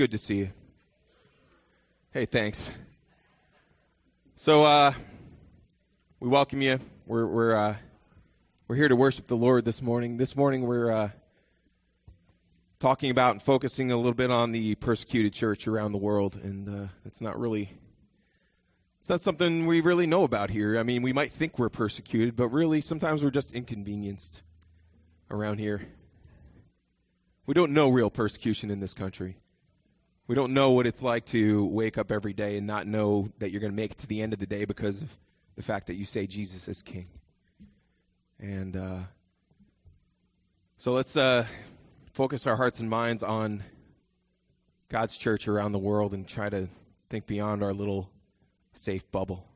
good 0.00 0.12
to 0.12 0.16
see 0.16 0.36
you. 0.36 0.50
Hey, 2.10 2.24
thanks. 2.24 2.70
So, 4.34 4.62
uh, 4.62 4.94
we 6.20 6.26
welcome 6.26 6.62
you. 6.62 6.80
We're 7.04 7.26
we're 7.26 7.54
uh, 7.54 7.76
we're 8.66 8.76
here 8.76 8.88
to 8.88 8.96
worship 8.96 9.26
the 9.26 9.36
Lord 9.36 9.66
this 9.66 9.82
morning. 9.82 10.16
This 10.16 10.34
morning, 10.34 10.62
we're 10.62 10.90
uh, 10.90 11.10
talking 12.78 13.10
about 13.10 13.32
and 13.32 13.42
focusing 13.42 13.92
a 13.92 13.96
little 13.98 14.14
bit 14.14 14.30
on 14.30 14.52
the 14.52 14.74
persecuted 14.76 15.34
church 15.34 15.68
around 15.68 15.92
the 15.92 15.98
world, 15.98 16.34
and 16.42 16.66
uh, 16.66 16.88
it's 17.04 17.20
not 17.20 17.38
really 17.38 17.70
it's 19.00 19.10
not 19.10 19.20
something 19.20 19.66
we 19.66 19.82
really 19.82 20.06
know 20.06 20.24
about 20.24 20.48
here. 20.48 20.78
I 20.78 20.82
mean, 20.82 21.02
we 21.02 21.12
might 21.12 21.30
think 21.30 21.58
we're 21.58 21.68
persecuted, 21.68 22.36
but 22.36 22.48
really, 22.48 22.80
sometimes 22.80 23.22
we're 23.22 23.30
just 23.30 23.52
inconvenienced 23.52 24.40
around 25.30 25.58
here. 25.58 25.88
We 27.44 27.52
don't 27.52 27.72
know 27.72 27.90
real 27.90 28.08
persecution 28.08 28.70
in 28.70 28.80
this 28.80 28.94
country. 28.94 29.36
We 30.30 30.36
don't 30.36 30.54
know 30.54 30.70
what 30.70 30.86
it's 30.86 31.02
like 31.02 31.24
to 31.26 31.66
wake 31.66 31.98
up 31.98 32.12
every 32.12 32.32
day 32.32 32.56
and 32.56 32.64
not 32.64 32.86
know 32.86 33.30
that 33.40 33.50
you're 33.50 33.60
going 33.60 33.72
to 33.72 33.76
make 33.76 33.90
it 33.90 33.98
to 33.98 34.06
the 34.06 34.22
end 34.22 34.32
of 34.32 34.38
the 34.38 34.46
day 34.46 34.64
because 34.64 35.02
of 35.02 35.18
the 35.56 35.62
fact 35.64 35.88
that 35.88 35.94
you 35.94 36.04
say 36.04 36.28
Jesus 36.28 36.68
is 36.68 36.82
king. 36.82 37.08
And 38.38 38.76
uh, 38.76 38.98
so 40.76 40.92
let's 40.92 41.16
uh, 41.16 41.46
focus 42.12 42.46
our 42.46 42.54
hearts 42.54 42.78
and 42.78 42.88
minds 42.88 43.24
on 43.24 43.64
God's 44.88 45.18
church 45.18 45.48
around 45.48 45.72
the 45.72 45.80
world 45.80 46.14
and 46.14 46.28
try 46.28 46.48
to 46.48 46.68
think 47.08 47.26
beyond 47.26 47.64
our 47.64 47.72
little 47.72 48.08
safe 48.72 49.10
bubble, 49.10 49.48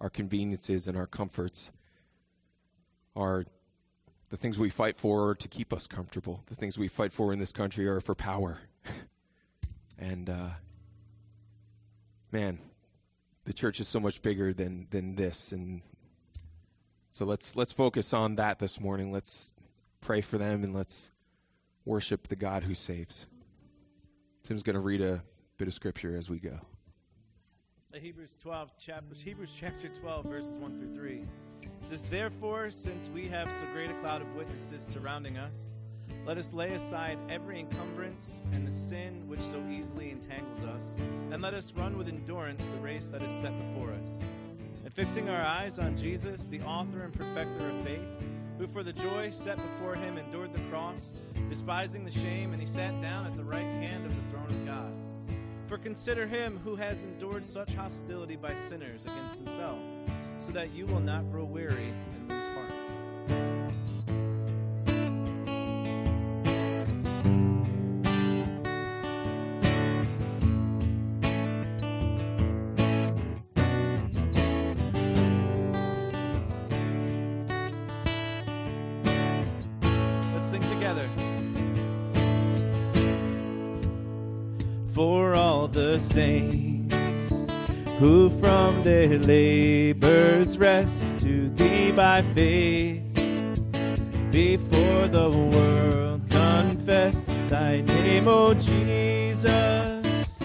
our 0.00 0.08
conveniences 0.08 0.88
and 0.88 0.96
our 0.96 1.06
comforts, 1.06 1.70
our 3.14 3.44
the 4.30 4.38
things 4.38 4.58
we 4.58 4.70
fight 4.70 4.96
for 4.96 5.34
to 5.34 5.46
keep 5.46 5.74
us 5.74 5.86
comfortable. 5.86 6.42
The 6.46 6.54
things 6.54 6.78
we 6.78 6.88
fight 6.88 7.12
for 7.12 7.34
in 7.34 7.38
this 7.38 7.52
country 7.52 7.86
are 7.86 8.00
for 8.00 8.14
power. 8.14 8.60
And 9.98 10.28
uh, 10.28 10.50
man, 12.32 12.58
the 13.44 13.52
church 13.52 13.80
is 13.80 13.88
so 13.88 14.00
much 14.00 14.22
bigger 14.22 14.52
than 14.52 14.86
than 14.90 15.16
this. 15.16 15.52
And 15.52 15.82
so 17.10 17.24
let's 17.24 17.56
let's 17.56 17.72
focus 17.72 18.12
on 18.12 18.36
that 18.36 18.58
this 18.58 18.80
morning. 18.80 19.12
Let's 19.12 19.52
pray 20.00 20.20
for 20.20 20.38
them 20.38 20.64
and 20.64 20.74
let's 20.74 21.10
worship 21.84 22.28
the 22.28 22.36
God 22.36 22.64
who 22.64 22.74
saves. 22.74 23.26
Tim's 24.42 24.62
going 24.62 24.74
to 24.74 24.80
read 24.80 25.00
a 25.00 25.22
bit 25.56 25.68
of 25.68 25.74
scripture 25.74 26.16
as 26.16 26.28
we 26.28 26.38
go. 26.38 26.58
Hebrews 27.94 28.36
12 28.42 28.72
chapter 28.76 29.14
Hebrews 29.14 29.54
chapter 29.56 29.88
12 29.88 30.26
verses 30.26 30.56
1 30.56 30.78
through 30.78 30.94
3. 30.94 31.22
It 31.62 31.70
says 31.88 32.04
therefore 32.06 32.70
since 32.72 33.08
we 33.08 33.28
have 33.28 33.48
so 33.48 33.72
great 33.72 33.88
a 33.88 33.94
cloud 33.94 34.20
of 34.20 34.34
witnesses 34.34 34.82
surrounding 34.82 35.38
us 35.38 35.56
let 36.26 36.38
us 36.38 36.54
lay 36.54 36.72
aside 36.72 37.18
every 37.28 37.60
encumbrance 37.60 38.46
and 38.52 38.66
the 38.66 38.72
sin 38.72 39.22
which 39.26 39.40
so 39.40 39.62
easily 39.70 40.10
entangles 40.10 40.64
us 40.64 40.94
and 41.30 41.42
let 41.42 41.54
us 41.54 41.72
run 41.76 41.98
with 41.98 42.08
endurance 42.08 42.64
the 42.64 42.80
race 42.80 43.08
that 43.08 43.22
is 43.22 43.32
set 43.40 43.52
before 43.58 43.90
us. 43.90 44.24
And 44.84 44.92
fixing 44.92 45.28
our 45.28 45.42
eyes 45.42 45.78
on 45.78 45.96
Jesus 45.96 46.48
the 46.48 46.60
author 46.62 47.02
and 47.02 47.12
perfecter 47.12 47.68
of 47.68 47.78
faith 47.84 48.00
who 48.58 48.66
for 48.66 48.82
the 48.82 48.92
joy 48.92 49.30
set 49.30 49.56
before 49.56 49.96
him 49.96 50.16
endured 50.16 50.54
the 50.54 50.60
cross 50.70 51.12
despising 51.48 52.04
the 52.04 52.10
shame 52.10 52.52
and 52.52 52.60
he 52.60 52.66
sat 52.66 53.00
down 53.02 53.26
at 53.26 53.36
the 53.36 53.44
right 53.44 53.60
hand 53.60 54.06
of 54.06 54.14
the 54.14 54.30
throne 54.30 54.46
of 54.46 54.66
God. 54.66 54.92
For 55.66 55.78
consider 55.78 56.26
him 56.26 56.60
who 56.62 56.76
has 56.76 57.02
endured 57.02 57.44
such 57.44 57.74
hostility 57.74 58.36
by 58.36 58.54
sinners 58.54 59.02
against 59.04 59.36
himself, 59.36 59.78
so 60.38 60.52
that 60.52 60.74
you 60.74 60.86
will 60.86 61.00
not 61.00 61.30
grow 61.30 61.44
weary 61.44 61.92
and 62.28 62.33
the 85.94 86.00
saints 86.00 87.46
who 88.00 88.28
from 88.40 88.82
their 88.82 89.16
labors 89.20 90.58
rest 90.58 90.92
to 91.20 91.48
thee 91.50 91.92
by 91.92 92.20
faith 92.34 93.14
before 94.32 95.06
the 95.06 95.30
world 95.30 96.20
confess 96.30 97.22
thy 97.46 97.80
name, 97.82 98.26
O 98.26 98.54
Jesus, 98.54 100.40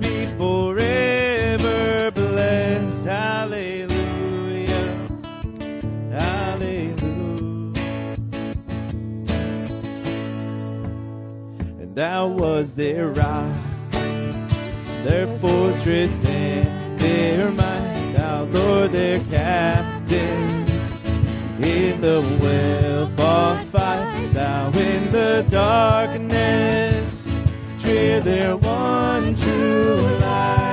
be 0.00 0.26
forever 0.38 2.10
blessed. 2.12 3.04
Hallelujah. 3.04 5.08
Hallelujah. 6.10 7.82
And 11.82 11.94
thou 11.94 12.28
was 12.28 12.76
their 12.76 13.08
rock, 13.08 13.52
their 15.06 15.28
fortress 15.38 16.24
and 16.24 16.98
their 16.98 17.52
might, 17.52 18.12
thou 18.16 18.42
Lord 18.46 18.90
their 18.90 19.20
captain. 19.30 20.66
In 21.62 22.00
the 22.00 22.20
well 22.42 23.06
fought 23.16 23.64
fight, 23.66 24.30
thou 24.32 24.66
in 24.70 25.12
the 25.12 25.46
darkness, 25.48 27.32
cheer 27.78 28.20
their 28.20 28.56
one 28.56 29.36
true 29.36 30.00
light. 30.18 30.65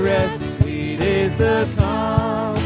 Rest. 0.00 0.60
Sweet 0.60 1.02
is 1.02 1.36
the 1.38 1.68
calm 1.76 2.56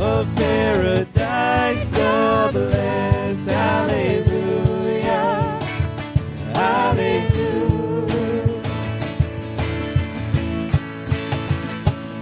of 0.00 0.26
paradise, 0.36 1.86
the 1.88 2.48
blessed. 2.52 3.48
Hallelujah. 3.48 5.58
Hallelujah. 6.54 8.62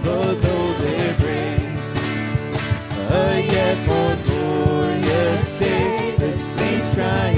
But 0.03 0.41
though 0.41 0.73
their 0.73 1.13
grace 1.17 1.61
a 3.11 3.41
yet 3.41 3.77
more 3.87 4.15
glorious 4.23 5.53
day, 5.53 6.15
the 6.17 6.33
saints 6.33 6.93
triumphant, 6.95 7.30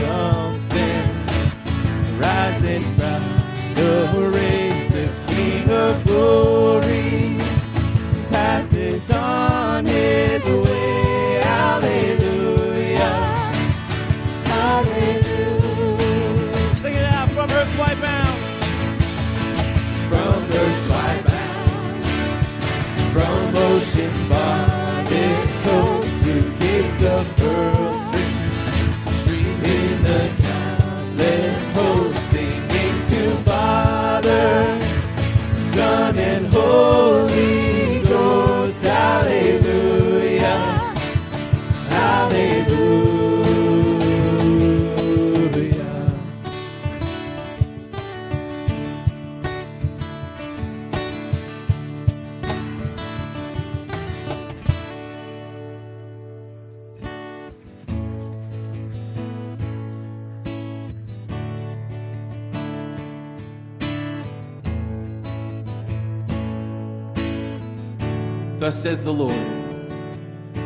says 68.84 69.00
the 69.00 69.14
Lord 69.14 69.48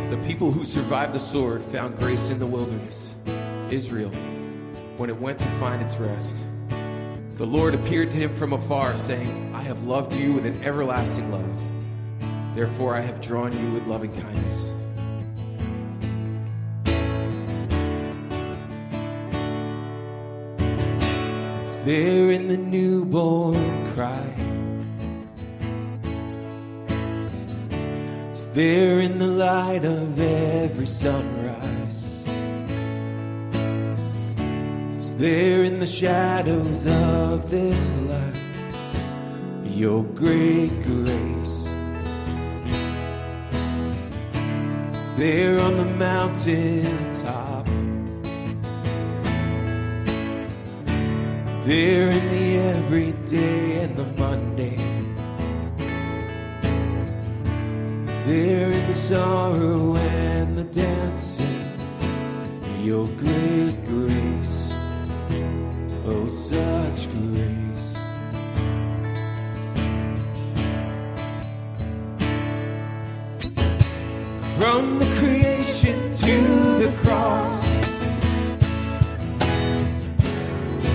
The 0.10 0.20
people 0.26 0.52
who 0.52 0.66
survived 0.66 1.14
the 1.14 1.20
sword 1.20 1.62
found 1.62 2.00
grace 2.00 2.30
in 2.30 2.40
the 2.40 2.48
wilderness, 2.48 3.14
Israel, 3.70 4.10
when 4.98 5.12
it 5.12 5.22
went 5.22 5.38
to 5.38 5.48
find 5.60 5.84
its 5.84 5.98
rest. 5.98 6.36
The 7.36 7.46
Lord 7.46 7.76
appeared 7.76 8.10
to 8.10 8.18
him 8.18 8.34
from 8.34 8.54
afar, 8.54 8.98
saying, 8.98 9.54
I 9.54 9.62
have 9.62 9.84
loved 9.84 10.16
you 10.16 10.34
with 10.34 10.48
an 10.48 10.64
everlasting 10.64 11.32
love. 11.32 12.56
Therefore, 12.56 12.96
I 12.96 13.02
have 13.02 13.22
drawn 13.22 13.52
you 13.54 13.72
with 13.72 13.86
loving 13.86 14.12
kindness. 14.20 14.74
It's 21.62 21.78
there 21.86 22.32
in 22.32 22.48
the 22.48 22.58
newborn 22.58 23.94
cry. 23.94 24.57
There 28.58 29.02
in 29.02 29.20
the 29.20 29.28
light 29.28 29.86
of 29.86 30.20
every 30.20 30.88
sunrise. 30.88 32.26
It's 34.96 35.14
there 35.14 35.64
in 35.64 35.80
the 35.80 35.86
shadows 35.86 36.88
of 36.88 37.52
this 37.52 37.94
life. 38.10 38.42
Your 39.64 40.04
great 40.04 40.74
grace. 40.82 41.70
It's 44.96 45.14
there 45.14 45.60
on 45.60 45.78
the 45.78 45.90
mountain 46.10 47.12
top. 47.14 47.68
There 51.68 52.10
in 52.10 52.30
the 52.36 52.58
everyday 52.76 53.84
and 53.84 53.96
the 53.96 54.06
mundane. 54.20 54.97
There 58.28 58.72
in 58.72 58.88
the 58.88 58.94
sorrow 58.94 59.96
and 59.96 60.58
the 60.58 60.66
dancing, 60.66 61.64
your 62.82 63.08
great 63.16 63.78
grace, 63.86 64.70
oh, 66.06 66.28
such 66.28 67.10
grace. 67.10 67.96
From 74.58 75.00
the 75.00 75.06
creation 75.16 76.14
to 76.16 76.42
the 76.84 76.94
cross, 76.98 77.62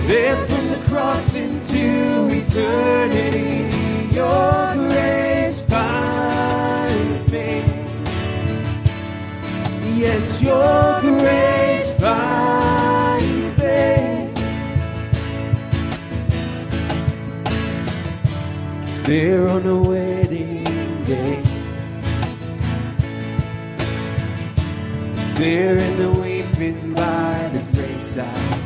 there 0.05 0.45
from 0.45 0.69
the 0.69 0.81
cross 0.87 1.33
into 1.33 2.27
eternity, 2.29 4.13
your 4.13 4.62
Your 10.41 10.99
grace 11.01 11.93
finds 11.95 13.57
me. 13.57 14.29
There 19.03 19.47
on 19.49 19.63
the 19.63 19.77
wedding 19.77 21.03
day. 21.03 21.41
It's 25.13 25.33
there 25.33 25.77
in 25.77 25.97
the 25.97 26.09
weeping 26.19 26.93
by 26.93 27.49
the 27.53 27.61
graveside. 27.73 28.59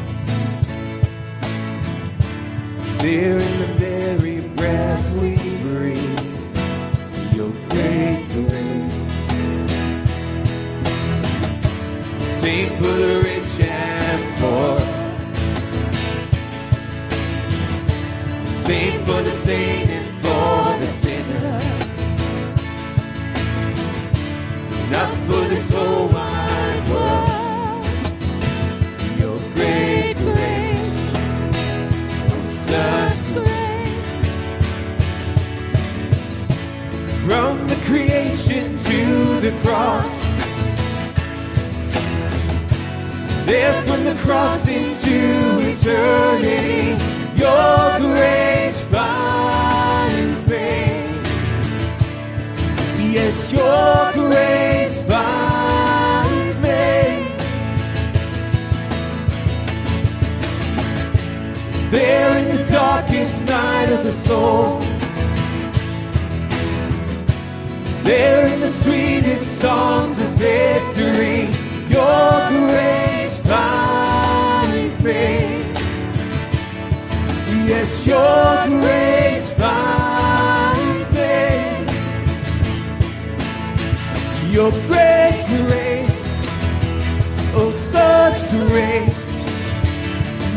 There 3.02 3.40
for 12.78 12.94
the 13.02 13.22
rich 13.24 13.60
and 13.60 14.22
poor. 14.40 14.98
For 19.18 19.24
the 19.24 19.32
and 19.90 20.06
for 20.24 20.78
the 20.80 20.86
sinner. 20.86 21.60
Not 24.92 25.12
for 25.26 25.44
this 25.52 25.68
whole 25.72 26.08
wide 26.10 26.84
world. 26.92 27.86
Your 29.18 29.40
great 29.56 30.18
grace. 30.18 30.98
Such 32.68 33.20
grace. 33.34 34.06
From 37.26 37.54
the 37.68 37.78
creation 37.88 38.78
to 38.78 39.02
the 39.42 39.52
cross. 39.64 40.07
There 43.48 43.82
from 43.84 44.04
the 44.04 44.13
cross 44.16 44.68
into 44.68 45.60
eternity, 45.62 47.01
your 47.39 47.98
grace 47.98 48.84
finds 48.92 50.46
me. 50.50 51.08
Yes, 53.13 53.54
your 53.54 54.12
grace 54.12 55.01
finds 55.04 56.56
me. 56.58 57.32
It's 61.70 61.88
there 61.88 62.38
in 62.39 62.50
the 62.54 62.66
darkest 62.70 63.46
night 63.46 63.89
of 63.94 64.04
the 64.04 64.12
soul. 64.12 64.82
There 68.04 68.46
in 68.48 68.60
the 68.60 68.72
sweetest 68.72 69.62
songs 69.62 70.20
of 70.20 70.32
victory, 70.32 71.48
your 71.88 72.50
grace 72.50 73.27
me. 75.08 75.64
Yes, 77.72 78.06
your 78.06 78.68
grace 78.80 79.48
finds 79.54 81.08
me. 81.16 81.38
Your 84.52 84.72
great 84.92 85.46
grace, 85.64 86.24
oh, 87.56 87.72
such 87.94 88.40
grace. 88.68 89.26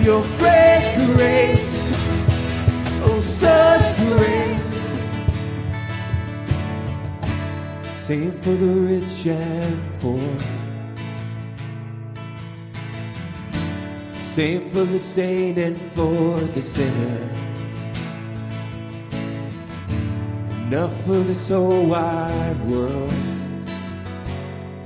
Your 0.02 0.22
great 0.38 0.86
grace, 1.14 1.72
oh, 3.06 3.20
such 3.42 3.86
grace. 4.06 4.68
Sing 8.04 8.32
for 8.42 8.54
the 8.64 8.74
rich 8.88 9.26
and 9.26 9.78
poor. 10.00 10.69
Sing 14.34 14.68
for 14.70 14.84
the 14.84 15.00
saint 15.00 15.58
and 15.58 15.76
for 15.90 16.38
the 16.38 16.62
sinner. 16.62 17.28
Enough 20.68 21.04
for 21.04 21.18
this 21.24 21.48
whole 21.48 21.86
wide 21.86 22.60
world. 22.64 23.12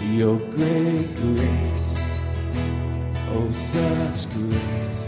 Your 0.01 0.39
great 0.39 1.15
grace, 1.17 1.99
oh, 3.33 3.53
such 3.53 4.33
grace. 4.33 5.04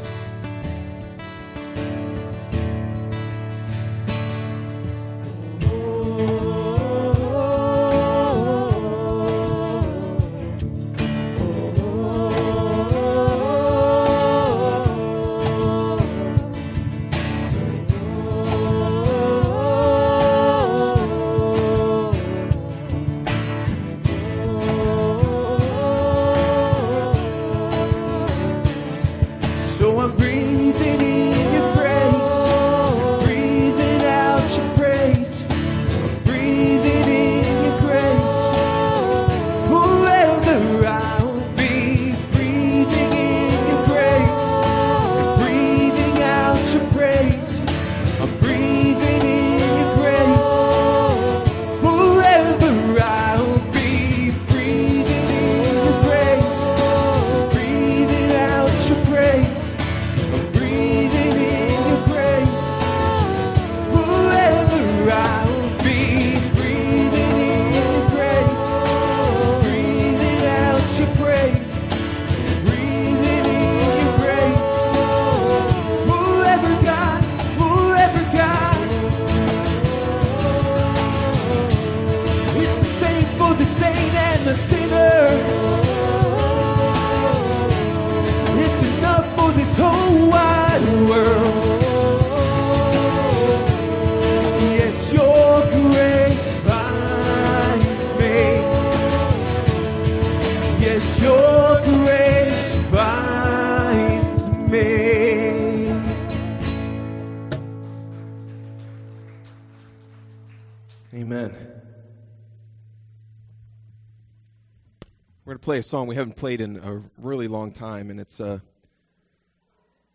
Play 115.76 115.80
a 115.80 115.82
song 115.82 116.06
we 116.06 116.14
haven't 116.14 116.36
played 116.36 116.62
in 116.62 116.76
a 116.78 117.02
really 117.18 117.48
long 117.48 117.70
time, 117.70 118.08
and 118.08 118.18
it's 118.18 118.40
a 118.40 118.62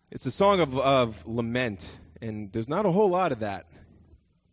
it's 0.10 0.26
a 0.26 0.32
song 0.32 0.60
of, 0.60 0.76
of 0.80 1.28
lament, 1.28 2.00
and 2.20 2.52
there's 2.52 2.68
not 2.68 2.88
a 2.88 2.90
whole 2.90 3.12
lot 3.12 3.32
of 3.32 3.42
that 3.42 3.68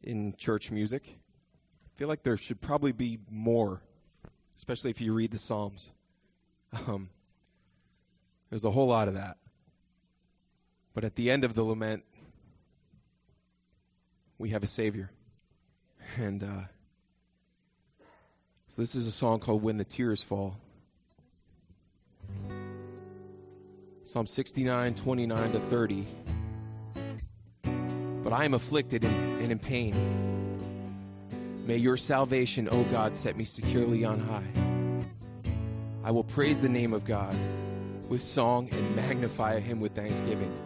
in 0.03 0.35
church 0.37 0.71
music. 0.71 1.05
I 1.07 1.88
feel 1.97 2.09
like 2.09 2.25
there 2.25 2.37
should 2.37 2.61
probably 2.61 2.93
be 2.93 3.21
more, 3.31 3.81
especially 4.55 4.91
if 4.91 5.00
you 5.00 5.15
read 5.15 5.31
the 5.31 5.38
Psalms. 5.38 5.88
Um, 6.87 7.09
there's 8.50 8.67
a 8.67 8.71
whole 8.71 8.88
lot 8.88 9.09
of 9.09 9.15
that, 9.15 9.38
but 10.93 11.05
at 11.05 11.15
the 11.15 11.31
end 11.31 11.43
of 11.43 11.55
the 11.55 11.62
lament, 11.62 12.05
we 14.37 14.50
have 14.50 14.62
a 14.62 14.67
Savior. 14.67 15.11
And 16.19 16.43
uh, 16.45 16.65
so 18.69 18.83
this 18.83 18.95
is 18.95 19.07
a 19.07 19.11
song 19.11 19.41
called 19.41 19.62
When 19.62 19.79
the 19.79 19.87
Tears 19.87 20.23
Fall. 20.23 20.59
Psalm 24.09 24.27
69, 24.27 24.95
29 24.95 25.53
to 25.53 25.61
30. 25.61 26.07
but 28.25 28.33
I 28.33 28.47
am 28.47 28.55
afflicted 28.55 29.05
and, 29.05 29.53
in 29.53 29.59
pain. 29.59 29.95
May 31.67 31.77
your 31.77 31.99
salvation, 31.99 32.71
O 32.71 32.85
God, 32.85 33.15
set 33.15 33.37
me 33.37 33.45
securely 33.45 34.07
on 34.07 34.19
high. 34.19 34.50
I 36.03 36.11
will 36.11 36.25
praise 36.25 36.59
the 36.59 36.71
name 36.71 36.95
of 36.95 37.05
God 37.05 37.37
with 38.09 38.23
song 38.23 38.71
and 38.73 38.97
magnify 38.97 39.61
him 39.61 39.79
with 39.79 39.93
thanksgiving. 39.93 40.57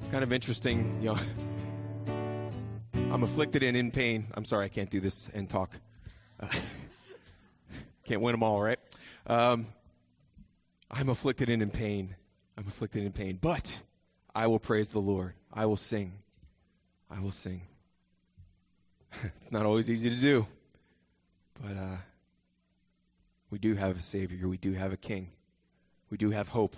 It's 0.00 0.08
kind 0.08 0.24
of 0.24 0.32
interesting, 0.32 1.00
you 1.00 1.10
know. 1.10 1.18
I'm 3.14 3.22
afflicted 3.22 3.62
and 3.62 3.76
in 3.76 3.92
pain. 3.92 4.26
I'm 4.34 4.44
sorry, 4.44 4.64
I 4.64 4.68
can't 4.68 4.90
do 4.90 4.98
this 4.98 5.30
and 5.32 5.48
talk. 5.48 5.78
Uh, 6.40 6.48
can't 8.04 8.20
win 8.20 8.32
them 8.32 8.42
all, 8.42 8.60
right? 8.60 8.80
Um, 9.28 9.66
I'm 10.90 11.08
afflicted 11.08 11.48
and 11.48 11.62
in 11.62 11.70
pain. 11.70 12.16
I'm 12.56 12.66
afflicted 12.66 13.04
in 13.04 13.12
pain, 13.12 13.38
but 13.40 13.80
I 14.34 14.46
will 14.46 14.58
praise 14.58 14.88
the 14.90 14.98
Lord. 14.98 15.34
I 15.52 15.66
will 15.66 15.76
sing. 15.76 16.12
I 17.10 17.20
will 17.20 17.32
sing. 17.32 17.62
it's 19.22 19.52
not 19.52 19.66
always 19.66 19.90
easy 19.90 20.10
to 20.10 20.16
do, 20.16 20.46
but 21.60 21.76
uh, 21.76 21.96
we 23.50 23.58
do 23.58 23.74
have 23.74 23.98
a 23.98 24.02
Savior. 24.02 24.48
We 24.48 24.56
do 24.56 24.72
have 24.72 24.92
a 24.92 24.96
King. 24.96 25.30
We 26.10 26.16
do 26.16 26.30
have 26.30 26.48
hope. 26.48 26.76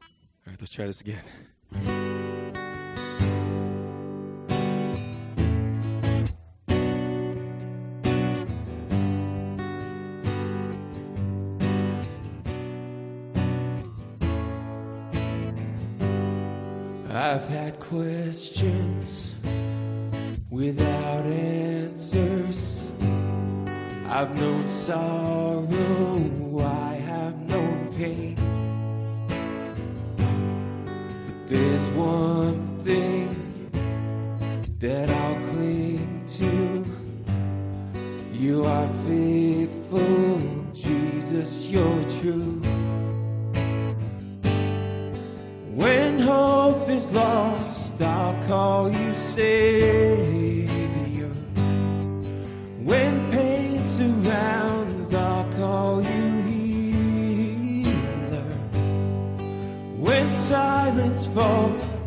All 0.00 0.52
right, 0.52 0.56
let's 0.60 0.72
try 0.72 0.86
this 0.86 1.00
again. 1.00 2.25
Questions 17.88 19.34
without 20.50 21.24
answers. 21.24 22.90
I've 24.08 24.36
known 24.40 24.68
sorrow, 24.68 25.68
I 26.60 26.94
have 26.94 27.40
known 27.48 27.92
pain. 27.96 28.34
But 30.16 31.46
there's 31.46 31.88
one 31.90 32.35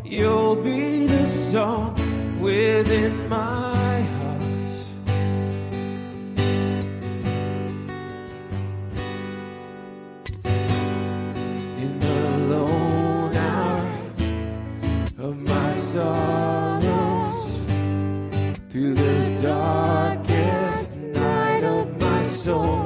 you'll 0.04 0.56
be 0.56 1.06
the 1.06 1.28
song 1.28 1.94
within 2.42 3.30
my 3.30 4.02
heart. 4.02 4.74
In 11.78 12.00
the 12.00 12.38
lone 12.50 13.36
hour 13.36 14.02
of 15.20 15.38
my 15.38 15.74
sorrows, 15.74 17.60
through 18.72 18.96
the 18.96 19.40
darkest 19.44 20.96
night 20.96 21.64
of 21.64 22.02
my 22.02 22.26
soul, 22.26 22.84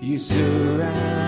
you 0.00 0.18
surround 0.18 1.27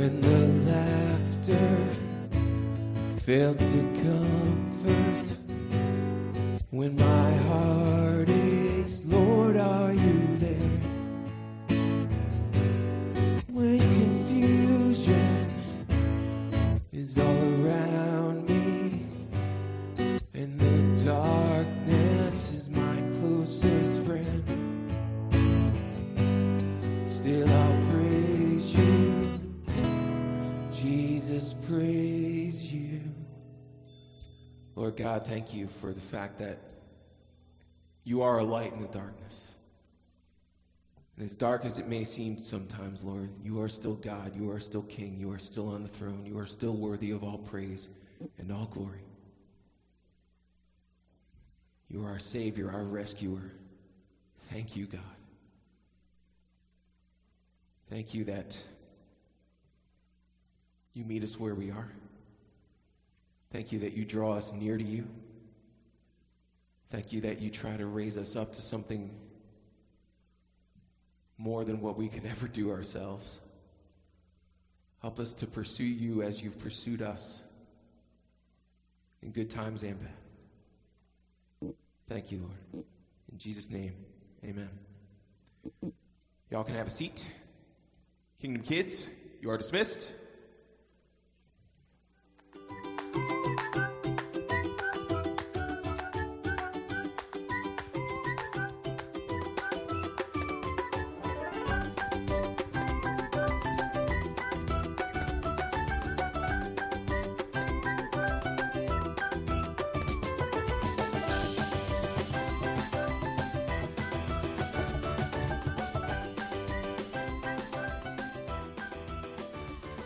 When 0.00 0.18
the 0.22 0.72
laughter 0.72 1.76
fails 3.20 3.58
to 3.58 3.80
comfort, 4.02 5.26
when 6.70 6.96
my 6.96 7.32
heart 7.48 8.30
aches, 8.30 9.02
Lord, 9.04 9.58
are 9.58 9.92
you 9.92 10.19
Lord 34.90 34.98
God, 34.98 35.24
thank 35.24 35.54
you 35.54 35.68
for 35.68 35.92
the 35.92 36.00
fact 36.00 36.40
that 36.40 36.58
you 38.02 38.22
are 38.22 38.38
a 38.38 38.44
light 38.44 38.72
in 38.72 38.82
the 38.82 38.88
darkness. 38.88 39.52
And 41.14 41.24
as 41.24 41.32
dark 41.32 41.64
as 41.64 41.78
it 41.78 41.86
may 41.86 42.02
seem 42.02 42.40
sometimes, 42.40 43.04
Lord, 43.04 43.30
you 43.40 43.60
are 43.60 43.68
still 43.68 43.94
God. 43.94 44.34
You 44.34 44.50
are 44.50 44.58
still 44.58 44.82
King. 44.82 45.16
You 45.16 45.30
are 45.30 45.38
still 45.38 45.68
on 45.68 45.84
the 45.84 45.88
throne. 45.88 46.26
You 46.26 46.40
are 46.40 46.46
still 46.46 46.72
worthy 46.72 47.12
of 47.12 47.22
all 47.22 47.38
praise 47.38 47.88
and 48.36 48.50
all 48.50 48.64
glory. 48.64 49.04
You 51.88 52.04
are 52.04 52.08
our 52.08 52.18
Savior, 52.18 52.68
our 52.72 52.82
rescuer. 52.82 53.52
Thank 54.40 54.74
you, 54.74 54.86
God. 54.86 55.02
Thank 57.88 58.12
you 58.12 58.24
that 58.24 58.60
you 60.94 61.04
meet 61.04 61.22
us 61.22 61.38
where 61.38 61.54
we 61.54 61.70
are. 61.70 61.92
Thank 63.52 63.72
you 63.72 63.80
that 63.80 63.94
you 63.94 64.04
draw 64.04 64.34
us 64.34 64.52
near 64.52 64.76
to 64.78 64.84
you. 64.84 65.08
Thank 66.90 67.12
you 67.12 67.20
that 67.22 67.40
you 67.40 67.50
try 67.50 67.76
to 67.76 67.86
raise 67.86 68.16
us 68.18 68.36
up 68.36 68.52
to 68.52 68.62
something 68.62 69.14
more 71.38 71.64
than 71.64 71.80
what 71.80 71.96
we 71.96 72.08
can 72.08 72.26
ever 72.26 72.46
do 72.48 72.70
ourselves. 72.70 73.40
Help 75.00 75.18
us 75.18 75.32
to 75.34 75.46
pursue 75.46 75.84
you 75.84 76.22
as 76.22 76.42
you've 76.42 76.58
pursued 76.58 77.00
us 77.00 77.42
in 79.22 79.30
good 79.30 79.48
times 79.48 79.82
and 79.82 79.98
bad. 80.00 81.74
Thank 82.08 82.30
you, 82.30 82.38
Lord. 82.38 82.84
In 83.32 83.38
Jesus' 83.38 83.70
name, 83.70 83.94
amen. 84.44 84.68
Y'all 86.50 86.64
can 86.64 86.74
have 86.74 86.88
a 86.88 86.90
seat. 86.90 87.30
Kingdom 88.40 88.62
kids, 88.62 89.06
you 89.40 89.50
are 89.50 89.56
dismissed. 89.56 90.10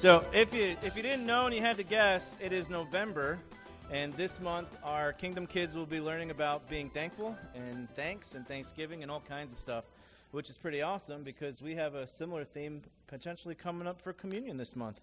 So 0.04 0.22
if 0.34 0.52
you 0.52 0.76
if 0.82 0.98
you 0.98 1.02
didn't 1.02 1.24
know 1.24 1.46
and 1.46 1.54
you 1.54 1.62
had 1.62 1.78
to 1.78 1.82
guess, 1.82 2.36
it 2.38 2.52
is 2.52 2.68
November, 2.68 3.38
and 3.90 4.12
this 4.12 4.38
month 4.38 4.68
our 4.84 5.14
Kingdom 5.14 5.46
Kids 5.46 5.74
will 5.74 5.86
be 5.86 5.98
learning 5.98 6.30
about 6.30 6.68
being 6.68 6.90
thankful 6.90 7.34
and 7.54 7.88
thanks 7.96 8.34
and 8.34 8.46
Thanksgiving 8.46 9.02
and 9.02 9.10
all 9.10 9.22
kinds 9.26 9.50
of 9.50 9.58
stuff, 9.58 9.84
which 10.32 10.50
is 10.50 10.58
pretty 10.58 10.82
awesome 10.82 11.22
because 11.22 11.62
we 11.62 11.74
have 11.76 11.94
a 11.94 12.06
similar 12.06 12.44
theme 12.44 12.82
potentially 13.06 13.54
coming 13.54 13.88
up 13.88 13.98
for 13.98 14.12
communion 14.12 14.58
this 14.58 14.76
month, 14.76 15.00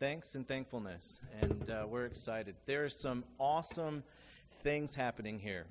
thanks 0.00 0.34
and 0.34 0.48
thankfulness, 0.48 1.18
and 1.42 1.68
uh, 1.68 1.84
we're 1.86 2.06
excited. 2.06 2.54
There 2.64 2.86
are 2.86 2.90
some 2.90 3.24
awesome 3.38 4.02
things 4.62 4.94
happening 4.94 5.38
here. 5.38 5.66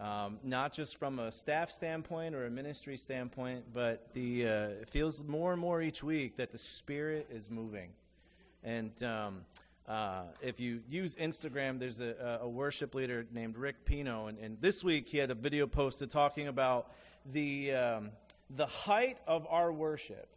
Um, 0.00 0.38
not 0.42 0.72
just 0.72 0.98
from 0.98 1.18
a 1.18 1.32
staff 1.32 1.70
standpoint 1.70 2.34
or 2.34 2.46
a 2.46 2.50
ministry 2.50 2.96
standpoint, 2.96 3.64
but 3.74 4.08
the 4.14 4.46
uh, 4.46 4.68
it 4.80 4.88
feels 4.88 5.22
more 5.22 5.52
and 5.52 5.60
more 5.60 5.82
each 5.82 6.02
week 6.02 6.38
that 6.38 6.50
the 6.50 6.56
Spirit 6.56 7.26
is 7.30 7.50
moving. 7.50 7.90
And 8.64 9.02
um, 9.02 9.40
uh, 9.88 10.22
if 10.40 10.60
you 10.60 10.80
use 10.88 11.16
Instagram, 11.16 11.78
there's 11.78 12.00
a, 12.00 12.40
a 12.42 12.48
worship 12.48 12.94
leader 12.94 13.26
named 13.32 13.56
Rick 13.56 13.84
Pino, 13.84 14.26
and, 14.26 14.38
and, 14.38 14.56
this 14.60 14.84
week 14.84 15.08
he 15.08 15.18
had 15.18 15.30
a 15.30 15.34
video 15.34 15.66
posted 15.66 16.10
talking 16.10 16.46
about 16.46 16.92
the 17.26 17.72
um, 17.72 18.10
the 18.56 18.66
height 18.66 19.18
of 19.26 19.46
our 19.48 19.72
worship. 19.72 20.28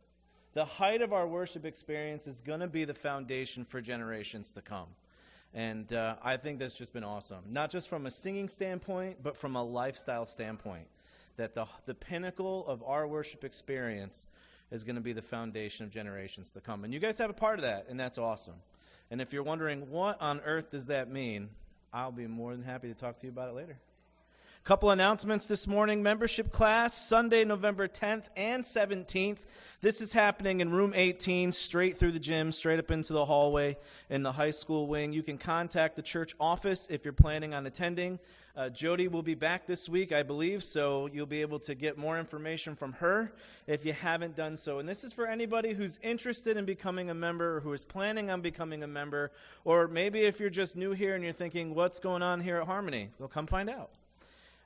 The 0.53 0.65
height 0.65 1.01
of 1.01 1.13
our 1.13 1.27
worship 1.27 1.65
experience 1.65 2.27
is 2.27 2.41
going 2.41 2.61
to 2.61 2.67
be 2.67 2.85
the 2.85 2.93
foundation 2.93 3.65
for 3.65 3.81
generations 3.81 4.51
to 4.51 4.61
come. 4.61 4.87
And 5.53 5.91
uh, 5.93 6.15
I 6.23 6.37
think 6.37 6.59
that's 6.59 6.75
just 6.75 6.93
been 6.93 7.03
awesome. 7.03 7.43
Not 7.49 7.69
just 7.69 7.89
from 7.89 8.05
a 8.05 8.11
singing 8.11 8.49
standpoint, 8.49 9.17
but 9.21 9.37
from 9.37 9.55
a 9.55 9.63
lifestyle 9.63 10.25
standpoint. 10.25 10.87
That 11.37 11.53
the, 11.53 11.65
the 11.85 11.93
pinnacle 11.93 12.65
of 12.67 12.81
our 12.83 13.05
worship 13.05 13.43
experience 13.43 14.27
is 14.71 14.83
going 14.83 14.95
to 14.95 15.01
be 15.01 15.13
the 15.13 15.21
foundation 15.21 15.85
of 15.85 15.91
generations 15.91 16.51
to 16.51 16.61
come. 16.61 16.83
And 16.83 16.93
you 16.93 16.99
guys 16.99 17.17
have 17.19 17.29
a 17.29 17.33
part 17.33 17.59
of 17.59 17.63
that, 17.63 17.87
and 17.89 17.99
that's 17.99 18.17
awesome. 18.17 18.55
And 19.11 19.21
if 19.21 19.33
you're 19.33 19.43
wondering, 19.43 19.89
what 19.89 20.21
on 20.21 20.41
earth 20.41 20.71
does 20.71 20.87
that 20.87 21.09
mean? 21.09 21.49
I'll 21.93 22.11
be 22.11 22.27
more 22.27 22.53
than 22.53 22.63
happy 22.63 22.87
to 22.87 22.93
talk 22.93 23.17
to 23.17 23.25
you 23.25 23.31
about 23.31 23.49
it 23.49 23.55
later. 23.55 23.77
Couple 24.65 24.89
announcements 24.89 25.45
this 25.45 25.67
morning. 25.67 26.01
Membership 26.01 26.51
class, 26.51 26.97
Sunday, 26.97 27.45
November 27.45 27.87
10th 27.87 28.23
and 28.35 28.63
17th. 28.63 29.37
This 29.81 30.01
is 30.01 30.11
happening 30.11 30.59
in 30.59 30.71
room 30.71 30.91
18, 30.95 31.51
straight 31.51 31.97
through 31.97 32.13
the 32.13 32.19
gym, 32.19 32.51
straight 32.51 32.79
up 32.79 32.89
into 32.89 33.13
the 33.13 33.25
hallway 33.25 33.77
in 34.09 34.23
the 34.23 34.31
high 34.31 34.49
school 34.49 34.87
wing. 34.87 35.13
You 35.13 35.21
can 35.21 35.37
contact 35.37 35.95
the 35.95 36.01
church 36.01 36.33
office 36.39 36.87
if 36.89 37.05
you're 37.05 37.13
planning 37.13 37.53
on 37.53 37.67
attending. 37.67 38.17
Uh, 38.57 38.69
Jody 38.69 39.07
will 39.07 39.21
be 39.21 39.35
back 39.35 39.67
this 39.67 39.87
week, 39.87 40.11
I 40.11 40.23
believe, 40.23 40.63
so 40.63 41.09
you'll 41.13 41.27
be 41.27 41.41
able 41.41 41.59
to 41.59 41.75
get 41.75 41.99
more 41.99 42.17
information 42.17 42.75
from 42.75 42.93
her 42.93 43.33
if 43.67 43.85
you 43.85 43.93
haven't 43.93 44.35
done 44.35 44.57
so. 44.57 44.79
And 44.79 44.89
this 44.89 45.03
is 45.03 45.13
for 45.13 45.27
anybody 45.27 45.73
who's 45.73 45.99
interested 46.01 46.57
in 46.57 46.65
becoming 46.65 47.11
a 47.11 47.13
member 47.13 47.57
or 47.57 47.59
who 47.59 47.71
is 47.73 47.85
planning 47.85 48.31
on 48.31 48.41
becoming 48.41 48.81
a 48.81 48.87
member, 48.87 49.31
or 49.63 49.87
maybe 49.87 50.21
if 50.21 50.39
you're 50.39 50.49
just 50.49 50.75
new 50.75 50.93
here 50.93 51.13
and 51.13 51.23
you're 51.23 51.33
thinking, 51.33 51.75
what's 51.75 51.99
going 51.99 52.23
on 52.23 52.41
here 52.41 52.57
at 52.57 52.65
Harmony? 52.65 53.11
Well, 53.19 53.29
come 53.29 53.45
find 53.45 53.69
out. 53.69 53.91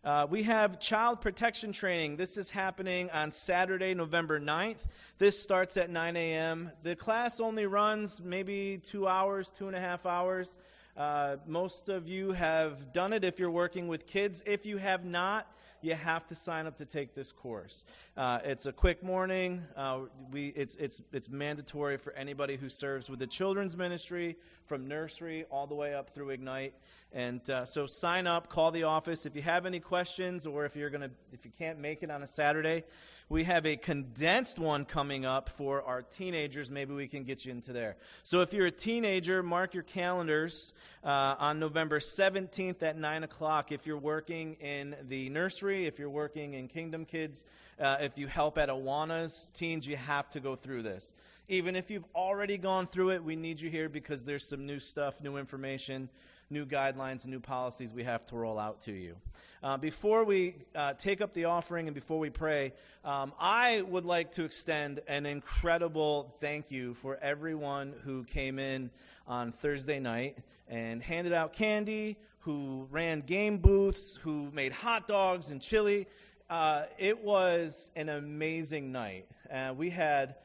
Uh, 0.02 0.26
we 0.30 0.44
have 0.44 0.80
child 0.80 1.20
protection 1.20 1.74
training. 1.74 2.16
This 2.16 2.38
is 2.38 2.50
happening 2.50 3.10
on 3.12 3.32
Saturday, 3.32 3.94
November 3.94 4.40
9th. 4.40 4.88
This 5.18 5.38
starts 5.38 5.76
at 5.76 5.90
9 5.90 6.16
a.m. 6.16 6.72
The 6.84 6.96
class 6.96 7.42
only 7.42 7.66
runs 7.66 8.22
maybe 8.22 8.80
two 8.82 9.10
hours, 9.10 9.52
two 9.52 9.68
and 9.68 9.76
a 9.76 9.80
half 9.82 10.06
hours. 10.06 10.58
Uh, 10.96 11.36
most 11.46 11.90
of 11.90 12.08
you 12.08 12.32
have 12.32 12.94
done 12.94 13.12
it 13.12 13.26
if 13.26 13.40
you're 13.40 13.52
working 13.52 13.90
with 13.90 14.08
kids. 14.08 14.42
If 14.46 14.66
you 14.66 14.78
have 14.78 15.04
not, 15.04 15.52
you 15.82 15.96
have 15.96 16.28
to 16.28 16.36
sign 16.36 16.68
up 16.68 16.78
to 16.78 16.86
take 16.86 17.16
this 17.16 17.32
course. 17.32 17.86
Uh, 18.18 18.40
it's 18.44 18.66
a 18.66 18.72
quick 18.72 19.04
morning. 19.04 19.64
Uh, 19.76 20.02
we, 20.32 20.48
it's, 20.50 20.76
it's, 20.76 21.02
it's 21.14 21.30
mandatory 21.30 21.98
for 21.98 22.14
anybody 22.14 22.58
who 22.58 22.70
serves 22.70 23.10
with 23.10 23.20
the 23.20 23.28
children's 23.28 23.78
ministry 23.78 24.38
from 24.66 24.88
nursery 24.88 25.46
all 25.50 25.68
the 25.68 25.76
way 25.76 25.94
up 25.94 26.10
through 26.10 26.30
Ignite. 26.32 26.74
And 27.12 27.48
uh, 27.50 27.66
so 27.66 27.88
sign 27.88 28.28
up, 28.28 28.50
call 28.50 28.72
the 28.72 28.84
office. 28.84 29.26
If 29.26 29.36
you 29.36 29.42
have 29.42 29.66
any 29.66 29.80
questions 29.80 30.46
or 30.46 30.66
if 30.66 30.76
you're 30.76 30.90
to, 30.90 31.10
if 31.32 31.46
you 31.46 31.52
can't 31.58 31.80
make 31.80 32.04
it 32.04 32.12
on 32.12 32.22
a 32.22 32.28
Saturday, 32.28 32.84
we 33.30 33.44
have 33.44 33.68
a 33.68 33.78
condensed 33.78 34.58
one 34.58 34.86
coming 34.86 35.24
up 35.24 35.50
for 35.50 35.84
our 35.84 36.02
teenagers. 36.02 36.72
Maybe 36.72 36.96
we 36.96 37.08
can 37.08 37.24
get 37.24 37.46
you 37.46 37.52
into 37.52 37.72
there. 37.72 37.96
So 38.24 38.42
if 38.42 38.54
you're 38.54 38.66
a 38.66 38.72
teenager, 38.72 39.44
mark 39.44 39.76
your 39.76 39.84
calendars 39.84 40.74
uh, 41.04 41.36
on 41.38 41.60
November 41.60 42.00
17th 42.00 42.82
at 42.82 42.98
9 42.98 43.24
o'clock. 43.24 43.72
If 43.72 43.86
you're 43.86 44.00
working 44.00 44.56
in 44.56 44.96
the 45.08 45.30
nursery, 45.30 45.86
if 45.86 46.00
you're 46.00 46.10
working 46.10 46.56
in 46.56 46.68
Kingdom 46.68 47.06
Kids, 47.06 47.46
uh, 47.80 47.98
if 48.02 48.18
you 48.18 48.26
help 48.26 48.58
at 48.58 48.68
Awanas, 48.70 49.54
teens, 49.54 49.86
you 49.86 49.96
have 49.96 50.28
to 50.30 50.40
go 50.40 50.56
through 50.56 50.82
this. 50.82 51.14
Even 51.48 51.76
if 51.76 51.92
you've 51.92 52.06
already 52.16 52.58
gone 52.58 52.88
through 52.88 53.12
it, 53.12 53.24
we 53.24 53.36
need 53.36 53.62
you 53.62 53.70
here 53.70 53.90
because 53.90 54.26
there's 54.26 54.48
some 54.48 54.66
new 54.66 54.80
stuff, 54.80 55.22
new 55.22 55.38
information 55.38 56.10
new 56.50 56.66
guidelines 56.66 57.24
and 57.24 57.32
new 57.32 57.40
policies 57.40 57.94
we 57.94 58.04
have 58.04 58.26
to 58.26 58.36
roll 58.36 58.58
out 58.58 58.82
to 58.82 58.92
you. 58.92 59.16
Uh, 59.62 59.76
before 59.78 60.24
we 60.24 60.56
uh, 60.74 60.94
take 60.94 61.20
up 61.20 61.34
the 61.34 61.46
offering 61.46 61.88
and 61.88 61.96
before 61.96 62.18
we 62.18 62.30
pray, 62.30 62.72
um, 63.04 63.34
I 63.40 63.82
would 63.82 64.06
like 64.06 64.32
to 64.34 64.46
extend 64.46 65.02
an 65.08 65.26
incredible 65.26 66.30
thank 66.40 66.72
you 66.72 66.94
for 66.94 67.18
everyone 67.22 67.94
who 68.04 68.24
came 68.24 68.58
in 68.58 68.90
on 69.28 69.52
Thursday 69.52 70.00
night 70.00 70.38
and 70.70 71.04
handed 71.04 71.34
out 71.34 71.52
candy, 71.54 72.18
who 72.40 72.88
ran 72.90 73.20
game 73.22 73.58
booths, 73.58 74.18
who 74.22 74.50
made 74.54 74.72
hot 74.72 75.08
dogs 75.08 75.50
and 75.50 75.62
chili. 75.62 76.08
Uh, 76.50 76.84
it 76.98 77.22
was 77.24 77.90
an 77.96 78.08
amazing 78.10 78.92
night. 78.92 79.26
Uh, 79.52 79.74
we 79.76 79.90
had 79.90 80.36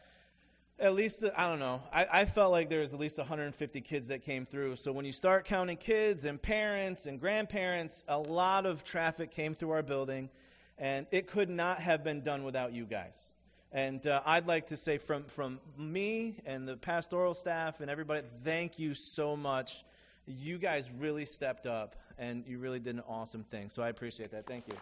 at 0.78 0.94
least 0.94 1.24
I 1.36 1.48
don't 1.48 1.58
know. 1.58 1.82
I, 1.92 2.06
I, 2.12 2.24
felt 2.24 2.50
like 2.50 2.68
there 2.68 2.80
was 2.80 2.92
at 2.92 3.00
least 3.00 3.18
150 3.18 3.80
kids 3.80 4.08
that 4.08 4.22
came 4.22 4.44
through. 4.44 4.76
So 4.76 4.92
when 4.92 5.04
you 5.04 5.12
start 5.12 5.44
counting 5.44 5.76
kids 5.76 6.24
and 6.24 6.40
parents 6.40 7.06
and 7.06 7.20
grandparents, 7.20 8.04
a 8.08 8.18
lot 8.18 8.66
of 8.66 8.82
traffic 8.82 9.30
came 9.30 9.54
through 9.54 9.70
our 9.70 9.82
building, 9.82 10.28
and 10.78 11.06
it 11.10 11.28
could 11.28 11.48
not 11.48 11.78
have 11.78 12.02
been 12.02 12.22
done 12.22 12.42
without 12.44 12.72
you 12.72 12.84
guys. 12.84 13.16
And 13.72 14.06
uh, 14.06 14.22
I'd 14.24 14.46
like 14.46 14.66
to 14.66 14.76
say 14.76 14.98
from 14.98 15.24
from 15.24 15.60
me 15.76 16.36
and 16.46 16.66
the 16.66 16.76
pastoral 16.76 17.34
staff 17.34 17.80
and 17.80 17.90
everybody, 17.90 18.22
thank 18.42 18.78
you 18.78 18.94
so 18.94 19.36
much. 19.36 19.84
You 20.26 20.58
guys 20.58 20.90
really 20.98 21.26
stepped 21.26 21.66
up 21.66 21.96
and 22.18 22.44
you 22.46 22.58
really 22.58 22.78
did 22.78 22.94
an 22.94 23.02
awesome 23.08 23.44
thing. 23.44 23.70
So 23.70 23.82
I 23.82 23.88
appreciate 23.88 24.30
that. 24.30 24.46
Thank 24.46 24.68
you. 24.68 24.76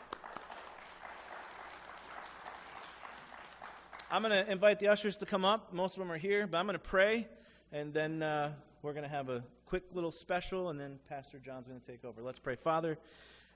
I'm 4.15 4.21
going 4.21 4.45
to 4.45 4.53
invite 4.53 4.79
the 4.79 4.89
ushers 4.89 5.17
to 5.17 5.25
come 5.25 5.43
up. 5.43 5.73
Most 5.73 5.97
of 5.97 6.01
them 6.01 6.13
are 6.13 6.19
here, 6.19 6.47
but 6.47 6.59
I'm 6.59 6.67
going 6.67 6.75
to 6.75 6.79
pray, 6.79 7.27
and 7.73 7.95
then 7.95 8.23
uh, 8.23 8.53
we're 8.83 8.93
going 8.93 9.05
to 9.05 9.09
have 9.09 9.31
a 9.31 9.43
quick 9.65 9.85
little 9.95 10.13
special, 10.13 10.69
and 10.69 10.79
then 10.79 10.99
Pastor 11.09 11.39
John's 11.39 11.67
going 11.67 11.81
to 11.81 11.87
take 11.87 12.05
over. 12.05 12.21
Let's 12.21 12.39
pray. 12.39 12.57
Father, 12.57 12.99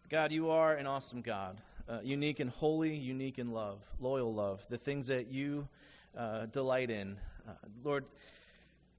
God, 0.08 0.32
you 0.32 0.48
are 0.48 0.72
an 0.72 0.86
awesome 0.86 1.20
God, 1.20 1.60
uh, 1.86 1.98
unique 2.02 2.40
and 2.40 2.48
holy, 2.48 2.96
unique 2.96 3.38
in 3.38 3.52
love, 3.52 3.82
loyal 4.00 4.32
love, 4.32 4.64
the 4.70 4.78
things 4.78 5.08
that 5.08 5.30
you 5.30 5.68
uh, 6.16 6.46
delight 6.46 6.90
in. 6.90 7.18
Uh, 7.46 7.52
Lord, 7.84 8.06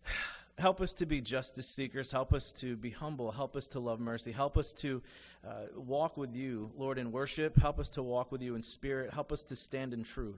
help 0.59 0.79
us 0.79 0.93
to 0.93 1.07
be 1.07 1.21
justice 1.21 1.67
seekers. 1.67 2.11
Help 2.11 2.35
us 2.35 2.51
to 2.53 2.75
be 2.75 2.91
humble. 2.91 3.31
Help 3.31 3.55
us 3.55 3.67
to 3.69 3.79
love 3.79 3.99
mercy. 3.99 4.31
Help 4.31 4.59
us 4.59 4.73
to 4.73 5.01
uh, 5.43 5.53
walk 5.75 6.17
with 6.17 6.35
you, 6.35 6.69
Lord, 6.77 6.99
in 6.99 7.11
worship. 7.11 7.57
Help 7.57 7.79
us 7.79 7.89
to 7.91 8.03
walk 8.03 8.31
with 8.31 8.43
you 8.43 8.53
in 8.53 8.61
spirit. 8.61 9.11
Help 9.11 9.31
us 9.31 9.43
to 9.45 9.55
stand 9.55 9.95
in 9.95 10.03
truth. 10.03 10.37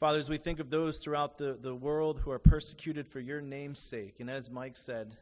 Father, 0.00 0.18
as 0.18 0.28
we 0.28 0.38
think 0.38 0.58
of 0.58 0.70
those 0.70 0.98
throughout 0.98 1.38
the, 1.38 1.56
the 1.60 1.74
world 1.74 2.20
who 2.20 2.30
are 2.32 2.38
persecuted 2.38 3.06
for 3.06 3.20
your 3.20 3.40
name's 3.40 3.78
sake, 3.78 4.16
and 4.18 4.28
as 4.28 4.50
Mike 4.50 4.76
said, 4.76 5.16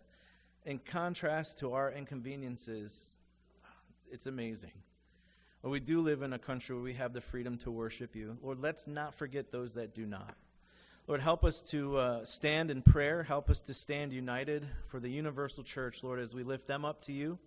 in 0.65 0.79
contrast 0.79 1.59
to 1.59 1.75
our 1.75 1.93
inconveniences, 1.93 3.17
it's 4.11 4.27
amazing. 4.27 4.73
Lord, 5.63 5.73
we 5.73 5.81
do 5.81 6.01
live 6.01 6.23
in 6.23 6.33
a 6.33 6.39
country 6.39 6.75
where 6.75 6.83
we 6.83 6.95
have 6.95 7.13
the 7.13 7.21
freedom 7.21 7.59
to 7.59 7.71
worship 7.71 8.17
you. 8.17 8.39
Lord, 8.43 8.61
let's 8.61 8.87
not 8.87 9.15
forget 9.15 9.53
those 9.53 9.75
that 9.75 9.95
do 9.95 10.07
not. 10.07 10.35
Lord, 11.07 11.21
help 11.21 11.45
us 11.45 11.61
to 11.71 11.99
uh, 11.99 12.25
stand 12.25 12.71
in 12.71 12.81
prayer. 12.81 13.23
Help 13.23 13.51
us 13.51 13.61
to 13.63 13.75
stand 13.75 14.13
united 14.13 14.67
for 14.89 15.01
the 15.01 15.11
universal 15.11 15.65
church, 15.65 16.03
Lord, 16.03 16.19
as 16.19 16.35
we 16.35 16.45
lift 16.45 16.67
them 16.67 16.85
up 16.85 17.03
to 17.03 17.13
you. 17.13 17.39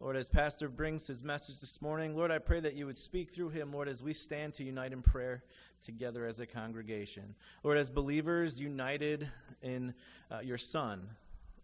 Lord, 0.00 0.16
as 0.16 0.28
Pastor 0.28 0.68
brings 0.68 1.06
his 1.06 1.22
message 1.22 1.60
this 1.60 1.80
morning, 1.80 2.16
Lord, 2.16 2.30
I 2.30 2.38
pray 2.38 2.60
that 2.60 2.74
you 2.74 2.86
would 2.86 2.98
speak 2.98 3.30
through 3.30 3.50
him, 3.50 3.72
Lord, 3.72 3.88
as 3.88 4.02
we 4.02 4.12
stand 4.12 4.54
to 4.54 4.64
unite 4.64 4.92
in 4.92 5.02
prayer 5.02 5.44
together 5.82 6.26
as 6.26 6.40
a 6.40 6.46
congregation. 6.46 7.34
Lord, 7.62 7.78
as 7.78 7.90
believers 7.90 8.60
united 8.60 9.28
in 9.62 9.94
uh, 10.30 10.40
your 10.40 10.58
Son, 10.58 11.08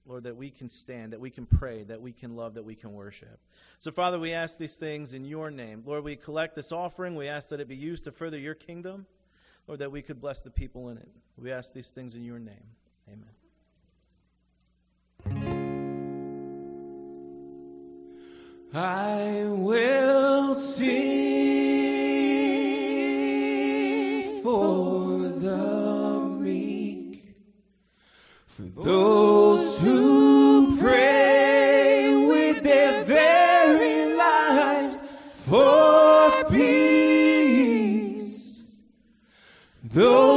Lord, 0.07 0.25
that 0.25 0.37
we 0.37 0.51
can 0.51 0.69
stand, 0.69 1.13
that 1.13 1.21
we 1.21 1.31
can 1.31 1.45
pray, 1.45 1.83
that 1.85 2.01
we 2.01 2.13
can 2.13 2.37
love, 2.37 2.55
that 2.55 2.65
we 2.65 2.75
can 2.75 2.93
worship. 2.95 3.39
So, 3.81 3.91
Father, 3.91 4.19
we 4.19 4.33
ask 4.33 4.59
these 4.59 4.77
things 4.77 5.13
in 5.13 5.25
your 5.25 5.51
name. 5.51 5.83
Lord, 5.85 6.05
we 6.05 6.17
collect 6.17 6.55
this 6.55 6.73
offering. 6.73 7.17
We 7.17 7.29
ask 7.29 7.51
that 7.51 7.61
it 7.61 7.69
be 7.69 7.77
used 7.77 8.05
to 8.05 8.13
further 8.13 8.39
your 8.39 8.55
kingdom. 8.55 9.07
Lord, 9.67 9.81
that 9.81 9.93
we 9.93 10.03
could 10.03 10.21
bless 10.21 10.43
the 10.43 10.51
people 10.51 10.89
in 10.89 10.97
it. 10.97 11.09
We 11.37 11.53
ask 11.53 11.75
these 11.75 11.91
things 11.91 12.15
in 12.15 12.25
your 12.25 12.39
name. 12.39 12.65
Amen. 13.09 13.40
I 18.73 19.47
will 19.47 20.55
sing 20.55 20.91
for 24.45 25.19
the 25.19 26.21
meek, 26.39 27.35
for 28.47 28.63
those 28.85 29.77
who 29.81 30.77
pray 30.79 32.15
with 32.29 32.63
their 32.63 33.03
very 33.03 34.15
lives 34.15 35.03
for 35.35 36.45
peace. 36.45 37.81
Though 39.83 40.30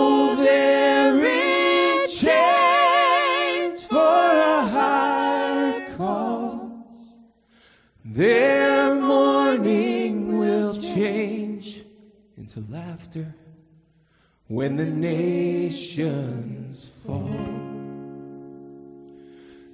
when 14.54 14.78
the 14.78 14.86
nations 14.86 16.92
fall. 17.04 17.28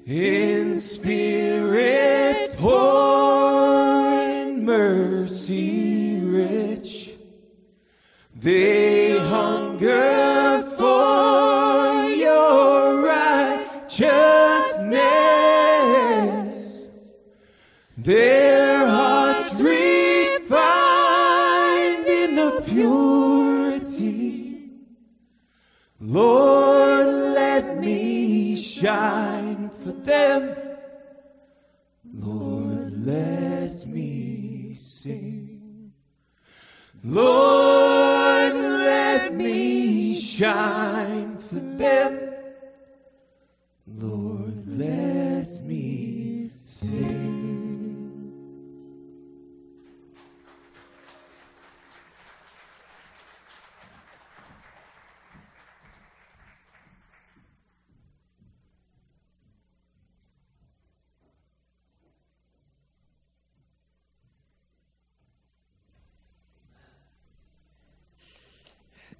In 0.05 0.79
spirit 0.79 2.55
poor, 2.57 4.21
in 4.21 4.63
mercy 4.63 5.88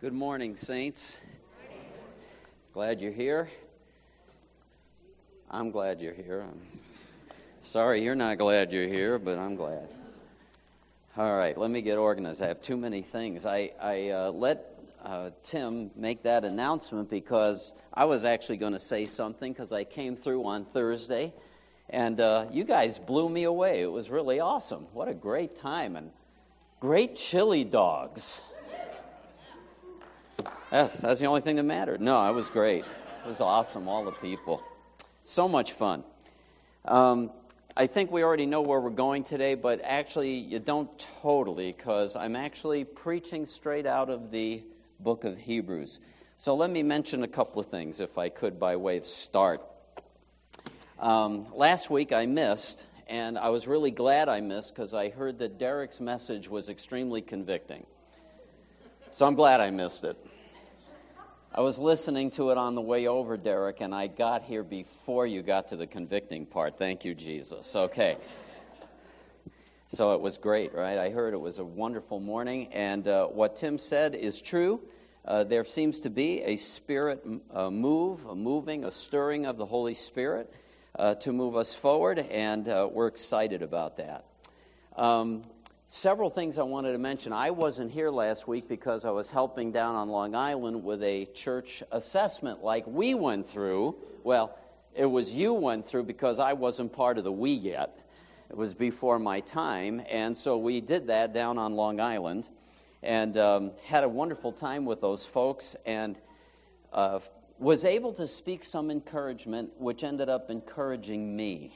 Good 0.09 0.17
morning, 0.17 0.55
Saints. 0.55 1.15
Glad 2.73 2.99
you're 2.99 3.11
here. 3.11 3.47
I'm 5.51 5.69
glad 5.69 6.01
you're 6.01 6.15
here. 6.15 6.41
I'm 6.49 6.59
sorry 7.61 8.03
you're 8.03 8.15
not 8.15 8.39
glad 8.39 8.71
you're 8.71 8.87
here, 8.87 9.19
but 9.19 9.37
I'm 9.37 9.55
glad. 9.55 9.87
All 11.15 11.37
right, 11.37 11.55
let 11.55 11.69
me 11.69 11.83
get 11.83 11.99
organized. 11.99 12.41
I 12.41 12.47
have 12.47 12.59
too 12.59 12.75
many 12.75 13.03
things. 13.03 13.45
I, 13.45 13.69
I 13.79 14.09
uh, 14.09 14.31
let 14.31 14.79
uh, 15.05 15.29
Tim 15.43 15.91
make 15.95 16.23
that 16.23 16.43
announcement 16.43 17.07
because 17.07 17.73
I 17.93 18.05
was 18.05 18.23
actually 18.23 18.57
going 18.57 18.73
to 18.73 18.79
say 18.79 19.05
something 19.05 19.53
because 19.53 19.71
I 19.71 19.83
came 19.83 20.15
through 20.15 20.43
on 20.43 20.65
Thursday 20.65 21.31
and 21.87 22.19
uh, 22.19 22.47
you 22.51 22.63
guys 22.63 22.97
blew 22.97 23.29
me 23.29 23.43
away. 23.43 23.83
It 23.83 23.91
was 23.91 24.09
really 24.09 24.39
awesome. 24.39 24.87
What 24.91 25.07
a 25.07 25.13
great 25.13 25.61
time 25.61 25.95
and 25.95 26.09
great 26.79 27.15
chili 27.15 27.63
dogs. 27.63 28.41
That's, 30.71 30.99
that's 30.99 31.19
the 31.19 31.25
only 31.25 31.41
thing 31.41 31.55
that 31.55 31.63
mattered. 31.63 31.99
No, 31.99 32.29
it 32.29 32.33
was 32.33 32.47
great. 32.49 32.85
It 32.85 33.27
was 33.27 33.41
awesome, 33.41 33.87
all 33.87 34.05
the 34.05 34.11
people. 34.11 34.61
So 35.25 35.47
much 35.47 35.71
fun. 35.71 36.03
Um, 36.85 37.31
I 37.75 37.87
think 37.87 38.11
we 38.11 38.23
already 38.23 38.45
know 38.45 38.61
where 38.61 38.79
we're 38.79 38.91
going 38.91 39.23
today, 39.23 39.55
but 39.55 39.81
actually, 39.83 40.35
you 40.35 40.59
don't 40.59 40.89
totally, 41.21 41.71
because 41.71 42.15
I'm 42.15 42.35
actually 42.35 42.83
preaching 42.83 43.45
straight 43.45 43.87
out 43.87 44.09
of 44.09 44.31
the 44.31 44.61
book 44.99 45.23
of 45.23 45.39
Hebrews. 45.39 45.99
So 46.37 46.55
let 46.55 46.69
me 46.69 46.83
mention 46.83 47.23
a 47.23 47.27
couple 47.27 47.59
of 47.59 47.67
things, 47.67 47.99
if 47.99 48.17
I 48.17 48.29
could, 48.29 48.59
by 48.59 48.75
way 48.75 48.97
of 48.97 49.07
start. 49.07 49.61
Um, 50.99 51.47
last 51.55 51.89
week 51.89 52.11
I 52.11 52.27
missed, 52.27 52.85
and 53.07 53.39
I 53.39 53.49
was 53.49 53.67
really 53.67 53.91
glad 53.91 54.29
I 54.29 54.39
missed 54.41 54.75
because 54.75 54.93
I 54.93 55.09
heard 55.09 55.39
that 55.39 55.57
Derek's 55.57 55.99
message 55.99 56.47
was 56.47 56.69
extremely 56.69 57.21
convicting. 57.21 57.85
So 59.11 59.25
I'm 59.25 59.35
glad 59.35 59.61
I 59.61 59.71
missed 59.71 60.03
it. 60.03 60.17
I 61.51 61.61
was 61.61 61.79
listening 61.79 62.29
to 62.31 62.51
it 62.51 62.59
on 62.59 62.75
the 62.75 62.81
way 62.81 63.07
over, 63.07 63.35
Derek, 63.35 63.81
and 63.81 63.93
I 63.93 64.05
got 64.05 64.43
here 64.43 64.63
before 64.63 65.25
you 65.25 65.41
got 65.41 65.69
to 65.69 65.75
the 65.75 65.87
convicting 65.87 66.45
part. 66.45 66.77
Thank 66.77 67.03
you, 67.03 67.15
Jesus. 67.15 67.75
Okay. 67.75 68.17
So 69.87 70.13
it 70.13 70.21
was 70.21 70.37
great, 70.37 70.75
right? 70.75 70.99
I 70.99 71.09
heard 71.09 71.33
it 71.33 71.39
was 71.39 71.57
a 71.57 71.63
wonderful 71.63 72.19
morning, 72.19 72.67
and 72.71 73.07
uh, 73.07 73.25
what 73.25 73.55
Tim 73.55 73.79
said 73.79 74.13
is 74.13 74.39
true. 74.39 74.79
Uh, 75.25 75.43
there 75.43 75.65
seems 75.65 76.01
to 76.01 76.11
be 76.11 76.43
a 76.43 76.55
spirit 76.55 77.25
uh, 77.51 77.71
move, 77.71 78.23
a 78.27 78.35
moving, 78.35 78.85
a 78.85 78.91
stirring 78.91 79.47
of 79.47 79.57
the 79.57 79.65
Holy 79.65 79.95
Spirit 79.95 80.53
uh, 80.99 81.15
to 81.15 81.33
move 81.33 81.55
us 81.55 81.73
forward, 81.73 82.19
and 82.19 82.69
uh, 82.69 82.87
we're 82.91 83.07
excited 83.07 83.63
about 83.63 83.97
that. 83.97 84.23
Um, 84.95 85.45
several 85.91 86.29
things 86.29 86.59
I 86.59 86.63
wanted 86.63 86.91
to 86.91 86.99
mention. 86.99 87.33
I 87.33 87.49
wasn't 87.49 87.91
here 87.91 88.11
last 88.11 88.47
week 88.47 88.69
because 88.69 89.05
I 89.05 89.09
was 89.09 89.31
helping 89.31 89.71
down 89.71 89.95
on 89.95 90.07
Long 90.07 90.35
Island 90.35 90.83
with 90.83 91.01
a 91.01 91.25
church 91.33 91.81
assessment 91.91 92.63
like 92.63 92.85
we 92.85 93.15
went 93.15 93.49
through. 93.49 93.95
Well, 94.23 94.55
it 94.95 95.07
was 95.07 95.31
you 95.31 95.51
went 95.51 95.87
through 95.87 96.03
because 96.03 96.37
I 96.37 96.53
wasn't 96.53 96.93
part 96.93 97.17
of 97.17 97.23
the 97.23 97.31
we 97.31 97.51
yet. 97.51 97.99
It 98.51 98.55
was 98.55 98.75
before 98.75 99.17
my 99.17 99.39
time, 99.39 100.03
and 100.09 100.37
so 100.37 100.57
we 100.59 100.79
did 100.79 101.07
that 101.07 101.33
down 101.33 101.57
on 101.57 101.75
Long 101.75 101.99
Island, 101.99 102.49
and 103.01 103.35
um, 103.37 103.71
had 103.83 104.03
a 104.03 104.09
wonderful 104.09 104.51
time 104.51 104.85
with 104.85 105.01
those 105.01 105.25
folks, 105.25 105.75
and 105.87 106.19
uh, 106.93 107.19
was 107.57 107.83
able 107.83 108.13
to 108.13 108.27
speak 108.27 108.63
some 108.63 108.91
encouragement, 108.91 109.71
which 109.79 110.03
ended 110.03 110.29
up 110.29 110.51
encouraging 110.51 111.35
me. 111.35 111.73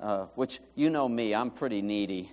Uh, 0.00 0.26
which 0.34 0.60
you 0.74 0.90
know 0.90 1.08
me, 1.08 1.34
I'm 1.34 1.50
pretty 1.50 1.80
needy, 1.80 2.30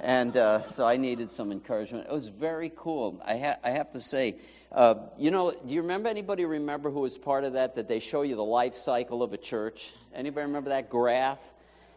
and 0.00 0.36
uh, 0.36 0.62
so 0.62 0.86
I 0.86 0.96
needed 0.96 1.30
some 1.30 1.52
encouragement. 1.52 2.06
It 2.08 2.12
was 2.12 2.28
very 2.28 2.72
cool. 2.76 3.20
I, 3.24 3.38
ha- 3.38 3.58
I 3.64 3.70
have 3.70 3.90
to 3.92 4.00
say, 4.00 4.36
uh, 4.72 4.94
you 5.18 5.30
know, 5.30 5.52
do 5.52 5.74
you 5.74 5.82
remember 5.82 6.08
anybody 6.08 6.44
remember 6.44 6.90
who 6.90 7.00
was 7.00 7.16
part 7.16 7.44
of 7.44 7.54
that? 7.54 7.76
That 7.76 7.88
they 7.88 8.00
show 8.00 8.22
you 8.22 8.36
the 8.36 8.44
life 8.44 8.76
cycle 8.76 9.22
of 9.22 9.32
a 9.32 9.38
church. 9.38 9.92
Anybody 10.14 10.46
remember 10.46 10.70
that 10.70 10.90
graph? 10.90 11.40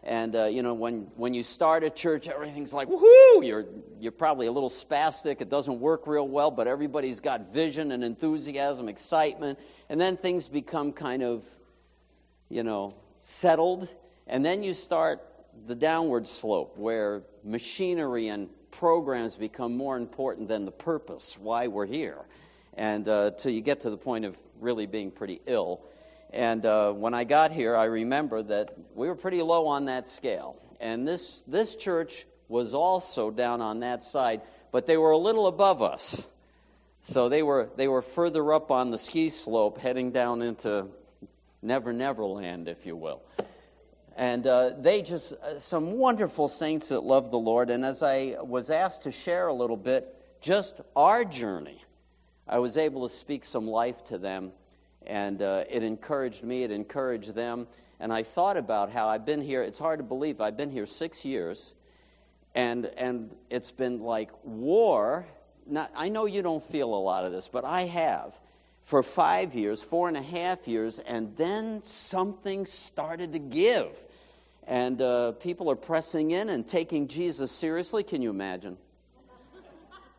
And 0.03 0.33
uh, 0.35 0.45
you 0.45 0.63
know, 0.63 0.73
when 0.73 1.07
when 1.17 1.33
you 1.33 1.43
start 1.43 1.83
a 1.83 1.89
church, 1.89 2.29
everything's 2.29 2.71
like 2.71 2.87
woohoo! 2.87 3.45
You're 3.45 3.65
you're 3.99 4.13
probably 4.13 4.47
a 4.47 4.51
little 4.51 4.69
spastic. 4.69 5.41
It 5.41 5.49
doesn't 5.49 5.79
work 5.79 6.07
real 6.07 6.27
well, 6.27 6.51
but 6.51 6.67
everybody's 6.67 7.19
got 7.19 7.51
vision 7.51 7.91
and 7.91 8.03
enthusiasm, 8.03 8.87
excitement, 8.87 9.59
and 9.89 9.99
then 9.99 10.15
things 10.15 10.47
become 10.47 10.93
kind 10.93 11.21
of, 11.21 11.43
you 12.47 12.63
know, 12.63 12.95
settled 13.19 13.89
and 14.29 14.45
then 14.45 14.61
you 14.63 14.75
start 14.75 15.21
the 15.67 15.75
downward 15.75 16.27
slope 16.27 16.77
where 16.77 17.23
machinery 17.43 18.27
and 18.27 18.49
programs 18.71 19.35
become 19.35 19.75
more 19.75 19.97
important 19.97 20.47
than 20.47 20.65
the 20.65 20.71
purpose, 20.71 21.37
why 21.39 21.67
we're 21.67 21.85
here. 21.85 22.19
And 22.75 23.07
uh, 23.07 23.31
till 23.31 23.51
you 23.51 23.61
get 23.61 23.81
to 23.81 23.89
the 23.89 23.97
point 23.97 24.25
of 24.25 24.37
really 24.59 24.85
being 24.85 25.11
pretty 25.11 25.41
ill. 25.45 25.81
And 26.31 26.65
uh, 26.65 26.91
when 26.93 27.13
I 27.13 27.23
got 27.23 27.51
here, 27.51 27.75
I 27.75 27.85
remember 27.85 28.43
that 28.43 28.75
we 28.93 29.07
were 29.07 29.15
pretty 29.15 29.41
low 29.41 29.67
on 29.67 29.85
that 29.85 30.07
scale. 30.07 30.57
And 30.79 31.07
this, 31.07 31.43
this 31.47 31.75
church 31.75 32.25
was 32.47 32.73
also 32.73 33.31
down 33.31 33.61
on 33.61 33.79
that 33.81 34.03
side, 34.03 34.41
but 34.71 34.85
they 34.85 34.97
were 34.97 35.11
a 35.11 35.17
little 35.17 35.47
above 35.47 35.81
us. 35.81 36.25
So 37.01 37.29
they 37.29 37.43
were, 37.43 37.69
they 37.75 37.87
were 37.87 38.01
further 38.01 38.53
up 38.53 38.71
on 38.71 38.91
the 38.91 38.97
ski 38.97 39.29
slope, 39.29 39.79
heading 39.79 40.11
down 40.11 40.41
into 40.41 40.87
Never 41.61 41.91
Never 41.93 42.25
Land, 42.25 42.67
if 42.67 42.85
you 42.85 42.95
will. 42.95 43.21
And 44.19 44.45
uh, 44.47 44.71
they 44.77 45.01
just, 45.01 45.31
uh, 45.31 45.59
some 45.59 45.93
wonderful 45.93 46.49
saints 46.49 46.89
that 46.89 47.05
love 47.05 47.31
the 47.31 47.39
Lord. 47.39 47.69
And 47.69 47.85
as 47.85 48.03
I 48.03 48.35
was 48.41 48.69
asked 48.69 49.03
to 49.03 49.13
share 49.13 49.47
a 49.47 49.53
little 49.53 49.77
bit, 49.77 50.13
just 50.41 50.81
our 50.93 51.23
journey, 51.23 51.81
I 52.45 52.59
was 52.59 52.75
able 52.75 53.07
to 53.07 53.15
speak 53.15 53.45
some 53.45 53.65
life 53.65 54.03
to 54.07 54.17
them. 54.17 54.51
And 55.07 55.41
uh, 55.41 55.63
it 55.69 55.83
encouraged 55.83 56.43
me, 56.43 56.63
it 56.63 56.71
encouraged 56.71 57.33
them. 57.33 57.65
And 58.01 58.11
I 58.11 58.23
thought 58.23 58.57
about 58.57 58.91
how 58.91 59.07
I've 59.07 59.25
been 59.25 59.41
here. 59.41 59.63
It's 59.63 59.79
hard 59.79 59.99
to 59.99 60.03
believe. 60.03 60.41
I've 60.41 60.57
been 60.57 60.69
here 60.69 60.85
six 60.85 61.23
years. 61.23 61.75
And, 62.53 62.87
and 62.97 63.33
it's 63.49 63.71
been 63.71 64.01
like 64.01 64.31
war. 64.43 65.27
Not, 65.65 65.91
I 65.95 66.09
know 66.09 66.25
you 66.25 66.41
don't 66.41 66.63
feel 66.63 66.93
a 66.93 67.01
lot 67.01 67.23
of 67.23 67.31
this, 67.31 67.47
but 67.47 67.63
I 67.63 67.83
have 67.83 68.37
for 68.83 69.01
five 69.01 69.55
years, 69.55 69.81
four 69.81 70.09
and 70.09 70.17
a 70.17 70.21
half 70.21 70.67
years, 70.67 70.99
and 70.99 71.37
then 71.37 71.81
something 71.85 72.65
started 72.65 73.31
to 73.31 73.39
give. 73.39 73.95
And 74.69 75.01
uh, 75.01 75.31
people 75.31 75.71
are 75.71 75.75
pressing 75.75 76.29
in 76.29 76.47
and 76.47 76.65
taking 76.65 77.07
Jesus 77.07 77.51
seriously. 77.51 78.03
Can 78.03 78.21
you 78.21 78.29
imagine? 78.29 78.77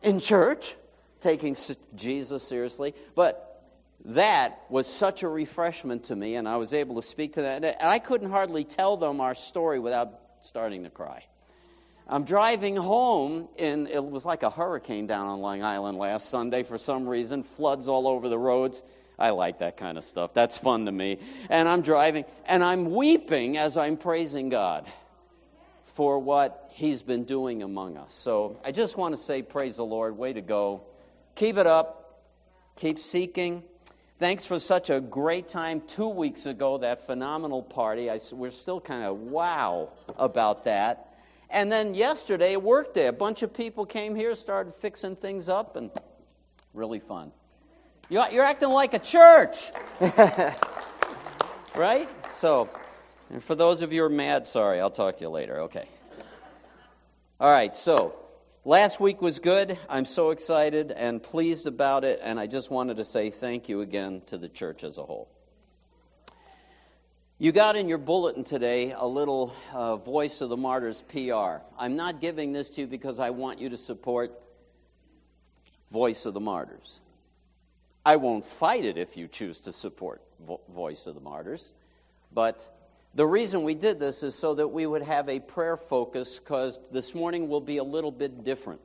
In 0.03 0.19
church, 0.19 0.75
taking 1.21 1.55
Jesus 1.95 2.43
seriously. 2.43 2.93
But 3.15 3.63
that 4.03 4.59
was 4.67 4.87
such 4.87 5.23
a 5.23 5.29
refreshment 5.29 6.03
to 6.05 6.17
me, 6.17 6.35
and 6.35 6.49
I 6.49 6.57
was 6.57 6.73
able 6.73 6.95
to 6.95 7.01
speak 7.01 7.35
to 7.35 7.43
that. 7.43 7.63
And 7.63 7.75
I 7.79 7.99
couldn't 7.99 8.29
hardly 8.29 8.65
tell 8.65 8.97
them 8.97 9.21
our 9.21 9.35
story 9.35 9.79
without 9.79 10.19
starting 10.41 10.83
to 10.83 10.89
cry. 10.89 11.23
I'm 12.05 12.25
driving 12.25 12.75
home, 12.75 13.47
and 13.57 13.87
it 13.87 14.03
was 14.03 14.25
like 14.25 14.43
a 14.43 14.49
hurricane 14.49 15.07
down 15.07 15.27
on 15.27 15.39
Long 15.39 15.63
Island 15.63 15.97
last 15.97 16.29
Sunday 16.29 16.63
for 16.63 16.77
some 16.77 17.07
reason, 17.07 17.43
floods 17.43 17.87
all 17.87 18.05
over 18.05 18.27
the 18.27 18.37
roads. 18.37 18.83
I 19.21 19.29
like 19.29 19.59
that 19.59 19.77
kind 19.77 19.97
of 19.97 20.03
stuff. 20.03 20.33
That's 20.33 20.57
fun 20.57 20.85
to 20.85 20.91
me. 20.91 21.19
And 21.49 21.69
I'm 21.69 21.81
driving, 21.81 22.25
and 22.45 22.63
I'm 22.63 22.91
weeping 22.91 23.57
as 23.57 23.77
I'm 23.77 23.95
praising 23.95 24.49
God 24.49 24.87
for 25.85 26.19
what 26.19 26.69
He's 26.73 27.01
been 27.01 27.25
doing 27.25 27.63
among 27.63 27.97
us. 27.97 28.13
So 28.13 28.57
I 28.65 28.71
just 28.71 28.97
want 28.97 29.15
to 29.15 29.21
say, 29.21 29.41
praise 29.41 29.75
the 29.75 29.85
Lord. 29.85 30.17
Way 30.17 30.33
to 30.33 30.41
go. 30.41 30.83
Keep 31.35 31.57
it 31.57 31.67
up. 31.67 32.23
Keep 32.77 32.99
seeking. 32.99 33.63
Thanks 34.17 34.45
for 34.45 34.59
such 34.59 34.89
a 34.89 34.99
great 34.99 35.47
time 35.47 35.81
two 35.87 36.07
weeks 36.07 36.45
ago, 36.45 36.77
that 36.79 37.05
phenomenal 37.05 37.61
party. 37.61 38.09
I, 38.09 38.19
we're 38.31 38.51
still 38.51 38.79
kind 38.79 39.03
of 39.03 39.17
wow 39.17 39.89
about 40.17 40.63
that. 40.65 41.15
And 41.49 41.71
then 41.71 41.93
yesterday, 41.95 42.55
work 42.55 42.93
day, 42.93 43.07
a 43.07 43.13
bunch 43.13 43.43
of 43.43 43.53
people 43.53 43.85
came 43.85 44.15
here, 44.15 44.33
started 44.35 44.73
fixing 44.73 45.15
things 45.15 45.49
up, 45.49 45.75
and 45.75 45.91
really 46.73 46.99
fun. 46.99 47.31
You're 48.11 48.43
acting 48.43 48.67
like 48.67 48.93
a 48.93 48.99
church. 48.99 49.71
right? 51.75 52.09
So, 52.33 52.69
and 53.29 53.41
for 53.41 53.55
those 53.55 53.81
of 53.81 53.93
you 53.93 54.01
who 54.01 54.07
are 54.07 54.09
mad, 54.09 54.49
sorry, 54.49 54.81
I'll 54.81 54.91
talk 54.91 55.15
to 55.15 55.23
you 55.23 55.29
later. 55.29 55.61
Okay. 55.61 55.87
All 57.39 57.49
right, 57.49 57.73
so 57.73 58.13
last 58.65 58.99
week 58.99 59.21
was 59.21 59.39
good. 59.39 59.79
I'm 59.87 60.03
so 60.03 60.31
excited 60.31 60.91
and 60.91 61.23
pleased 61.23 61.67
about 61.67 62.03
it, 62.03 62.19
and 62.21 62.37
I 62.37 62.47
just 62.47 62.69
wanted 62.69 62.97
to 62.97 63.05
say 63.05 63.29
thank 63.29 63.69
you 63.69 63.79
again 63.79 64.21
to 64.25 64.37
the 64.37 64.49
church 64.49 64.83
as 64.83 64.97
a 64.97 65.03
whole. 65.03 65.29
You 67.39 67.53
got 67.53 67.77
in 67.77 67.87
your 67.87 67.97
bulletin 67.97 68.43
today 68.43 68.91
a 68.91 69.07
little 69.07 69.53
uh, 69.71 69.95
Voice 69.95 70.41
of 70.41 70.49
the 70.49 70.57
Martyrs 70.57 71.01
PR. 71.07 71.63
I'm 71.79 71.95
not 71.95 72.19
giving 72.19 72.51
this 72.51 72.69
to 72.71 72.81
you 72.81 72.87
because 72.87 73.19
I 73.19 73.29
want 73.29 73.59
you 73.61 73.69
to 73.69 73.77
support 73.77 74.37
Voice 75.91 76.25
of 76.25 76.33
the 76.33 76.41
Martyrs. 76.41 76.99
I 78.05 78.15
won't 78.15 78.45
fight 78.45 78.83
it 78.83 78.97
if 78.97 79.15
you 79.15 79.27
choose 79.27 79.59
to 79.61 79.71
support 79.71 80.21
Vo- 80.45 80.61
Voice 80.73 81.05
of 81.05 81.15
the 81.15 81.21
Martyrs. 81.21 81.71
But 82.33 82.67
the 83.13 83.25
reason 83.25 83.63
we 83.63 83.75
did 83.75 83.99
this 83.99 84.23
is 84.23 84.33
so 84.33 84.55
that 84.55 84.69
we 84.69 84.87
would 84.87 85.03
have 85.03 85.29
a 85.29 85.39
prayer 85.39 85.77
focus 85.77 86.39
because 86.39 86.79
this 86.91 87.13
morning 87.13 87.47
will 87.47 87.61
be 87.61 87.77
a 87.77 87.83
little 87.83 88.11
bit 88.11 88.43
different. 88.43 88.81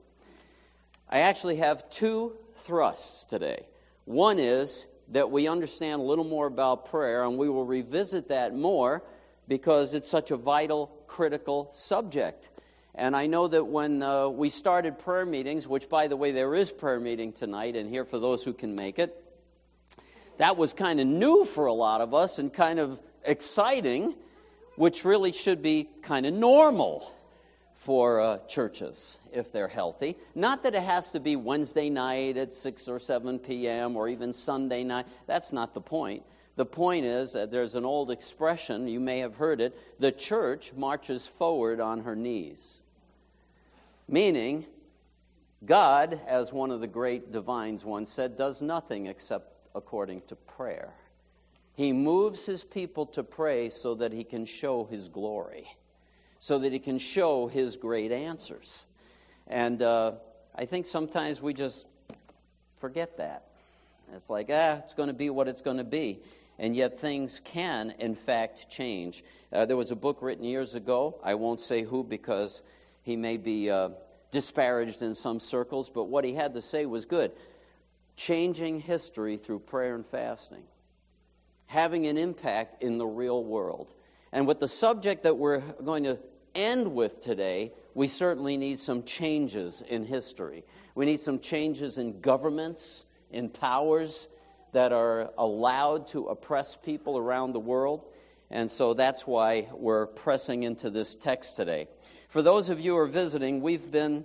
I 1.09 1.21
actually 1.21 1.57
have 1.57 1.89
two 1.89 2.37
thrusts 2.57 3.25
today. 3.25 3.67
One 4.05 4.39
is 4.39 4.87
that 5.13 5.31
we 5.31 5.49
understand 5.49 6.01
a 6.01 6.05
little 6.05 6.25
more 6.25 6.47
about 6.47 6.91
prayer, 6.91 7.25
and 7.25 7.39
we 7.39 7.49
will 7.49 7.65
revisit 7.65 8.29
that 8.29 8.55
more 8.55 9.03
because 9.49 9.95
it's 9.95 10.11
such 10.11 10.31
a 10.31 10.37
vital, 10.37 10.89
critical 11.07 11.71
subject. 11.75 12.49
And 12.97 13.15
I 13.15 13.27
know 13.27 13.47
that 13.47 13.65
when 13.65 14.03
uh, 14.03 14.29
we 14.29 14.49
started 14.49 14.99
prayer 14.99 15.27
meetings, 15.27 15.69
which, 15.69 15.89
by 15.91 16.09
the 16.09 16.17
way, 16.17 16.33
there 16.33 16.55
is 16.55 16.71
prayer 16.71 16.99
meeting 16.99 17.33
tonight, 17.33 17.77
and 17.77 17.91
here 17.91 18.07
for 18.07 18.19
those 18.19 18.43
who 18.43 18.55
can 18.55 18.75
make 18.75 18.99
it, 18.99 19.23
that 20.39 20.57
was 20.57 20.73
kind 20.73 20.99
of 20.99 21.07
new 21.07 21.45
for 21.45 21.67
a 21.67 21.75
lot 21.75 22.01
of 22.01 22.15
us 22.15 22.39
and 22.39 22.51
kind 22.53 22.79
of 22.79 22.99
exciting, 23.23 24.15
which 24.77 25.05
really 25.05 25.33
should 25.33 25.63
be 25.63 25.91
kind 26.01 26.25
of 26.25 26.33
normal 26.33 27.13
for 27.75 28.21
uh, 28.21 28.39
churches 28.49 29.19
if 29.31 29.53
they're 29.53 29.69
healthy. 29.69 30.17
Not 30.35 30.63
that 30.63 30.75
it 30.75 30.83
has 30.83 31.11
to 31.11 31.21
be 31.21 31.37
Wednesday 31.37 31.91
night 31.91 32.39
at 32.39 32.55
6 32.55 32.89
or 32.89 32.99
7 32.99 33.39
p.m. 33.39 33.95
or 33.97 34.09
even 34.09 34.33
Sunday 34.33 34.85
night. 34.85 35.07
That's 35.27 35.53
not 35.53 35.75
the 35.75 35.83
point. 35.83 36.23
The 36.57 36.65
point 36.65 37.05
is 37.05 37.33
that 37.33 37.51
there's 37.51 37.75
an 37.75 37.85
old 37.85 38.11
expression, 38.11 38.89
you 38.89 39.01
may 39.01 39.19
have 39.19 39.35
heard 39.35 39.61
it 39.61 39.79
the 40.01 40.11
church 40.11 40.73
marches 40.75 41.27
forward 41.27 41.81
on 41.81 42.01
her 42.01 42.17
knees. 42.17 42.76
Meaning, 44.09 44.67
God, 45.65 46.21
as 46.27 46.53
one 46.53 46.71
of 46.71 46.81
the 46.81 46.87
great 46.87 47.33
divines 47.33 47.85
once 47.85 48.11
said, 48.11 48.37
does 48.37 48.63
nothing 48.63 49.07
except 49.07 49.69
according 49.75 50.23
to 50.29 50.37
prayer. 50.37 50.95
He 51.75 51.93
moves 51.93 52.47
his 52.47 52.65
people 52.65 53.07
to 53.07 53.23
pray 53.23 53.69
so 53.69 53.95
that 53.97 54.13
he 54.13 54.25
can 54.25 54.47
show 54.47 54.85
his 54.85 55.09
glory 55.09 55.67
so 56.39 56.59
that 56.59 56.73
he 56.73 56.79
can 56.79 56.99
show 56.99 57.47
his 57.47 57.77
great 57.77 58.13
answers. 58.13 58.87
And 59.47 59.83
uh, 59.83 60.13
I 60.55 60.65
think 60.65 60.87
sometimes 60.87 61.41
we 61.41 61.55
just 61.55 61.87
forget 62.79 63.17
that. 63.19 63.49
It's 64.15 64.31
like, 64.31 64.49
ah, 64.53 64.81
it's 64.85 64.95
going 64.95 65.09
to 65.09 65.15
be 65.15 65.31
what 65.31 65.49
it's 65.49 65.63
going 65.63 65.79
to 65.79 65.85
be. 65.85 66.21
And 66.59 66.75
yet 66.75 67.01
things 67.01 67.41
can, 67.45 67.95
in 67.99 68.15
fact, 68.15 68.71
change. 68.71 69.25
Uh, 69.53 69.67
there 69.67 69.77
was 69.77 69.91
a 69.91 69.97
book 69.97 70.19
written 70.23 70.45
years 70.45 70.75
ago. 70.75 71.21
I 71.23 71.35
won't 71.35 71.61
say 71.61 71.83
who 71.83 72.03
because 72.05 72.63
he 73.07 73.15
may 73.15 73.37
be 73.37 73.71
uh, 73.71 73.91
disparaged 74.33 75.01
in 75.01 75.15
some 75.15 75.39
circles, 75.39 75.89
but 75.89 76.05
what 76.07 76.25
he 76.25 76.35
had 76.35 76.55
to 76.55 76.61
say 76.61 76.87
was 76.87 77.05
good. 77.05 77.31
Changing 78.17 78.81
history 78.81 79.37
through 79.37 79.61
prayer 79.61 79.95
and 79.95 80.05
fasting, 80.05 80.65
having 81.67 82.09
an 82.09 82.19
impact 82.19 82.83
in 82.83 82.99
the 82.99 83.07
real 83.07 83.45
world. 83.45 83.95
And 84.33 84.45
with 84.45 84.59
the 84.59 84.67
subject 84.67 85.23
that 85.23 85.37
we're 85.37 85.61
going 85.61 86.03
to 86.03 86.19
end 86.57 86.93
with 86.97 87.21
today, 87.21 87.71
we 87.95 88.09
certainly 88.09 88.57
need 88.57 88.81
some 88.81 89.05
changes 89.05 89.85
in 89.89 90.05
history. 90.05 90.65
We 90.97 91.07
need 91.07 91.21
some 91.21 91.39
changes 91.39 91.99
in 91.99 92.21
governments, 92.21 93.05
in 93.31 93.51
powers 93.51 94.27
that 94.73 94.93
are 94.93 95.31
allowed 95.39 96.09
to 96.09 96.27
oppress 96.27 96.75
people 96.75 97.17
around 97.17 97.53
the 97.53 97.61
world. 97.61 98.05
And 98.51 98.69
so 98.69 98.95
that's 98.95 99.29
why 99.29 99.69
we're 99.73 100.07
pressing 100.07 100.65
into 100.65 100.91
this 100.91 101.15
text 101.15 101.55
today. 101.55 101.87
For 102.29 102.43
those 102.43 102.71
of 102.71 102.81
you 102.81 102.93
who 102.93 102.99
are 102.99 103.07
visiting, 103.07 103.61
we've 103.61 103.91
been 103.91 104.25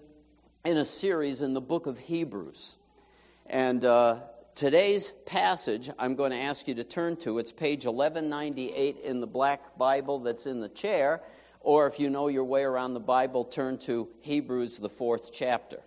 in 0.65 0.77
a 0.77 0.85
series 0.85 1.41
in 1.41 1.53
the 1.53 1.61
book 1.61 1.85
of 1.85 1.99
Hebrews. 1.99 2.77
And 3.45 3.85
uh, 3.85 4.21
today's 4.55 5.11
passage, 5.27 5.91
I'm 5.99 6.15
going 6.15 6.31
to 6.31 6.37
ask 6.37 6.67
you 6.67 6.73
to 6.75 6.83
turn 6.83 7.15
to. 7.17 7.37
It's 7.37 7.51
page 7.51 7.85
1198 7.85 8.97
in 9.03 9.21
the 9.21 9.27
black 9.27 9.77
Bible 9.77 10.17
that's 10.17 10.47
in 10.47 10.61
the 10.61 10.69
chair. 10.69 11.21
Or 11.59 11.85
if 11.85 11.99
you 11.99 12.09
know 12.09 12.27
your 12.27 12.43
way 12.43 12.63
around 12.63 12.95
the 12.95 12.99
Bible, 12.99 13.45
turn 13.45 13.77
to 13.79 14.09
Hebrews, 14.21 14.79
the 14.79 14.89
fourth 14.89 15.31
chapter. 15.31 15.79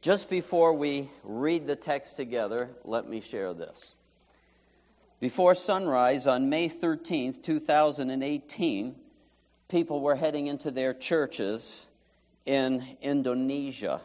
Just 0.00 0.28
before 0.28 0.72
we 0.72 1.08
read 1.22 1.68
the 1.68 1.76
text 1.76 2.16
together, 2.16 2.68
let 2.84 3.08
me 3.08 3.20
share 3.20 3.54
this. 3.54 3.94
Before 5.20 5.54
sunrise 5.54 6.26
on 6.26 6.50
May 6.50 6.68
13th, 6.68 7.44
2018, 7.44 8.96
people 9.68 10.00
were 10.00 10.14
heading 10.14 10.46
into 10.46 10.70
their 10.70 10.92
churches 10.94 11.86
in 12.44 12.84
Indonesia, 13.00 14.00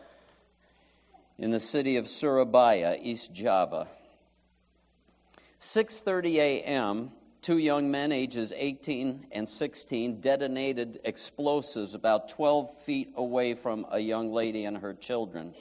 in 1.37 1.51
the 1.51 1.59
city 1.59 1.97
of 1.97 2.07
Surabaya, 2.07 2.97
East 3.01 3.33
Java. 3.33 3.87
6:30 5.59 6.35
a.m., 6.35 7.11
two 7.41 7.57
young 7.57 7.91
men 7.91 8.11
ages 8.11 8.53
18 8.55 9.27
and 9.31 9.47
16 9.47 10.21
detonated 10.21 10.99
explosives 11.03 11.93
about 11.93 12.29
12 12.29 12.77
feet 12.79 13.13
away 13.15 13.53
from 13.53 13.85
a 13.91 13.99
young 13.99 14.31
lady 14.31 14.65
and 14.65 14.77
her 14.77 14.93
children, 14.93 15.53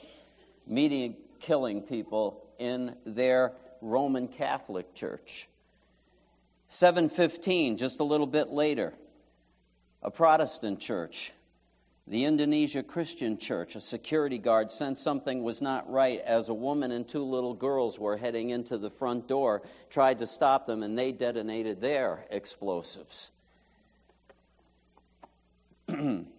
meeting 0.65 1.15
killing 1.39 1.81
people 1.81 2.45
in 2.57 2.95
their 3.05 3.53
Roman 3.81 4.27
Catholic 4.27 4.93
church. 4.93 5.47
715, 6.67 7.77
just 7.77 7.99
a 7.99 8.03
little 8.03 8.27
bit 8.27 8.49
later, 8.49 8.93
a 10.01 10.11
Protestant 10.11 10.79
church, 10.79 11.31
the 12.07 12.25
Indonesia 12.25 12.81
Christian 12.81 13.37
church, 13.37 13.75
a 13.75 13.81
security 13.81 14.39
guard 14.39 14.71
sensed 14.71 15.03
something 15.03 15.43
was 15.43 15.61
not 15.61 15.89
right 15.91 16.19
as 16.21 16.49
a 16.49 16.53
woman 16.53 16.91
and 16.91 17.07
two 17.07 17.23
little 17.23 17.53
girls 17.53 17.99
were 17.99 18.17
heading 18.17 18.49
into 18.49 18.77
the 18.77 18.89
front 18.89 19.27
door, 19.27 19.61
tried 19.89 20.19
to 20.19 20.27
stop 20.27 20.65
them, 20.65 20.81
and 20.81 20.97
they 20.97 21.11
detonated 21.11 21.81
their 21.81 22.25
explosives. 22.31 23.29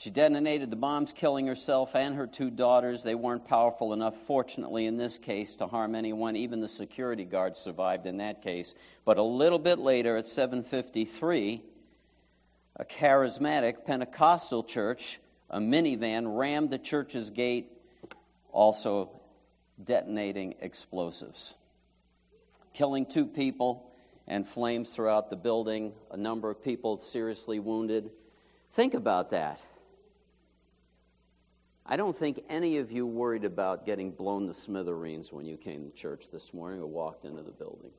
She 0.00 0.08
detonated 0.08 0.70
the 0.70 0.76
bombs, 0.76 1.12
killing 1.12 1.46
herself 1.46 1.94
and 1.94 2.14
her 2.14 2.26
two 2.26 2.48
daughters. 2.48 3.02
They 3.02 3.14
weren't 3.14 3.46
powerful 3.46 3.92
enough, 3.92 4.16
fortunately, 4.26 4.86
in 4.86 4.96
this 4.96 5.18
case, 5.18 5.56
to 5.56 5.66
harm 5.66 5.94
anyone. 5.94 6.36
Even 6.36 6.62
the 6.62 6.68
security 6.68 7.26
guards 7.26 7.58
survived 7.58 8.06
in 8.06 8.16
that 8.16 8.40
case. 8.40 8.74
But 9.04 9.18
a 9.18 9.22
little 9.22 9.58
bit 9.58 9.78
later, 9.78 10.16
at 10.16 10.24
753, 10.24 11.62
a 12.76 12.84
charismatic 12.86 13.84
Pentecostal 13.84 14.64
church, 14.64 15.20
a 15.50 15.60
minivan, 15.60 16.34
rammed 16.34 16.70
the 16.70 16.78
church's 16.78 17.28
gate, 17.28 17.70
also 18.52 19.10
detonating 19.84 20.54
explosives, 20.62 21.52
killing 22.72 23.04
two 23.04 23.26
people 23.26 23.92
and 24.26 24.48
flames 24.48 24.94
throughout 24.94 25.28
the 25.28 25.36
building, 25.36 25.92
a 26.10 26.16
number 26.16 26.48
of 26.48 26.64
people 26.64 26.96
seriously 26.96 27.58
wounded. 27.58 28.10
Think 28.72 28.94
about 28.94 29.32
that. 29.32 29.60
I 31.92 31.96
don't 31.96 32.16
think 32.16 32.44
any 32.48 32.78
of 32.78 32.92
you 32.92 33.04
worried 33.04 33.42
about 33.42 33.84
getting 33.84 34.12
blown 34.12 34.46
to 34.46 34.54
smithereens 34.54 35.32
when 35.32 35.44
you 35.44 35.56
came 35.56 35.84
to 35.84 35.90
church 35.90 36.26
this 36.32 36.54
morning 36.54 36.80
or 36.80 36.86
walked 36.86 37.24
into 37.24 37.42
the 37.42 37.50
building. 37.50 37.90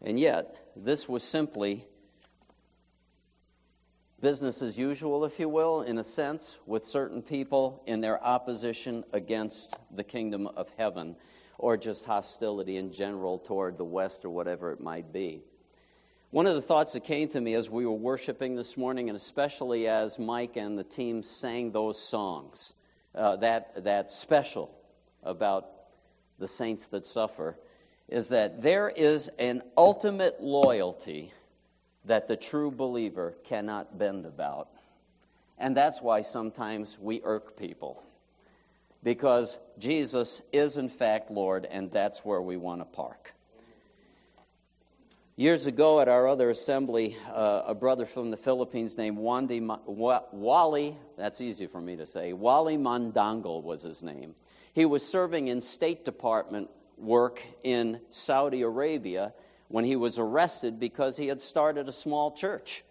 And 0.00 0.20
yet, 0.20 0.70
this 0.76 1.08
was 1.08 1.24
simply 1.24 1.84
business 4.20 4.62
as 4.62 4.78
usual, 4.78 5.24
if 5.24 5.40
you 5.40 5.48
will, 5.48 5.82
in 5.82 5.98
a 5.98 6.04
sense, 6.04 6.58
with 6.64 6.84
certain 6.84 7.22
people 7.22 7.82
in 7.86 8.02
their 8.02 8.22
opposition 8.22 9.02
against 9.12 9.76
the 9.90 10.04
kingdom 10.04 10.46
of 10.46 10.68
heaven 10.78 11.16
or 11.58 11.76
just 11.76 12.04
hostility 12.04 12.76
in 12.76 12.92
general 12.92 13.40
toward 13.40 13.78
the 13.78 13.84
West 13.84 14.24
or 14.24 14.30
whatever 14.30 14.70
it 14.70 14.80
might 14.80 15.12
be. 15.12 15.42
One 16.30 16.46
of 16.46 16.54
the 16.54 16.62
thoughts 16.62 16.92
that 16.92 17.02
came 17.02 17.26
to 17.30 17.40
me 17.40 17.54
as 17.54 17.68
we 17.68 17.84
were 17.84 17.92
worshiping 17.92 18.54
this 18.54 18.76
morning, 18.76 19.08
and 19.08 19.16
especially 19.16 19.88
as 19.88 20.16
Mike 20.16 20.56
and 20.56 20.78
the 20.78 20.84
team 20.84 21.24
sang 21.24 21.72
those 21.72 22.00
songs, 22.00 22.74
uh, 23.16 23.34
that, 23.36 23.82
that 23.82 24.12
special 24.12 24.70
about 25.24 25.68
the 26.38 26.46
saints 26.46 26.86
that 26.86 27.04
suffer, 27.04 27.58
is 28.08 28.28
that 28.28 28.62
there 28.62 28.88
is 28.88 29.28
an 29.40 29.60
ultimate 29.76 30.40
loyalty 30.40 31.32
that 32.04 32.28
the 32.28 32.36
true 32.36 32.70
believer 32.70 33.34
cannot 33.42 33.98
bend 33.98 34.24
about. 34.24 34.68
And 35.58 35.76
that's 35.76 36.00
why 36.00 36.20
sometimes 36.20 36.96
we 37.00 37.20
irk 37.24 37.56
people. 37.56 38.04
Because 39.02 39.58
Jesus 39.80 40.42
is, 40.52 40.76
in 40.76 40.90
fact, 40.90 41.32
Lord, 41.32 41.66
and 41.66 41.90
that's 41.90 42.24
where 42.24 42.40
we 42.40 42.56
want 42.56 42.82
to 42.82 42.84
park. 42.84 43.34
Years 45.40 45.64
ago 45.64 46.00
at 46.00 46.08
our 46.08 46.28
other 46.28 46.50
assembly, 46.50 47.16
uh, 47.32 47.62
a 47.64 47.74
brother 47.74 48.04
from 48.04 48.30
the 48.30 48.36
Philippines 48.36 48.98
named 48.98 49.16
Wandi, 49.16 49.62
Wally, 49.86 50.98
that's 51.16 51.40
easy 51.40 51.66
for 51.66 51.80
me 51.80 51.96
to 51.96 52.04
say, 52.04 52.34
Wally 52.34 52.76
Magdangal 52.76 53.62
was 53.62 53.80
his 53.80 54.02
name. 54.02 54.34
He 54.74 54.84
was 54.84 55.02
serving 55.02 55.48
in 55.48 55.62
State 55.62 56.04
Department 56.04 56.68
work 56.98 57.40
in 57.62 58.02
Saudi 58.10 58.60
Arabia 58.60 59.32
when 59.68 59.86
he 59.86 59.96
was 59.96 60.18
arrested 60.18 60.78
because 60.78 61.16
he 61.16 61.28
had 61.28 61.40
started 61.40 61.88
a 61.88 61.92
small 61.92 62.32
church. 62.32 62.84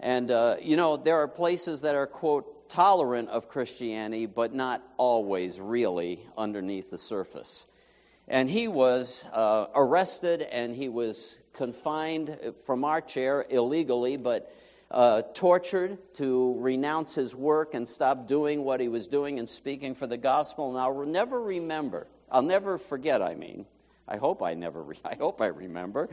And, 0.00 0.32
uh, 0.32 0.56
you 0.60 0.76
know, 0.76 0.96
there 0.96 1.18
are 1.18 1.28
places 1.28 1.82
that 1.82 1.94
are, 1.94 2.08
quote, 2.08 2.68
tolerant 2.68 3.28
of 3.28 3.48
Christianity, 3.48 4.26
but 4.26 4.52
not 4.52 4.82
always 4.96 5.60
really 5.60 6.18
underneath 6.36 6.90
the 6.90 6.98
surface. 6.98 7.64
And 8.28 8.50
he 8.50 8.66
was 8.66 9.24
uh, 9.32 9.66
arrested 9.74 10.42
and 10.42 10.74
he 10.74 10.88
was 10.88 11.36
confined 11.52 12.36
from 12.64 12.84
our 12.84 13.00
chair 13.00 13.46
illegally, 13.48 14.16
but 14.16 14.52
uh, 14.90 15.22
tortured 15.34 15.98
to 16.14 16.54
renounce 16.58 17.14
his 17.14 17.34
work 17.34 17.74
and 17.74 17.88
stop 17.88 18.26
doing 18.26 18.64
what 18.64 18.80
he 18.80 18.88
was 18.88 19.06
doing 19.06 19.38
and 19.38 19.48
speaking 19.48 19.94
for 19.94 20.06
the 20.06 20.16
gospel. 20.16 20.70
And 20.70 20.78
I'll 20.78 21.04
never 21.04 21.40
remember, 21.40 22.06
I'll 22.30 22.42
never 22.42 22.78
forget, 22.78 23.22
I 23.22 23.34
mean, 23.34 23.66
I 24.08 24.16
hope 24.16 24.42
I 24.42 24.54
never, 24.54 24.82
re- 24.82 24.96
I 25.04 25.14
hope 25.14 25.40
I 25.40 25.46
remember, 25.46 26.08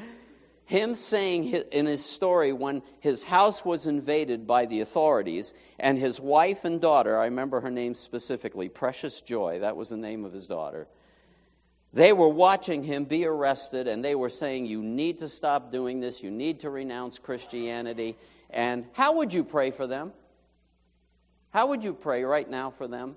him 0.66 0.96
saying 0.96 1.46
in 1.72 1.86
his 1.86 2.06
story 2.06 2.54
when 2.54 2.84
his 3.02 3.24
house 3.24 3.66
was 3.66 3.86
invaded 3.86 4.48
by 4.48 4.66
the 4.66 4.80
authorities 4.80 5.54
and 5.78 5.98
his 5.98 6.22
wife 6.22 6.64
and 6.64 6.80
daughter, 6.80 7.18
I 7.18 7.26
remember 7.26 7.60
her 7.60 7.70
name 7.70 7.96
specifically, 7.96 8.70
Precious 8.70 9.22
Joy, 9.22 9.60
that 9.60 9.76
was 9.76 9.90
the 9.90 9.98
name 9.98 10.24
of 10.24 10.32
his 10.32 10.48
daughter 10.48 10.88
they 11.94 12.12
were 12.12 12.30
watching 12.30 12.84
him 12.84 13.04
be 13.04 13.26
arrested 13.26 13.88
and 13.88 14.04
they 14.04 14.16
were 14.16 14.30
saying, 14.30 14.66
You 14.66 14.82
need 14.82 15.20
to 15.20 15.30
stop 15.30 15.72
doing 15.72 16.00
this. 16.00 16.24
You 16.24 16.32
need 16.32 16.62
to 16.62 16.70
renounce 16.70 17.20
Christianity. 17.20 18.18
And 18.50 18.86
how 18.94 19.18
would 19.18 19.34
you 19.34 19.44
pray 19.44 19.72
for 19.72 19.86
them? 19.86 20.12
How 21.52 21.68
would 21.68 21.84
you 21.84 21.94
pray 21.94 22.24
right 22.24 22.50
now 22.50 22.72
for 22.72 22.88
them? 22.88 23.16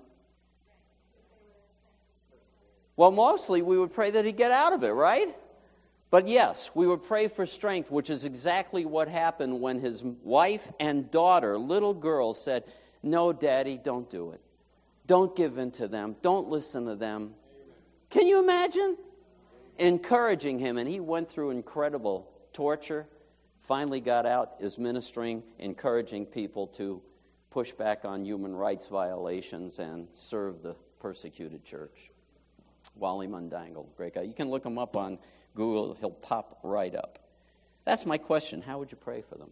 Well, 2.95 3.11
mostly 3.11 3.61
we 3.61 3.77
would 3.77 3.93
pray 3.93 4.11
that 4.11 4.25
he 4.25 4.31
get 4.31 4.51
out 4.51 4.73
of 4.73 4.83
it, 4.83 4.89
right? 4.89 5.35
But 6.09 6.27
yes, 6.27 6.69
we 6.73 6.87
would 6.87 7.03
pray 7.03 7.27
for 7.27 7.45
strength, 7.45 7.91
which 7.91 8.09
is 8.09 8.23
exactly 8.23 8.85
what 8.85 9.07
happened 9.07 9.59
when 9.59 9.79
his 9.79 10.03
wife 10.03 10.71
and 10.79 11.09
daughter, 11.11 11.57
little 11.57 11.93
girl, 11.93 12.33
said, 12.33 12.63
No, 13.01 13.33
Daddy, 13.33 13.79
don't 13.83 14.09
do 14.09 14.31
it. 14.31 14.41
Don't 15.07 15.35
give 15.35 15.57
in 15.57 15.71
to 15.71 15.87
them. 15.87 16.15
Don't 16.21 16.49
listen 16.49 16.85
to 16.85 16.95
them. 16.95 17.33
Can 18.09 18.27
you 18.27 18.39
imagine? 18.39 18.97
Encouraging 19.79 20.59
him, 20.59 20.77
and 20.77 20.89
he 20.89 20.99
went 20.99 21.29
through 21.29 21.51
incredible 21.51 22.29
torture, 22.53 23.05
finally 23.67 23.99
got 23.99 24.25
out, 24.25 24.55
is 24.59 24.77
ministering, 24.77 25.43
encouraging 25.59 26.25
people 26.25 26.67
to 26.67 27.01
push 27.51 27.71
back 27.73 28.05
on 28.05 28.25
human 28.25 28.55
rights 28.55 28.87
violations 28.87 29.79
and 29.79 30.07
serve 30.13 30.61
the 30.63 30.75
persecuted 30.99 31.63
church. 31.63 32.11
Wally 32.95 33.27
Magdangal, 33.27 33.85
great 33.95 34.15
guy. 34.15 34.21
You 34.21 34.33
can 34.33 34.49
look 34.49 34.65
him 34.65 34.77
up 34.77 34.95
on 34.95 35.19
Google, 35.53 35.95
he'll 35.99 36.09
pop 36.09 36.59
right 36.63 36.95
up. 36.95 37.19
That's 37.83 38.05
my 38.05 38.17
question. 38.17 38.61
How 38.61 38.79
would 38.79 38.91
you 38.91 38.97
pray 38.97 39.21
for 39.21 39.35
them? 39.35 39.49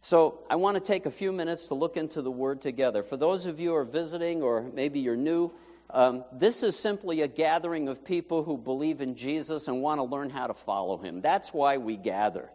So, 0.00 0.44
I 0.48 0.56
want 0.56 0.76
to 0.76 0.80
take 0.80 1.06
a 1.06 1.10
few 1.10 1.32
minutes 1.32 1.66
to 1.66 1.74
look 1.74 1.96
into 1.96 2.22
the 2.22 2.30
Word 2.30 2.60
together. 2.60 3.02
For 3.02 3.16
those 3.16 3.46
of 3.46 3.58
you 3.58 3.70
who 3.70 3.74
are 3.74 3.84
visiting, 3.84 4.42
or 4.42 4.62
maybe 4.62 5.00
you're 5.00 5.16
new, 5.16 5.50
um, 5.90 6.24
this 6.32 6.62
is 6.62 6.78
simply 6.78 7.22
a 7.22 7.28
gathering 7.28 7.88
of 7.88 8.04
people 8.04 8.42
who 8.42 8.58
believe 8.58 9.00
in 9.00 9.14
Jesus 9.14 9.68
and 9.68 9.80
want 9.80 9.98
to 9.98 10.02
learn 10.02 10.28
how 10.28 10.46
to 10.46 10.54
follow 10.54 10.98
him. 10.98 11.20
That's 11.20 11.54
why 11.54 11.78
we 11.78 11.96
gather. 11.96 12.50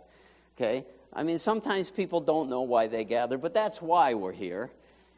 Okay? 0.55 0.85
I 1.11 1.23
mean, 1.23 1.39
sometimes 1.39 1.89
people 1.89 2.21
don't 2.21 2.49
know 2.49 2.61
why 2.61 2.87
they 2.87 3.03
gather, 3.03 3.37
but 3.37 3.53
that's 3.53 3.81
why 3.81 4.13
we're 4.13 4.31
here, 4.31 4.71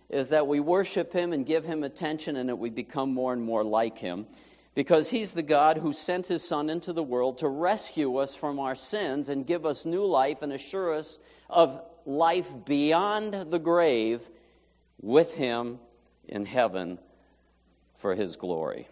is 0.10 0.30
that 0.30 0.48
we 0.48 0.60
worship 0.60 1.12
him 1.12 1.34
and 1.34 1.46
give 1.46 1.66
him 1.66 1.84
attention 1.84 2.38
and 2.38 2.50
that 2.50 2.56
we 2.56 2.70
become 2.70 3.14
more 3.14 3.34
and 3.34 3.42
more 3.42 3.64
like 3.64 3.98
him. 3.98 4.28
because 4.76 5.10
he's 5.10 5.32
the 5.32 5.42
God 5.42 5.78
who 5.78 5.94
sent 5.94 6.28
his 6.28 6.44
Son 6.44 6.70
into 6.70 6.94
the 6.94 7.02
world 7.02 7.40
to 7.40 7.48
rescue 7.48 8.18
us 8.18 8.36
from 8.36 8.60
our 8.60 8.76
sins 8.76 9.30
and 9.30 9.48
give 9.48 9.66
us 9.66 9.86
new 9.86 10.06
life 10.06 10.42
and 10.42 10.52
assure 10.52 10.94
us 10.94 11.18
of 11.50 11.82
life 12.06 12.52
beyond 12.66 13.34
the 13.52 13.58
grave 13.58 14.22
with 15.02 15.34
him 15.36 15.80
in 16.28 16.46
heaven 16.46 17.00
for 18.06 18.14
his 18.14 18.36
glory. 18.36 18.88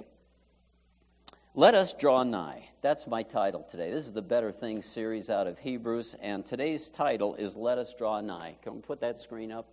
Let 1.54 1.76
us 1.76 1.94
draw 1.94 2.24
nigh. 2.24 2.70
That's 2.82 3.06
my 3.06 3.22
title 3.22 3.62
today. 3.62 3.92
This 3.92 4.06
is 4.06 4.12
the 4.12 4.24
Better 4.24 4.52
Things 4.52 4.88
series 4.88 5.30
out 5.30 5.46
of 5.46 5.60
Hebrews, 5.60 6.16
and 6.20 6.44
today's 6.44 6.90
title 6.90 7.36
is 7.36 7.56
Let 7.56 7.78
Us 7.78 7.94
Draw 7.94 8.22
Nigh. 8.22 8.56
Can 8.64 8.74
we 8.74 8.82
put 8.82 9.02
that 9.02 9.20
screen 9.20 9.52
up? 9.52 9.68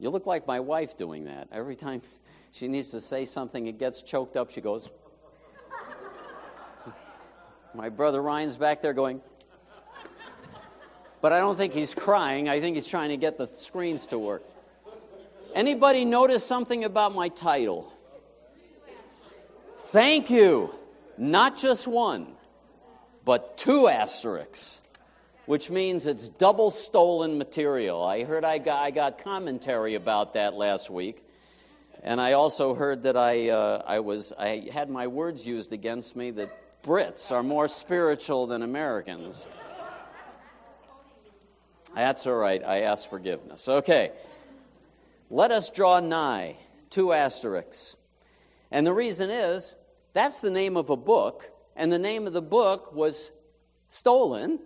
You 0.00 0.10
look 0.10 0.26
like 0.26 0.44
my 0.44 0.58
wife 0.58 0.96
doing 0.96 1.26
that. 1.26 1.46
Every 1.52 1.76
time 1.76 2.02
she 2.50 2.66
needs 2.66 2.88
to 2.88 3.00
say 3.00 3.24
something, 3.24 3.68
it 3.68 3.78
gets 3.78 4.02
choked 4.02 4.36
up. 4.36 4.50
She 4.50 4.60
goes. 4.60 4.90
my 7.74 7.90
brother 7.90 8.20
Ryan's 8.20 8.56
back 8.56 8.82
there 8.82 8.92
going. 8.92 9.20
But 11.20 11.32
I 11.32 11.38
don't 11.38 11.56
think 11.56 11.74
he's 11.74 11.94
crying. 11.94 12.48
I 12.48 12.58
think 12.58 12.74
he's 12.74 12.88
trying 12.88 13.10
to 13.10 13.16
get 13.16 13.38
the 13.38 13.48
screens 13.52 14.08
to 14.08 14.18
work. 14.18 14.42
Anybody 15.54 16.04
notice 16.04 16.44
something 16.44 16.84
about 16.84 17.14
my 17.14 17.28
title? 17.28 17.92
Thank 19.86 20.30
you. 20.30 20.74
Not 21.16 21.58
just 21.58 21.86
one, 21.86 22.26
but 23.24 23.56
two 23.56 23.88
asterisks 23.88 24.80
which 25.48 25.70
means 25.70 26.04
it's 26.04 26.28
double 26.28 26.70
stolen 26.70 27.38
material. 27.38 28.04
I 28.04 28.24
heard 28.24 28.44
I 28.44 28.58
got, 28.58 28.82
I 28.82 28.90
got 28.90 29.24
commentary 29.24 29.94
about 29.94 30.34
that 30.34 30.52
last 30.52 30.90
week. 30.90 31.24
And 32.02 32.20
I 32.20 32.34
also 32.34 32.74
heard 32.74 33.04
that 33.04 33.16
I, 33.16 33.48
uh, 33.48 33.82
I, 33.86 34.00
was, 34.00 34.34
I 34.38 34.68
had 34.70 34.90
my 34.90 35.06
words 35.06 35.46
used 35.46 35.72
against 35.72 36.14
me 36.16 36.32
that 36.32 36.82
Brits 36.82 37.32
are 37.32 37.42
more 37.42 37.66
spiritual 37.66 38.46
than 38.46 38.62
Americans. 38.62 39.46
That's 41.94 42.26
all 42.26 42.34
right. 42.34 42.62
I 42.62 42.82
ask 42.82 43.08
forgiveness. 43.08 43.70
Okay. 43.70 44.12
Let 45.30 45.50
us 45.50 45.70
draw 45.70 46.00
nigh. 46.00 46.56
Two 46.90 47.12
asterisks. 47.12 47.96
And 48.70 48.86
the 48.86 48.92
reason 48.92 49.30
is 49.30 49.74
that's 50.14 50.40
the 50.40 50.50
name 50.50 50.76
of 50.76 50.90
a 50.90 50.96
book, 50.96 51.50
and 51.76 51.92
the 51.92 51.98
name 51.98 52.26
of 52.26 52.32
the 52.32 52.42
book 52.42 52.94
was 52.94 53.30
stolen 53.88 54.58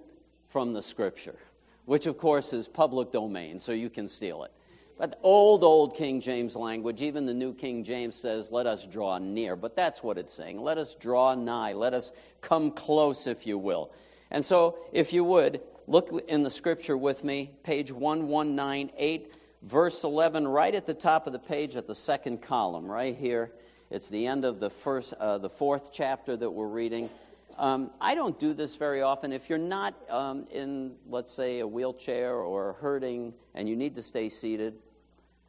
from 0.48 0.72
the 0.72 0.82
scripture, 0.82 1.36
which 1.84 2.06
of 2.06 2.18
course 2.18 2.52
is 2.52 2.68
public 2.68 3.10
domain, 3.10 3.58
so 3.58 3.72
you 3.72 3.90
can 3.90 4.08
steal 4.08 4.44
it. 4.44 4.52
But 4.98 5.18
old, 5.22 5.64
old 5.64 5.96
King 5.96 6.20
James 6.20 6.54
language, 6.54 7.02
even 7.02 7.26
the 7.26 7.34
New 7.34 7.54
King 7.54 7.82
James 7.82 8.14
says, 8.14 8.52
let 8.52 8.66
us 8.66 8.86
draw 8.86 9.18
near. 9.18 9.56
But 9.56 9.74
that's 9.74 10.02
what 10.02 10.16
it's 10.16 10.32
saying. 10.32 10.60
Let 10.60 10.78
us 10.78 10.94
draw 10.94 11.34
nigh. 11.34 11.72
Let 11.72 11.92
us 11.92 12.12
come 12.40 12.70
close, 12.70 13.26
if 13.26 13.46
you 13.46 13.58
will. 13.58 13.90
And 14.30 14.44
so, 14.44 14.78
if 14.92 15.12
you 15.12 15.24
would, 15.24 15.60
look 15.86 16.24
in 16.28 16.42
the 16.42 16.50
scripture 16.50 16.96
with 16.96 17.24
me, 17.24 17.50
page 17.64 17.90
1198, 17.90 19.34
verse 19.62 20.04
11, 20.04 20.46
right 20.46 20.74
at 20.74 20.86
the 20.86 20.94
top 20.94 21.26
of 21.26 21.32
the 21.32 21.38
page 21.38 21.76
at 21.76 21.86
the 21.86 21.94
second 21.94 22.42
column, 22.42 22.86
right 22.86 23.16
here. 23.16 23.52
It's 23.90 24.08
the 24.08 24.26
end 24.26 24.44
of 24.44 24.58
the 24.58 24.70
first, 24.70 25.12
uh, 25.14 25.38
the 25.38 25.50
fourth 25.50 25.90
chapter 25.92 26.36
that 26.36 26.50
we're 26.50 26.66
reading. 26.66 27.10
Um, 27.58 27.90
I 28.00 28.14
don't 28.14 28.38
do 28.38 28.54
this 28.54 28.76
very 28.76 29.02
often. 29.02 29.32
If 29.32 29.50
you're 29.50 29.58
not 29.58 29.94
um, 30.08 30.46
in, 30.50 30.94
let's 31.08 31.32
say, 31.32 31.60
a 31.60 31.66
wheelchair 31.66 32.34
or 32.34 32.74
hurting 32.80 33.34
and 33.54 33.68
you 33.68 33.76
need 33.76 33.94
to 33.96 34.02
stay 34.02 34.30
seated, 34.30 34.74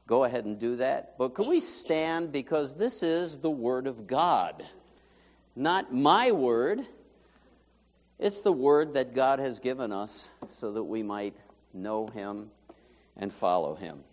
go 0.05 0.25
ahead 0.25 0.45
and 0.45 0.59
do 0.59 0.75
that. 0.75 1.17
But 1.17 1.33
can 1.33 1.47
we 1.47 1.61
stand 1.61 2.31
because 2.31 2.75
this 2.75 3.01
is 3.01 3.37
the 3.37 3.49
Word 3.49 3.87
of 3.87 4.05
God? 4.05 4.63
Not 5.55 5.93
my 5.93 6.31
word, 6.31 6.85
it's 8.19 8.41
the 8.41 8.51
Word 8.51 8.95
that 8.95 9.13
God 9.13 9.39
has 9.39 9.59
given 9.59 9.91
us 9.91 10.29
so 10.49 10.73
that 10.73 10.83
we 10.83 11.01
might 11.03 11.35
know 11.73 12.07
Him 12.07 12.51
and 13.17 13.33
follow 13.33 13.75
Him. 13.75 14.03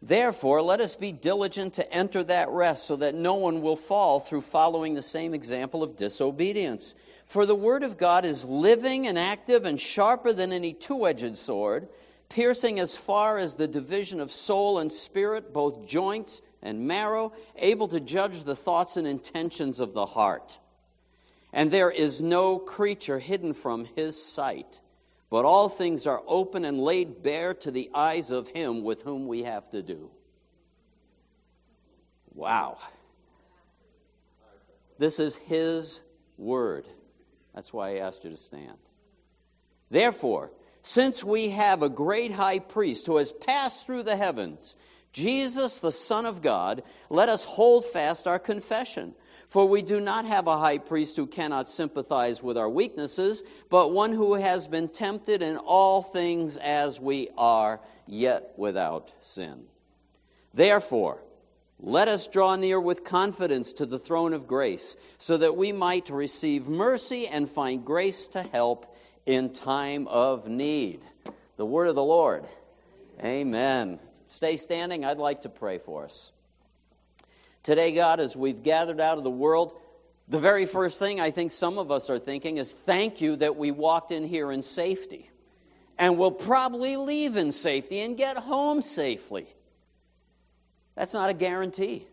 Therefore, 0.00 0.62
let 0.62 0.80
us 0.80 0.94
be 0.94 1.10
diligent 1.10 1.74
to 1.74 1.92
enter 1.92 2.22
that 2.24 2.50
rest 2.50 2.86
so 2.86 2.96
that 2.96 3.16
no 3.16 3.34
one 3.34 3.62
will 3.62 3.76
fall 3.76 4.20
through 4.20 4.42
following 4.42 4.94
the 4.94 5.02
same 5.02 5.34
example 5.34 5.82
of 5.82 5.96
disobedience. 5.96 6.94
For 7.26 7.44
the 7.44 7.56
Word 7.56 7.82
of 7.82 7.98
God 7.98 8.24
is 8.24 8.44
living 8.44 9.08
and 9.08 9.18
active 9.18 9.64
and 9.64 9.80
sharper 9.80 10.32
than 10.32 10.52
any 10.52 10.72
two 10.72 11.06
edged 11.06 11.36
sword, 11.36 11.88
piercing 12.28 12.78
as 12.78 12.96
far 12.96 13.38
as 13.38 13.54
the 13.54 13.66
division 13.66 14.20
of 14.20 14.30
soul 14.30 14.78
and 14.78 14.92
spirit, 14.92 15.52
both 15.52 15.86
joints 15.86 16.42
and 16.62 16.86
marrow, 16.86 17.32
able 17.56 17.88
to 17.88 17.98
judge 17.98 18.44
the 18.44 18.56
thoughts 18.56 18.96
and 18.96 19.06
intentions 19.06 19.80
of 19.80 19.94
the 19.94 20.06
heart. 20.06 20.60
And 21.52 21.70
there 21.70 21.90
is 21.90 22.20
no 22.20 22.58
creature 22.58 23.18
hidden 23.18 23.52
from 23.52 23.84
His 23.96 24.22
sight 24.22 24.80
but 25.30 25.44
all 25.44 25.68
things 25.68 26.06
are 26.06 26.22
open 26.26 26.64
and 26.64 26.80
laid 26.80 27.22
bare 27.22 27.54
to 27.54 27.70
the 27.70 27.90
eyes 27.94 28.30
of 28.30 28.48
him 28.48 28.82
with 28.82 29.02
whom 29.02 29.26
we 29.26 29.42
have 29.42 29.68
to 29.70 29.82
do. 29.82 30.10
Wow. 32.34 32.78
This 34.98 35.20
is 35.20 35.36
his 35.36 36.00
word. 36.36 36.86
That's 37.54 37.72
why 37.72 37.96
I 37.96 37.98
asked 37.98 38.24
you 38.24 38.30
to 38.30 38.36
stand. 38.36 38.78
Therefore, 39.90 40.50
since 40.82 41.22
we 41.22 41.50
have 41.50 41.82
a 41.82 41.88
great 41.88 42.32
high 42.32 42.60
priest 42.60 43.06
who 43.06 43.16
has 43.16 43.32
passed 43.32 43.86
through 43.86 44.04
the 44.04 44.16
heavens, 44.16 44.76
Jesus, 45.12 45.78
the 45.78 45.92
Son 45.92 46.26
of 46.26 46.42
God, 46.42 46.82
let 47.10 47.28
us 47.28 47.44
hold 47.44 47.84
fast 47.84 48.26
our 48.26 48.38
confession. 48.38 49.14
For 49.48 49.66
we 49.66 49.80
do 49.80 49.98
not 49.98 50.26
have 50.26 50.46
a 50.46 50.58
high 50.58 50.76
priest 50.76 51.16
who 51.16 51.26
cannot 51.26 51.68
sympathize 51.68 52.42
with 52.42 52.58
our 52.58 52.68
weaknesses, 52.68 53.42
but 53.70 53.92
one 53.92 54.12
who 54.12 54.34
has 54.34 54.66
been 54.66 54.88
tempted 54.88 55.42
in 55.42 55.56
all 55.56 56.02
things 56.02 56.58
as 56.58 57.00
we 57.00 57.30
are, 57.38 57.80
yet 58.06 58.52
without 58.56 59.10
sin. 59.22 59.64
Therefore, 60.52 61.22
let 61.80 62.08
us 62.08 62.26
draw 62.26 62.56
near 62.56 62.78
with 62.78 63.04
confidence 63.04 63.72
to 63.74 63.86
the 63.86 63.98
throne 63.98 64.34
of 64.34 64.46
grace, 64.46 64.96
so 65.16 65.38
that 65.38 65.56
we 65.56 65.72
might 65.72 66.10
receive 66.10 66.68
mercy 66.68 67.26
and 67.26 67.48
find 67.48 67.84
grace 67.84 68.26
to 68.28 68.42
help 68.42 68.94
in 69.24 69.52
time 69.52 70.06
of 70.08 70.46
need. 70.48 71.00
The 71.56 71.66
word 71.66 71.88
of 71.88 71.94
the 71.94 72.04
Lord. 72.04 72.44
Amen. 73.20 73.98
Stay 74.26 74.56
standing. 74.56 75.04
I'd 75.04 75.18
like 75.18 75.42
to 75.42 75.48
pray 75.48 75.78
for 75.78 76.04
us. 76.04 76.30
Today, 77.62 77.92
God, 77.92 78.20
as 78.20 78.36
we've 78.36 78.62
gathered 78.62 79.00
out 79.00 79.18
of 79.18 79.24
the 79.24 79.30
world, 79.30 79.72
the 80.28 80.38
very 80.38 80.66
first 80.66 80.98
thing 80.98 81.20
I 81.20 81.30
think 81.30 81.52
some 81.52 81.78
of 81.78 81.90
us 81.90 82.10
are 82.10 82.18
thinking 82.18 82.58
is 82.58 82.72
thank 82.72 83.20
you 83.20 83.36
that 83.36 83.56
we 83.56 83.70
walked 83.70 84.12
in 84.12 84.24
here 84.24 84.52
in 84.52 84.62
safety. 84.62 85.30
And 85.98 86.16
we'll 86.16 86.30
probably 86.30 86.96
leave 86.96 87.36
in 87.36 87.50
safety 87.50 88.00
and 88.00 88.16
get 88.16 88.36
home 88.36 88.82
safely. 88.82 89.48
That's 90.94 91.12
not 91.12 91.28
a 91.28 91.34
guarantee. 91.34 92.06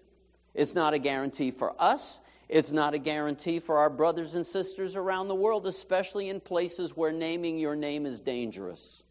It's 0.56 0.74
not 0.74 0.94
a 0.94 1.00
guarantee 1.00 1.52
for 1.52 1.76
us. 1.80 2.20
It's 2.50 2.72
not 2.72 2.94
a 2.94 2.98
guarantee 2.98 3.60
for 3.60 3.78
our 3.78 3.90
brothers 3.90 4.36
and 4.36 4.46
sisters 4.46 4.96
around 4.96 5.28
the 5.28 5.36
world, 5.36 5.68
especially 5.68 6.30
in 6.30 6.40
places 6.40 6.96
where 6.96 7.12
naming 7.12 7.60
your 7.60 7.76
name 7.76 8.06
is 8.06 8.20
dangerous. 8.20 9.04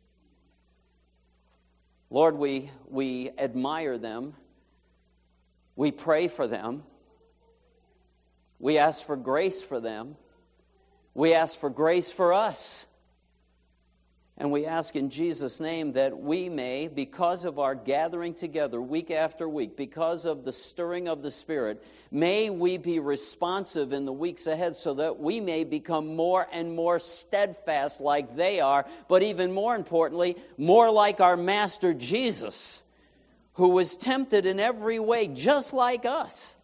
Lord, 2.11 2.37
we, 2.37 2.71
we 2.89 3.31
admire 3.39 3.99
them 3.99 4.35
we 5.77 5.91
pray 5.91 6.29
for 6.29 6.47
them. 6.47 6.85
We 8.59 8.79
ask 8.79 9.05
for 9.05 9.17
grace 9.17 9.61
for 9.61 9.81
them. 9.81 10.17
We 11.15 11.35
ask 11.35 11.59
for 11.59 11.71
grace 11.71 12.11
for 12.13 12.33
us. 12.33 12.87
And 14.37 14.51
we 14.51 14.67
ask 14.67 14.97
in 14.97 15.11
Jesus' 15.11 15.61
name 15.61 15.93
that 15.93 16.19
we 16.19 16.49
may, 16.49 16.89
because 16.89 17.45
of 17.45 17.61
our 17.61 17.77
gathering 17.77 18.35
together 18.35 18.81
week 18.81 19.13
after 19.13 19.49
week, 19.49 19.77
because 19.77 20.25
of 20.25 20.45
the 20.45 20.53
stirring 20.53 21.07
of 21.07 21.23
the 21.23 21.31
Spirit, 21.31 21.85
may 22.11 22.51
we 22.51 22.77
be 22.77 22.99
responsive 22.99 23.93
in 23.93 24.05
the 24.05 24.13
weeks 24.13 24.49
ahead 24.49 24.75
so 24.75 24.95
that 24.95 25.21
we 25.21 25.39
may 25.39 25.63
become 25.63 26.17
more 26.17 26.49
and 26.51 26.75
more 26.75 26.99
steadfast 26.99 28.01
like 28.01 28.35
they 28.35 28.59
are, 28.59 28.85
but 29.07 29.23
even 29.23 29.53
more 29.53 29.77
importantly, 29.77 30.37
more 30.59 30.91
like 30.91 31.21
our 31.21 31.37
Master 31.37 31.95
Jesus 31.95 32.83
who 33.55 33.69
was 33.69 33.97
tempted 33.97 34.47
in 34.47 34.59
every 34.59 34.99
way, 34.99 35.29
just 35.29 35.73
like 35.73 36.05
us, 36.05 36.55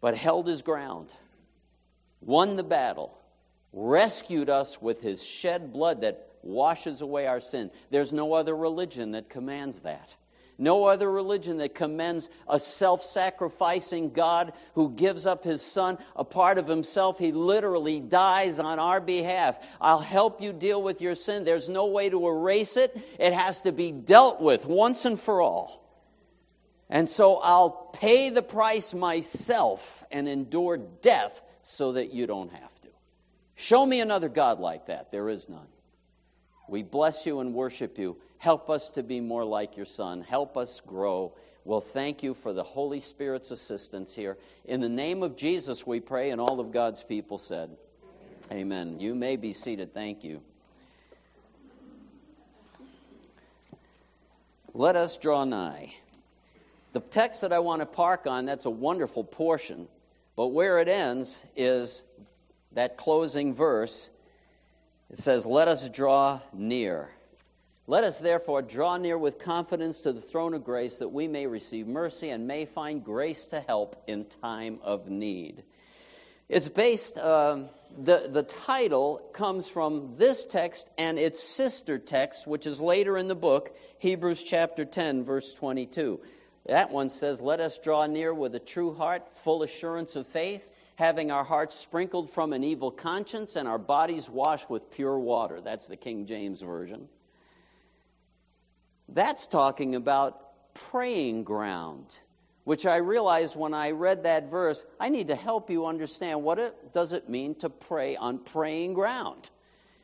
but 0.00 0.14
held 0.14 0.46
his 0.46 0.62
ground, 0.62 1.08
won 2.20 2.56
the 2.56 2.62
battle, 2.62 3.17
rescued 3.72 4.50
us 4.50 4.80
with 4.80 5.00
his 5.00 5.24
shed 5.24 5.72
blood 5.72 6.02
that 6.02 6.28
washes 6.42 7.00
away 7.00 7.26
our 7.26 7.40
sin. 7.40 7.70
There's 7.90 8.12
no 8.12 8.32
other 8.32 8.56
religion 8.56 9.12
that 9.12 9.28
commands 9.28 9.80
that. 9.80 10.14
No 10.60 10.86
other 10.86 11.08
religion 11.08 11.58
that 11.58 11.76
commends 11.76 12.28
a 12.48 12.58
self 12.58 13.04
sacrificing 13.04 14.10
God 14.10 14.52
who 14.74 14.90
gives 14.90 15.24
up 15.24 15.44
his 15.44 15.62
son, 15.62 15.98
a 16.16 16.24
part 16.24 16.58
of 16.58 16.66
himself. 16.66 17.16
He 17.16 17.30
literally 17.30 18.00
dies 18.00 18.58
on 18.58 18.80
our 18.80 19.00
behalf. 19.00 19.64
I'll 19.80 20.00
help 20.00 20.42
you 20.42 20.52
deal 20.52 20.82
with 20.82 21.00
your 21.00 21.14
sin. 21.14 21.44
There's 21.44 21.68
no 21.68 21.86
way 21.86 22.10
to 22.10 22.26
erase 22.26 22.76
it, 22.76 22.98
it 23.20 23.32
has 23.32 23.60
to 23.60 23.72
be 23.72 23.92
dealt 23.92 24.40
with 24.40 24.66
once 24.66 25.04
and 25.04 25.20
for 25.20 25.40
all. 25.40 25.84
And 26.90 27.08
so 27.08 27.36
I'll 27.36 27.70
pay 27.92 28.30
the 28.30 28.42
price 28.42 28.94
myself 28.94 30.02
and 30.10 30.26
endure 30.26 30.78
death 30.78 31.40
so 31.62 31.92
that 31.92 32.12
you 32.12 32.26
don't 32.26 32.50
have 32.50 32.74
to. 32.74 32.77
Show 33.60 33.84
me 33.84 34.00
another 34.00 34.28
God 34.28 34.60
like 34.60 34.86
that. 34.86 35.10
There 35.10 35.28
is 35.28 35.48
none. 35.48 35.66
We 36.68 36.84
bless 36.84 37.26
you 37.26 37.40
and 37.40 37.52
worship 37.52 37.98
you. 37.98 38.16
Help 38.38 38.70
us 38.70 38.88
to 38.90 39.02
be 39.02 39.18
more 39.18 39.44
like 39.44 39.76
your 39.76 39.84
Son. 39.84 40.22
Help 40.22 40.56
us 40.56 40.80
grow. 40.86 41.34
We'll 41.64 41.80
thank 41.80 42.22
you 42.22 42.34
for 42.34 42.52
the 42.52 42.62
Holy 42.62 43.00
Spirit's 43.00 43.50
assistance 43.50 44.14
here. 44.14 44.38
In 44.66 44.80
the 44.80 44.88
name 44.88 45.24
of 45.24 45.36
Jesus, 45.36 45.84
we 45.84 45.98
pray, 45.98 46.30
and 46.30 46.40
all 46.40 46.60
of 46.60 46.70
God's 46.70 47.02
people 47.02 47.36
said, 47.36 47.76
Amen. 48.52 49.00
You 49.00 49.16
may 49.16 49.34
be 49.34 49.52
seated. 49.52 49.92
Thank 49.92 50.22
you. 50.22 50.40
Let 54.72 54.94
us 54.94 55.18
draw 55.18 55.44
nigh. 55.44 55.94
The 56.92 57.00
text 57.00 57.40
that 57.40 57.52
I 57.52 57.58
want 57.58 57.80
to 57.82 57.86
park 57.86 58.28
on, 58.28 58.46
that's 58.46 58.66
a 58.66 58.70
wonderful 58.70 59.24
portion, 59.24 59.88
but 60.36 60.48
where 60.48 60.78
it 60.78 60.86
ends 60.86 61.42
is 61.56 62.04
that 62.72 62.96
closing 62.96 63.54
verse. 63.54 64.10
It 65.10 65.18
says, 65.18 65.46
Let 65.46 65.68
us 65.68 65.88
draw 65.88 66.40
near. 66.52 67.10
Let 67.86 68.04
us 68.04 68.20
therefore 68.20 68.60
draw 68.60 68.98
near 68.98 69.16
with 69.16 69.38
confidence 69.38 70.02
to 70.02 70.12
the 70.12 70.20
throne 70.20 70.52
of 70.52 70.62
grace 70.62 70.98
that 70.98 71.08
we 71.08 71.26
may 71.26 71.46
receive 71.46 71.86
mercy 71.86 72.28
and 72.28 72.46
may 72.46 72.66
find 72.66 73.02
grace 73.02 73.46
to 73.46 73.60
help 73.60 74.02
in 74.06 74.26
time 74.42 74.78
of 74.82 75.08
need. 75.08 75.62
It's 76.50 76.68
based, 76.68 77.16
um, 77.16 77.70
the, 77.98 78.28
the 78.30 78.42
title 78.42 79.22
comes 79.32 79.68
from 79.68 80.16
this 80.18 80.44
text 80.44 80.90
and 80.98 81.18
its 81.18 81.42
sister 81.42 81.98
text, 81.98 82.46
which 82.46 82.66
is 82.66 82.80
later 82.80 83.16
in 83.16 83.28
the 83.28 83.34
book, 83.34 83.74
Hebrews 83.98 84.42
chapter 84.42 84.84
10, 84.84 85.24
verse 85.24 85.54
22. 85.54 86.20
That 86.66 86.90
one 86.90 87.08
says, 87.08 87.40
Let 87.40 87.60
us 87.60 87.78
draw 87.78 88.06
near 88.06 88.34
with 88.34 88.54
a 88.54 88.60
true 88.60 88.94
heart, 88.94 89.32
full 89.32 89.62
assurance 89.62 90.14
of 90.14 90.26
faith, 90.26 90.68
having 90.98 91.30
our 91.30 91.44
hearts 91.44 91.76
sprinkled 91.76 92.28
from 92.28 92.52
an 92.52 92.64
evil 92.64 92.90
conscience 92.90 93.54
and 93.54 93.68
our 93.68 93.78
bodies 93.78 94.28
washed 94.28 94.68
with 94.68 94.90
pure 94.90 95.16
water. 95.16 95.60
That's 95.60 95.86
the 95.86 95.96
King 95.96 96.26
James 96.26 96.60
Version. 96.60 97.06
That's 99.08 99.46
talking 99.46 99.94
about 99.94 100.74
praying 100.74 101.44
ground, 101.44 102.06
which 102.64 102.84
I 102.84 102.96
realized 102.96 103.54
when 103.54 103.74
I 103.74 103.92
read 103.92 104.24
that 104.24 104.50
verse, 104.50 104.84
I 104.98 105.08
need 105.08 105.28
to 105.28 105.36
help 105.36 105.70
you 105.70 105.86
understand 105.86 106.42
what 106.42 106.58
it, 106.58 106.92
does 106.92 107.12
it 107.12 107.28
mean 107.28 107.54
to 107.60 107.70
pray 107.70 108.16
on 108.16 108.38
praying 108.40 108.94
ground. 108.94 109.50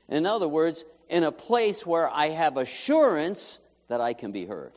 In 0.08 0.26
other 0.26 0.46
words, 0.46 0.84
in 1.08 1.24
a 1.24 1.32
place 1.32 1.84
where 1.84 2.08
I 2.08 2.28
have 2.28 2.56
assurance 2.56 3.58
that 3.88 4.00
I 4.00 4.12
can 4.12 4.30
be 4.30 4.46
heard. 4.46 4.74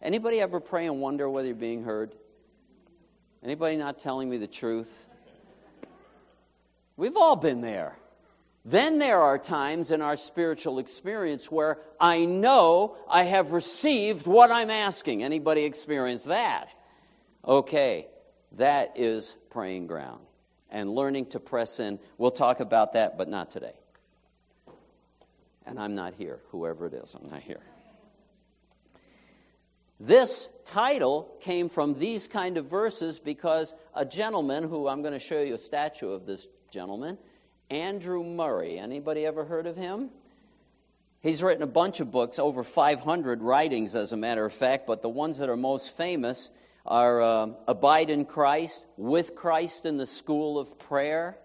Anybody 0.00 0.40
ever 0.40 0.60
pray 0.60 0.86
and 0.86 1.02
wonder 1.02 1.28
whether 1.28 1.48
you're 1.48 1.56
being 1.56 1.84
heard? 1.84 2.14
Anybody 3.44 3.76
not 3.76 3.98
telling 3.98 4.30
me 4.30 4.38
the 4.38 4.46
truth? 4.46 5.06
We've 6.96 7.16
all 7.16 7.36
been 7.36 7.60
there. 7.60 7.96
Then 8.64 8.98
there 8.98 9.20
are 9.20 9.36
times 9.36 9.90
in 9.90 10.00
our 10.00 10.16
spiritual 10.16 10.78
experience 10.78 11.50
where 11.50 11.78
I 12.00 12.24
know 12.24 12.96
I 13.08 13.24
have 13.24 13.52
received 13.52 14.26
what 14.26 14.50
I'm 14.50 14.70
asking. 14.70 15.22
Anybody 15.22 15.64
experience 15.64 16.24
that? 16.24 16.70
Okay, 17.46 18.08
that 18.52 18.92
is 18.96 19.36
praying 19.50 19.88
ground 19.88 20.22
and 20.70 20.94
learning 20.94 21.26
to 21.26 21.40
press 21.40 21.78
in. 21.78 21.98
We'll 22.16 22.30
talk 22.30 22.60
about 22.60 22.94
that, 22.94 23.18
but 23.18 23.28
not 23.28 23.50
today. 23.50 23.74
And 25.66 25.78
I'm 25.78 25.94
not 25.94 26.14
here, 26.14 26.40
whoever 26.50 26.86
it 26.86 26.94
is, 26.94 27.14
I'm 27.14 27.28
not 27.28 27.42
here. 27.42 27.60
This 30.00 30.48
title 30.64 31.36
came 31.40 31.68
from 31.68 31.98
these 31.98 32.26
kind 32.26 32.56
of 32.56 32.66
verses 32.66 33.18
because 33.18 33.74
a 33.94 34.04
gentleman 34.04 34.64
who 34.64 34.88
I'm 34.88 35.02
going 35.02 35.12
to 35.12 35.20
show 35.20 35.40
you 35.40 35.54
a 35.54 35.58
statue 35.58 36.10
of 36.10 36.26
this 36.26 36.48
gentleman 36.70 37.18
Andrew 37.70 38.22
Murray. 38.24 38.78
Anybody 38.78 39.24
ever 39.24 39.44
heard 39.44 39.66
of 39.66 39.76
him? 39.76 40.10
He's 41.20 41.42
written 41.42 41.62
a 41.62 41.68
bunch 41.68 42.00
of 42.00 42.10
books, 42.10 42.38
over 42.38 42.62
500 42.62 43.42
writings, 43.42 43.96
as 43.96 44.12
a 44.12 44.16
matter 44.16 44.44
of 44.44 44.52
fact, 44.52 44.86
but 44.86 45.00
the 45.00 45.08
ones 45.08 45.38
that 45.38 45.48
are 45.48 45.56
most 45.56 45.96
famous 45.96 46.50
are 46.84 47.22
uh, 47.22 47.48
Abide 47.66 48.10
in 48.10 48.26
Christ, 48.26 48.84
With 48.98 49.34
Christ 49.34 49.86
in 49.86 49.96
the 49.96 50.04
School 50.04 50.58
of 50.58 50.78
Prayer. 50.78 51.38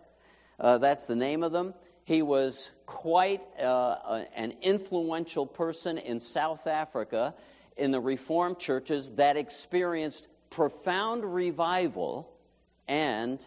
Uh, 0.60 0.80
that's 0.80 1.06
the 1.06 1.16
name 1.16 1.43
of 1.43 1.54
them. 1.54 1.74
He 2.04 2.22
was 2.22 2.72
quite 2.86 3.41
uh, 3.58 4.26
an 4.36 4.56
influential 4.62 5.45
person 5.45 5.97
in 5.97 6.20
South 6.20 6.68
Africa 6.68 7.34
in 7.80 7.92
the 7.92 8.00
Reformed 8.00 8.60
churches 8.60 9.12
that 9.12 9.38
experienced 9.38 10.28
profound 10.50 11.24
revival 11.26 12.32
and 12.88 13.46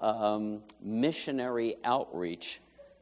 um, 0.00 0.62
missionary 0.82 1.76
outreach, 1.84 2.60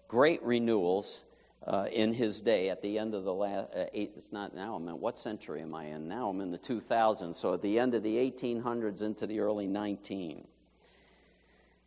great 0.09 0.43
renewals 0.43 1.23
uh, 1.67 1.87
in 1.93 2.13
his 2.13 2.41
day 2.41 2.71
at 2.71 2.83
the 2.83 2.99
end 2.99 3.15
of 3.15 3.25
the 3.25 3.33
last, 3.33 3.69
uh, 3.75 3.85
eight, 3.93 4.13
it's 4.17 4.33
not 4.33 4.55
now, 4.55 4.75
I'm 4.75 4.89
in, 4.89 5.01
what 5.01 5.19
century 5.19 5.63
am 5.63 5.75
I 5.75 5.87
in? 5.87 6.09
Now 6.09 6.29
I'm 6.29 6.41
in 6.41 6.51
the 6.51 6.59
2000s, 6.59 7.37
so 7.37 7.55
at 7.55 7.63
the 7.63 7.79
end 7.79 7.95
of 7.95 8.03
the 8.03 8.17
1800s 8.17 9.03
into 9.03 9.27
the 9.27 9.41
early 9.41 9.67
19. 9.67 10.47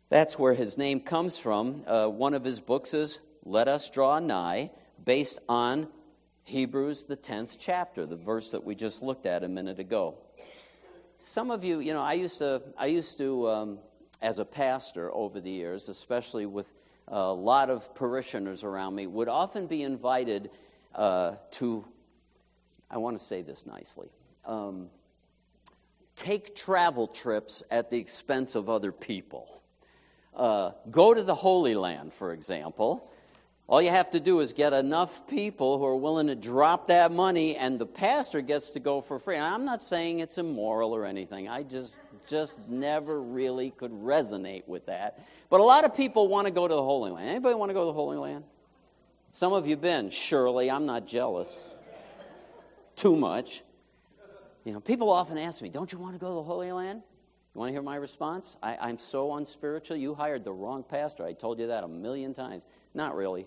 That's 0.08 0.38
where 0.38 0.54
his 0.54 0.76
name 0.76 1.00
comes 1.00 1.38
from. 1.38 1.84
Uh, 1.86 2.06
one 2.06 2.34
of 2.34 2.44
his 2.44 2.60
books 2.60 2.94
is 2.94 3.18
Let 3.44 3.66
Us 3.66 3.88
Draw 3.88 4.20
Nigh, 4.20 4.70
based 5.04 5.38
on 5.48 5.88
Hebrews, 6.44 7.04
the 7.04 7.16
10th 7.16 7.56
chapter, 7.58 8.04
the 8.04 8.16
verse 8.16 8.50
that 8.50 8.64
we 8.64 8.74
just 8.74 9.02
looked 9.02 9.26
at 9.26 9.44
a 9.44 9.48
minute 9.48 9.78
ago. 9.78 10.16
Some 11.22 11.50
of 11.50 11.62
you, 11.62 11.78
you 11.78 11.92
know, 11.92 12.02
I 12.02 12.14
used 12.14 12.38
to, 12.38 12.62
I 12.76 12.86
used 12.86 13.16
to 13.18 13.48
um, 13.48 13.78
as 14.20 14.38
a 14.38 14.44
pastor 14.44 15.12
over 15.14 15.40
the 15.40 15.50
years, 15.50 15.88
especially 15.88 16.46
with 16.46 16.66
a 17.08 17.32
lot 17.32 17.70
of 17.70 17.94
parishioners 17.94 18.64
around 18.64 18.94
me, 18.94 19.06
would 19.06 19.28
often 19.28 19.66
be 19.66 19.82
invited 19.82 20.50
uh, 20.94 21.36
to, 21.52 21.84
I 22.90 22.98
want 22.98 23.18
to 23.18 23.24
say 23.24 23.42
this 23.42 23.64
nicely, 23.66 24.08
um, 24.44 24.88
take 26.16 26.56
travel 26.56 27.06
trips 27.06 27.62
at 27.70 27.90
the 27.90 27.98
expense 27.98 28.54
of 28.54 28.68
other 28.68 28.92
people. 28.92 29.62
Uh, 30.34 30.72
go 30.90 31.14
to 31.14 31.22
the 31.22 31.34
Holy 31.34 31.74
Land, 31.74 32.12
for 32.12 32.32
example. 32.32 33.10
All 33.68 33.80
you 33.80 33.90
have 33.90 34.10
to 34.10 34.20
do 34.20 34.40
is 34.40 34.52
get 34.52 34.72
enough 34.72 35.26
people 35.28 35.78
who 35.78 35.84
are 35.86 35.96
willing 35.96 36.26
to 36.26 36.34
drop 36.34 36.88
that 36.88 37.12
money, 37.12 37.56
and 37.56 37.78
the 37.78 37.86
pastor 37.86 38.40
gets 38.40 38.70
to 38.70 38.80
go 38.80 39.00
for 39.00 39.18
free. 39.18 39.38
I'm 39.38 39.64
not 39.64 39.82
saying 39.82 40.18
it's 40.18 40.36
immoral 40.36 40.94
or 40.94 41.06
anything. 41.06 41.48
I 41.48 41.62
just 41.62 41.98
just 42.26 42.56
never 42.68 43.20
really 43.20 43.70
could 43.70 43.90
resonate 43.90 44.66
with 44.66 44.86
that. 44.86 45.24
But 45.50 45.60
a 45.60 45.64
lot 45.64 45.84
of 45.84 45.94
people 45.94 46.28
want 46.28 46.46
to 46.46 46.52
go 46.52 46.68
to 46.68 46.74
the 46.74 46.82
Holy 46.82 47.10
Land. 47.10 47.28
Anybody 47.28 47.54
want 47.54 47.70
to 47.70 47.74
go 47.74 47.80
to 47.80 47.86
the 47.86 47.92
Holy 47.92 48.16
Land? 48.16 48.44
Some 49.32 49.52
of 49.52 49.66
you 49.66 49.76
been. 49.76 50.10
Surely, 50.10 50.70
I'm 50.70 50.86
not 50.86 51.06
jealous. 51.06 51.68
Too 52.96 53.16
much. 53.16 53.62
You 54.64 54.72
know, 54.72 54.80
people 54.80 55.10
often 55.10 55.38
ask 55.38 55.62
me, 55.62 55.68
"Don't 55.68 55.90
you 55.92 55.98
want 55.98 56.14
to 56.14 56.18
go 56.18 56.28
to 56.28 56.34
the 56.34 56.42
Holy 56.42 56.70
Land?" 56.72 57.02
You 57.54 57.58
want 57.58 57.68
to 57.68 57.72
hear 57.72 57.82
my 57.82 57.96
response? 57.96 58.56
I, 58.62 58.88
am 58.88 58.98
so 58.98 59.34
unspiritual. 59.34 59.98
You 59.98 60.14
hired 60.14 60.42
the 60.42 60.52
wrong 60.52 60.82
pastor. 60.82 61.24
I 61.24 61.34
told 61.34 61.58
you 61.58 61.66
that 61.66 61.84
a 61.84 61.88
million 61.88 62.32
times. 62.32 62.62
Not 62.94 63.16
really. 63.16 63.46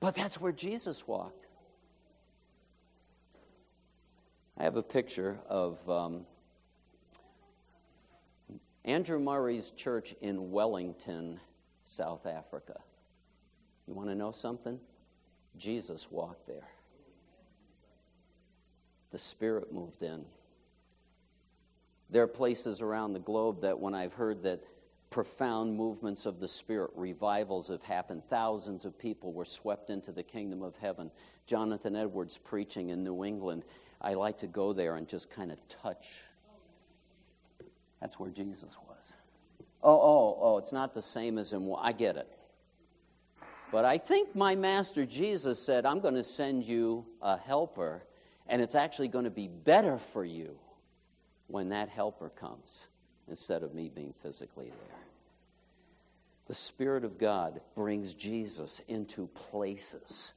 But 0.00 0.14
that's 0.14 0.40
where 0.40 0.52
Jesus 0.52 1.06
walked. 1.06 1.46
I 4.58 4.64
have 4.64 4.76
a 4.76 4.82
picture 4.82 5.38
of 5.48 5.88
um, 5.90 6.26
Andrew 8.84 9.18
Murray's 9.18 9.70
church 9.70 10.14
in 10.20 10.50
Wellington, 10.50 11.40
South 11.84 12.26
Africa. 12.26 12.80
You 13.88 13.94
want 13.94 14.10
to 14.10 14.14
know 14.14 14.30
something? 14.30 14.78
Jesus 15.56 16.10
walked 16.10 16.46
there. 16.46 16.68
The 19.10 19.18
Spirit 19.18 19.72
moved 19.72 20.02
in. 20.02 20.24
There 22.10 22.22
are 22.22 22.28
places 22.28 22.80
around 22.80 23.12
the 23.12 23.20
globe 23.20 23.62
that 23.62 23.78
when 23.78 23.94
I've 23.94 24.12
heard 24.12 24.42
that 24.42 24.62
profound 25.14 25.76
movements 25.76 26.26
of 26.26 26.40
the 26.40 26.48
Spirit, 26.48 26.90
revivals 26.96 27.68
have 27.68 27.84
happened, 27.84 28.20
thousands 28.28 28.84
of 28.84 28.98
people 28.98 29.32
were 29.32 29.44
swept 29.44 29.88
into 29.88 30.10
the 30.10 30.24
kingdom 30.24 30.60
of 30.60 30.74
heaven. 30.78 31.08
Jonathan 31.46 31.94
Edwards 31.94 32.36
preaching 32.36 32.88
in 32.88 33.04
New 33.04 33.24
England 33.24 33.62
I 34.00 34.14
like 34.14 34.38
to 34.38 34.48
go 34.48 34.72
there 34.72 34.96
and 34.96 35.06
just 35.06 35.30
kind 35.30 35.52
of 35.52 35.68
touch. 35.68 36.08
That's 38.00 38.18
where 38.18 38.30
Jesus 38.30 38.76
was. 38.88 39.12
Oh, 39.84 40.00
oh, 40.00 40.38
oh, 40.40 40.58
it's 40.58 40.72
not 40.72 40.94
the 40.94 41.00
same 41.00 41.38
as 41.38 41.52
in. 41.52 41.72
I 41.78 41.92
get 41.92 42.16
it. 42.16 42.28
But 43.70 43.84
I 43.84 43.98
think 43.98 44.34
my 44.34 44.56
master 44.56 45.06
Jesus 45.06 45.64
said, 45.64 45.86
I'm 45.86 46.00
going 46.00 46.14
to 46.14 46.24
send 46.24 46.64
you 46.64 47.06
a 47.22 47.36
helper, 47.36 48.02
and 48.48 48.60
it's 48.60 48.74
actually 48.74 49.08
going 49.08 49.26
to 49.26 49.30
be 49.30 49.46
better 49.46 49.96
for 50.12 50.24
you 50.24 50.58
when 51.46 51.68
that 51.68 51.88
helper 51.88 52.30
comes 52.30 52.88
instead 53.28 53.62
of 53.62 53.74
me 53.74 53.90
being 53.94 54.14
physically 54.22 54.66
there. 54.66 54.98
The 56.46 56.54
Spirit 56.54 57.04
of 57.04 57.18
God 57.18 57.60
brings 57.74 58.14
Jesus 58.14 58.80
into 58.86 59.28
places 59.28 60.34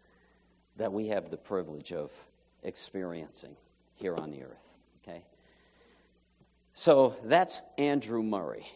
that 0.77 0.93
we 0.93 1.07
have 1.07 1.29
the 1.29 1.37
privilege 1.37 1.91
of 1.91 2.11
experiencing. 2.63 3.55
here 3.95 4.15
on 4.15 4.29
the 4.29 4.43
earth. 4.43 4.75
Okay? 5.01 5.23
So 6.75 7.15
that's 7.23 7.61
Andrew 7.79 8.21
Murray. 8.21 8.67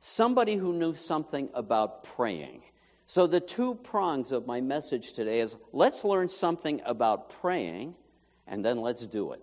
Somebody 0.00 0.56
who 0.56 0.72
knew 0.72 0.94
something 0.94 1.50
about 1.52 2.04
praying. 2.04 2.62
So 3.06 3.26
the 3.26 3.40
two 3.40 3.74
prongs 3.74 4.32
of 4.32 4.46
my 4.46 4.62
message 4.62 5.12
today 5.12 5.40
is 5.40 5.58
let's 5.72 6.04
learn 6.04 6.30
something 6.30 6.80
about 6.86 7.28
praying 7.42 7.94
and 8.46 8.64
then 8.64 8.80
let's 8.80 9.06
do 9.06 9.32
it. 9.32 9.42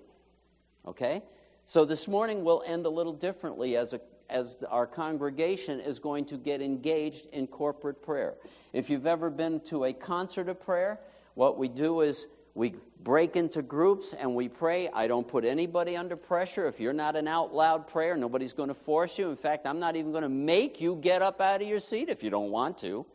Okay? 0.87 1.21
So 1.65 1.85
this 1.85 2.07
morning 2.07 2.43
we'll 2.43 2.63
end 2.65 2.85
a 2.85 2.89
little 2.89 3.13
differently 3.13 3.77
as 3.77 3.93
a 3.93 4.01
as 4.31 4.63
our 4.69 4.87
congregation 4.87 5.79
is 5.79 5.99
going 5.99 6.25
to 6.25 6.37
get 6.37 6.61
engaged 6.61 7.27
in 7.33 7.45
corporate 7.47 8.01
prayer. 8.01 8.35
If 8.73 8.89
you've 8.89 9.05
ever 9.05 9.29
been 9.29 9.59
to 9.65 9.83
a 9.83 9.93
concert 9.93 10.47
of 10.47 10.59
prayer, 10.61 10.99
what 11.35 11.57
we 11.57 11.67
do 11.67 12.01
is 12.01 12.27
we 12.53 12.75
break 13.03 13.35
into 13.35 13.61
groups 13.61 14.13
and 14.13 14.33
we 14.35 14.47
pray. 14.47 14.89
I 14.93 15.07
don't 15.07 15.27
put 15.27 15.45
anybody 15.45 15.97
under 15.97 16.15
pressure. 16.15 16.67
If 16.67 16.79
you're 16.79 16.93
not 16.93 17.15
an 17.15 17.27
out 17.27 17.53
loud 17.53 17.87
prayer, 17.87 18.15
nobody's 18.15 18.53
going 18.53 18.69
to 18.69 18.73
force 18.75 19.19
you. 19.19 19.29
In 19.29 19.35
fact, 19.35 19.65
I'm 19.65 19.79
not 19.79 19.95
even 19.95 20.11
going 20.11 20.23
to 20.23 20.29
make 20.29 20.81
you 20.81 20.95
get 20.95 21.21
up 21.21 21.41
out 21.41 21.61
of 21.61 21.67
your 21.67 21.79
seat 21.79 22.09
if 22.09 22.23
you 22.23 22.29
don't 22.29 22.51
want 22.51 22.77
to. 22.79 23.05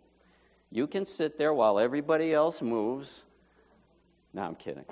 You 0.70 0.86
can 0.86 1.06
sit 1.06 1.38
there 1.38 1.54
while 1.54 1.78
everybody 1.78 2.34
else 2.34 2.60
moves. 2.60 3.22
No, 4.34 4.42
I'm 4.42 4.54
kidding. 4.54 4.84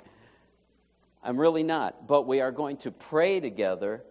I'm 1.25 1.37
really 1.37 1.63
not. 1.63 2.07
But 2.07 2.27
we 2.27 2.39
are 2.39 2.51
going 2.51 2.77
to 2.77 2.91
pray 2.91 3.39
together 3.39 4.03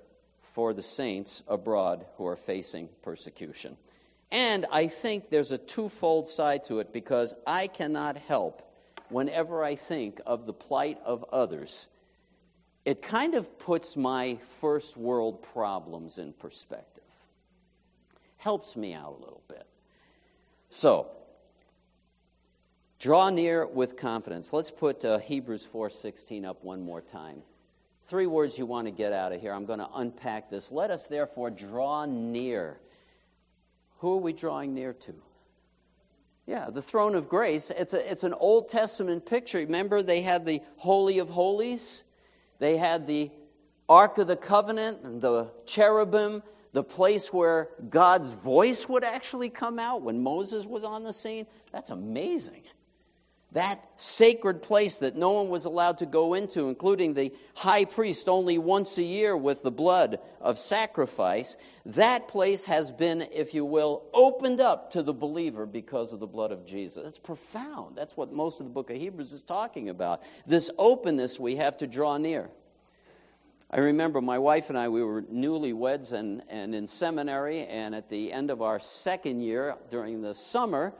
for 0.52 0.74
the 0.74 0.82
saints 0.82 1.42
abroad 1.48 2.04
who 2.16 2.26
are 2.26 2.36
facing 2.36 2.88
persecution. 3.02 3.76
And 4.30 4.66
I 4.72 4.88
think 4.88 5.30
there's 5.30 5.52
a 5.52 5.58
twofold 5.58 6.28
side 6.28 6.64
to 6.64 6.80
it 6.80 6.92
because 6.92 7.34
I 7.46 7.68
cannot 7.68 8.16
help, 8.16 8.68
whenever 9.08 9.62
I 9.62 9.76
think 9.76 10.20
of 10.26 10.44
the 10.44 10.52
plight 10.52 10.98
of 11.04 11.24
others, 11.32 11.86
it 12.84 13.00
kind 13.00 13.34
of 13.34 13.58
puts 13.58 13.96
my 13.96 14.38
first 14.60 14.96
world 14.96 15.42
problems 15.42 16.18
in 16.18 16.32
perspective. 16.32 17.04
Helps 18.38 18.76
me 18.76 18.92
out 18.92 19.16
a 19.16 19.22
little 19.22 19.42
bit. 19.48 19.66
So, 20.68 21.06
draw 22.98 23.30
near 23.30 23.66
with 23.66 23.96
confidence. 23.96 24.52
Let's 24.52 24.70
put 24.70 25.04
uh, 25.04 25.18
Hebrews 25.18 25.66
4:16 25.72 26.44
up 26.44 26.62
one 26.64 26.82
more 26.82 27.00
time. 27.00 27.42
Three 28.06 28.26
words 28.26 28.58
you 28.58 28.66
want 28.66 28.86
to 28.86 28.90
get 28.90 29.12
out 29.12 29.32
of 29.32 29.40
here. 29.40 29.52
I'm 29.52 29.64
going 29.64 29.78
to 29.78 29.88
unpack 29.94 30.50
this. 30.50 30.70
Let 30.70 30.90
us 30.90 31.06
therefore 31.06 31.50
draw 31.50 32.04
near. 32.04 32.78
Who 33.98 34.14
are 34.14 34.20
we 34.20 34.34
drawing 34.34 34.74
near 34.74 34.92
to? 34.92 35.14
Yeah, 36.46 36.68
the 36.68 36.82
throne 36.82 37.14
of 37.14 37.30
grace. 37.30 37.70
It's, 37.70 37.94
a, 37.94 38.10
it's 38.10 38.22
an 38.22 38.34
Old 38.34 38.68
Testament 38.68 39.24
picture. 39.24 39.58
Remember, 39.58 40.02
they 40.02 40.20
had 40.20 40.44
the 40.44 40.60
Holy 40.76 41.18
of 41.18 41.30
Holies, 41.30 42.02
they 42.58 42.76
had 42.76 43.06
the 43.06 43.30
Ark 43.88 44.18
of 44.18 44.26
the 44.26 44.36
Covenant, 44.36 45.04
and 45.04 45.22
the 45.22 45.50
cherubim, 45.64 46.42
the 46.72 46.84
place 46.84 47.32
where 47.32 47.70
God's 47.88 48.32
voice 48.32 48.86
would 48.86 49.04
actually 49.04 49.48
come 49.48 49.78
out 49.78 50.02
when 50.02 50.22
Moses 50.22 50.66
was 50.66 50.84
on 50.84 51.04
the 51.04 51.12
scene. 51.12 51.46
That's 51.72 51.88
amazing 51.88 52.64
that 53.54 53.88
sacred 53.96 54.62
place 54.62 54.96
that 54.96 55.14
no 55.14 55.30
one 55.30 55.48
was 55.48 55.64
allowed 55.64 55.98
to 55.98 56.06
go 56.06 56.34
into, 56.34 56.68
including 56.68 57.14
the 57.14 57.32
high 57.54 57.84
priest 57.84 58.28
only 58.28 58.58
once 58.58 58.98
a 58.98 59.02
year 59.02 59.36
with 59.36 59.62
the 59.62 59.70
blood 59.70 60.18
of 60.40 60.58
sacrifice, 60.58 61.56
that 61.86 62.26
place 62.26 62.64
has 62.64 62.90
been, 62.90 63.22
if 63.32 63.54
you 63.54 63.64
will, 63.64 64.02
opened 64.12 64.60
up 64.60 64.90
to 64.90 65.04
the 65.04 65.12
believer 65.12 65.66
because 65.66 66.12
of 66.12 66.18
the 66.18 66.26
blood 66.26 66.50
of 66.50 66.66
Jesus. 66.66 67.06
It's 67.06 67.18
profound. 67.18 67.96
That's 67.96 68.16
what 68.16 68.32
most 68.32 68.58
of 68.58 68.66
the 68.66 68.72
book 68.72 68.90
of 68.90 68.96
Hebrews 68.96 69.32
is 69.32 69.42
talking 69.42 69.88
about. 69.88 70.22
This 70.46 70.68
openness 70.76 71.38
we 71.38 71.54
have 71.56 71.76
to 71.78 71.86
draw 71.86 72.16
near. 72.16 72.50
I 73.70 73.78
remember 73.78 74.20
my 74.20 74.38
wife 74.38 74.68
and 74.68 74.76
I, 74.76 74.88
we 74.88 75.04
were 75.04 75.22
newlyweds 75.22 76.12
and, 76.12 76.42
and 76.48 76.74
in 76.74 76.88
seminary, 76.88 77.66
and 77.66 77.94
at 77.94 78.08
the 78.08 78.32
end 78.32 78.50
of 78.50 78.62
our 78.62 78.80
second 78.80 79.40
year 79.40 79.76
during 79.90 80.22
the 80.22 80.34
summer, 80.34 80.92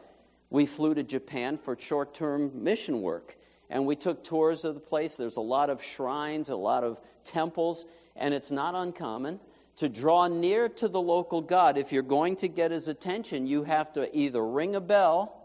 we 0.54 0.66
flew 0.66 0.94
to 0.94 1.02
Japan 1.02 1.58
for 1.58 1.76
short 1.76 2.14
term 2.14 2.62
mission 2.62 3.02
work. 3.02 3.36
And 3.68 3.86
we 3.86 3.96
took 3.96 4.22
tours 4.22 4.64
of 4.64 4.74
the 4.74 4.80
place. 4.80 5.16
There's 5.16 5.36
a 5.36 5.40
lot 5.40 5.68
of 5.68 5.82
shrines, 5.82 6.48
a 6.48 6.54
lot 6.54 6.84
of 6.84 7.00
temples, 7.24 7.84
and 8.14 8.32
it's 8.32 8.52
not 8.52 8.76
uncommon 8.76 9.40
to 9.78 9.88
draw 9.88 10.28
near 10.28 10.68
to 10.68 10.86
the 10.86 11.00
local 11.00 11.40
God. 11.40 11.76
If 11.76 11.90
you're 11.90 12.04
going 12.04 12.36
to 12.36 12.46
get 12.46 12.70
his 12.70 12.86
attention, 12.86 13.48
you 13.48 13.64
have 13.64 13.92
to 13.94 14.16
either 14.16 14.46
ring 14.46 14.76
a 14.76 14.80
bell, 14.80 15.44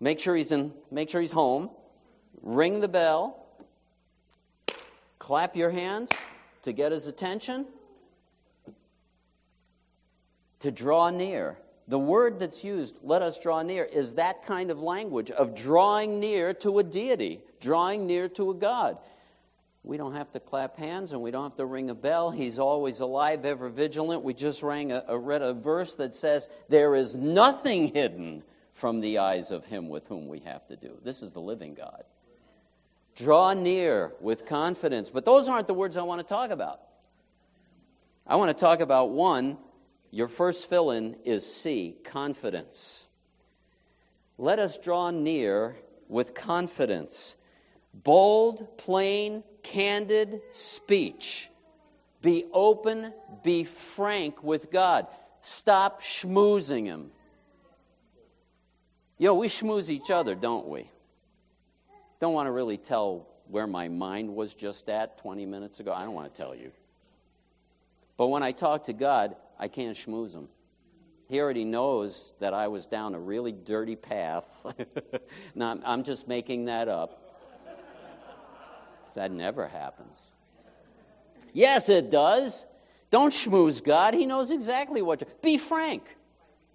make 0.00 0.20
sure 0.20 0.36
he's, 0.36 0.52
in, 0.52 0.74
make 0.90 1.08
sure 1.08 1.22
he's 1.22 1.32
home, 1.32 1.70
ring 2.42 2.80
the 2.80 2.88
bell, 2.88 3.46
clap 5.18 5.56
your 5.56 5.70
hands 5.70 6.10
to 6.60 6.74
get 6.74 6.92
his 6.92 7.06
attention, 7.06 7.64
to 10.60 10.70
draw 10.70 11.08
near. 11.08 11.56
The 11.86 11.98
word 11.98 12.38
that's 12.38 12.64
used, 12.64 12.98
let 13.02 13.20
us 13.20 13.38
draw 13.38 13.62
near, 13.62 13.84
is 13.84 14.14
that 14.14 14.46
kind 14.46 14.70
of 14.70 14.80
language 14.80 15.30
of 15.30 15.54
drawing 15.54 16.18
near 16.18 16.54
to 16.54 16.78
a 16.78 16.82
deity, 16.82 17.40
drawing 17.60 18.06
near 18.06 18.28
to 18.30 18.50
a 18.50 18.54
God. 18.54 18.98
We 19.82 19.98
don't 19.98 20.14
have 20.14 20.32
to 20.32 20.40
clap 20.40 20.78
hands 20.78 21.12
and 21.12 21.20
we 21.20 21.30
don't 21.30 21.42
have 21.42 21.56
to 21.56 21.66
ring 21.66 21.90
a 21.90 21.94
bell. 21.94 22.30
He's 22.30 22.58
always 22.58 23.00
alive, 23.00 23.44
ever 23.44 23.68
vigilant. 23.68 24.22
We 24.22 24.32
just 24.32 24.62
rang 24.62 24.92
a, 24.92 25.04
a, 25.08 25.18
read 25.18 25.42
a 25.42 25.52
verse 25.52 25.94
that 25.96 26.14
says, 26.14 26.48
There 26.70 26.94
is 26.94 27.14
nothing 27.14 27.88
hidden 27.88 28.44
from 28.72 29.00
the 29.00 29.18
eyes 29.18 29.50
of 29.50 29.66
him 29.66 29.90
with 29.90 30.06
whom 30.06 30.26
we 30.26 30.40
have 30.40 30.66
to 30.68 30.76
do. 30.76 30.98
This 31.04 31.22
is 31.22 31.32
the 31.32 31.40
living 31.40 31.74
God. 31.74 32.02
Draw 33.14 33.52
near 33.54 34.12
with 34.20 34.46
confidence. 34.46 35.10
But 35.10 35.26
those 35.26 35.50
aren't 35.50 35.66
the 35.66 35.74
words 35.74 35.98
I 35.98 36.02
want 36.02 36.26
to 36.26 36.26
talk 36.26 36.50
about. 36.50 36.80
I 38.26 38.36
want 38.36 38.56
to 38.56 38.60
talk 38.60 38.80
about 38.80 39.10
one 39.10 39.58
your 40.14 40.28
first 40.28 40.68
fill 40.68 40.92
in 40.92 41.16
is 41.24 41.44
C, 41.44 41.96
confidence. 42.04 43.04
Let 44.38 44.60
us 44.60 44.78
draw 44.78 45.10
near 45.10 45.74
with 46.08 46.34
confidence. 46.34 47.34
Bold, 47.92 48.78
plain, 48.78 49.42
candid 49.64 50.40
speech. 50.52 51.50
Be 52.22 52.44
open, 52.52 53.12
be 53.42 53.64
frank 53.64 54.44
with 54.44 54.70
God. 54.70 55.08
Stop 55.40 56.00
schmoozing 56.00 56.84
Him. 56.84 57.10
Yo, 59.18 59.34
we 59.34 59.48
schmooze 59.48 59.90
each 59.90 60.12
other, 60.12 60.36
don't 60.36 60.68
we? 60.68 60.88
Don't 62.20 62.34
want 62.34 62.46
to 62.46 62.52
really 62.52 62.78
tell 62.78 63.26
where 63.48 63.66
my 63.66 63.88
mind 63.88 64.32
was 64.32 64.54
just 64.54 64.88
at 64.88 65.18
20 65.18 65.44
minutes 65.44 65.80
ago. 65.80 65.92
I 65.92 66.04
don't 66.04 66.14
want 66.14 66.32
to 66.32 66.40
tell 66.40 66.54
you. 66.54 66.70
But 68.16 68.28
when 68.28 68.44
I 68.44 68.52
talk 68.52 68.84
to 68.84 68.92
God, 68.92 69.34
I 69.58 69.68
can't 69.68 69.96
schmooze 69.96 70.32
him. 70.32 70.48
He 71.28 71.40
already 71.40 71.64
knows 71.64 72.32
that 72.40 72.52
I 72.52 72.68
was 72.68 72.86
down 72.86 73.14
a 73.14 73.18
really 73.18 73.52
dirty 73.52 73.96
path. 73.96 74.46
now, 75.54 75.78
I'm 75.84 76.04
just 76.04 76.28
making 76.28 76.66
that 76.66 76.88
up. 76.88 77.20
That 79.14 79.30
never 79.30 79.68
happens. 79.68 80.16
Yes, 81.52 81.88
it 81.88 82.10
does. 82.10 82.66
Don't 83.10 83.32
schmooze 83.32 83.82
God. 83.82 84.12
He 84.12 84.26
knows 84.26 84.50
exactly 84.50 85.02
what 85.02 85.20
to. 85.20 85.26
Be 85.40 85.56
frank. 85.56 86.16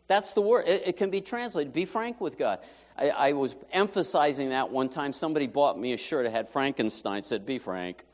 That's 0.07 0.33
the 0.33 0.41
word. 0.41 0.65
It, 0.67 0.83
it 0.87 0.97
can 0.97 1.09
be 1.09 1.19
translated. 1.21 1.73
Be 1.73 1.83
frank 1.85 2.21
with 2.21 2.37
God. 2.37 2.59
I, 2.97 3.09
I, 3.09 3.31
was 3.33 3.55
emphasizing 3.71 4.49
that 4.49 4.71
one 4.71 4.87
time. 4.87 5.11
Somebody 5.11 5.47
bought 5.47 5.77
me 5.77 5.91
a 5.93 5.97
shirt 5.97 6.23
that 6.23 6.31
had 6.31 6.47
Frankenstein. 6.47 7.23
Said, 7.23 7.45
"Be 7.45 7.59
frank." 7.59 8.05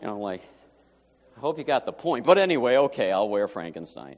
You 0.00 0.06
know, 0.08 0.18
like 0.18 0.42
I 1.38 1.40
hope 1.40 1.56
you 1.56 1.62
got 1.62 1.86
the 1.86 1.92
point. 1.92 2.26
But 2.26 2.36
anyway, 2.36 2.76
okay, 2.76 3.12
I'll 3.12 3.28
wear 3.28 3.46
Frankenstein. 3.46 4.16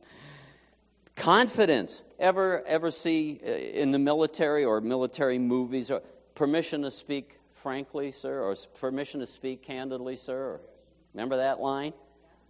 Confidence. 1.17 2.03
Ever 2.19 2.65
ever 2.67 2.91
see 2.91 3.39
uh, 3.47 3.51
in 3.51 3.93
the 3.93 3.99
military 3.99 4.65
or 4.65 4.81
military 4.81 5.39
movies 5.39 5.91
or 5.91 6.01
permission 6.35 6.81
to 6.83 6.91
speak 6.91 7.39
frankly, 7.53 8.11
sir, 8.11 8.41
or 8.41 8.57
permission 8.79 9.21
to 9.21 9.27
speak 9.27 9.63
candidly, 9.63 10.17
sir? 10.17 10.61
Remember 11.13 11.37
that 11.37 11.61
line? 11.61 11.93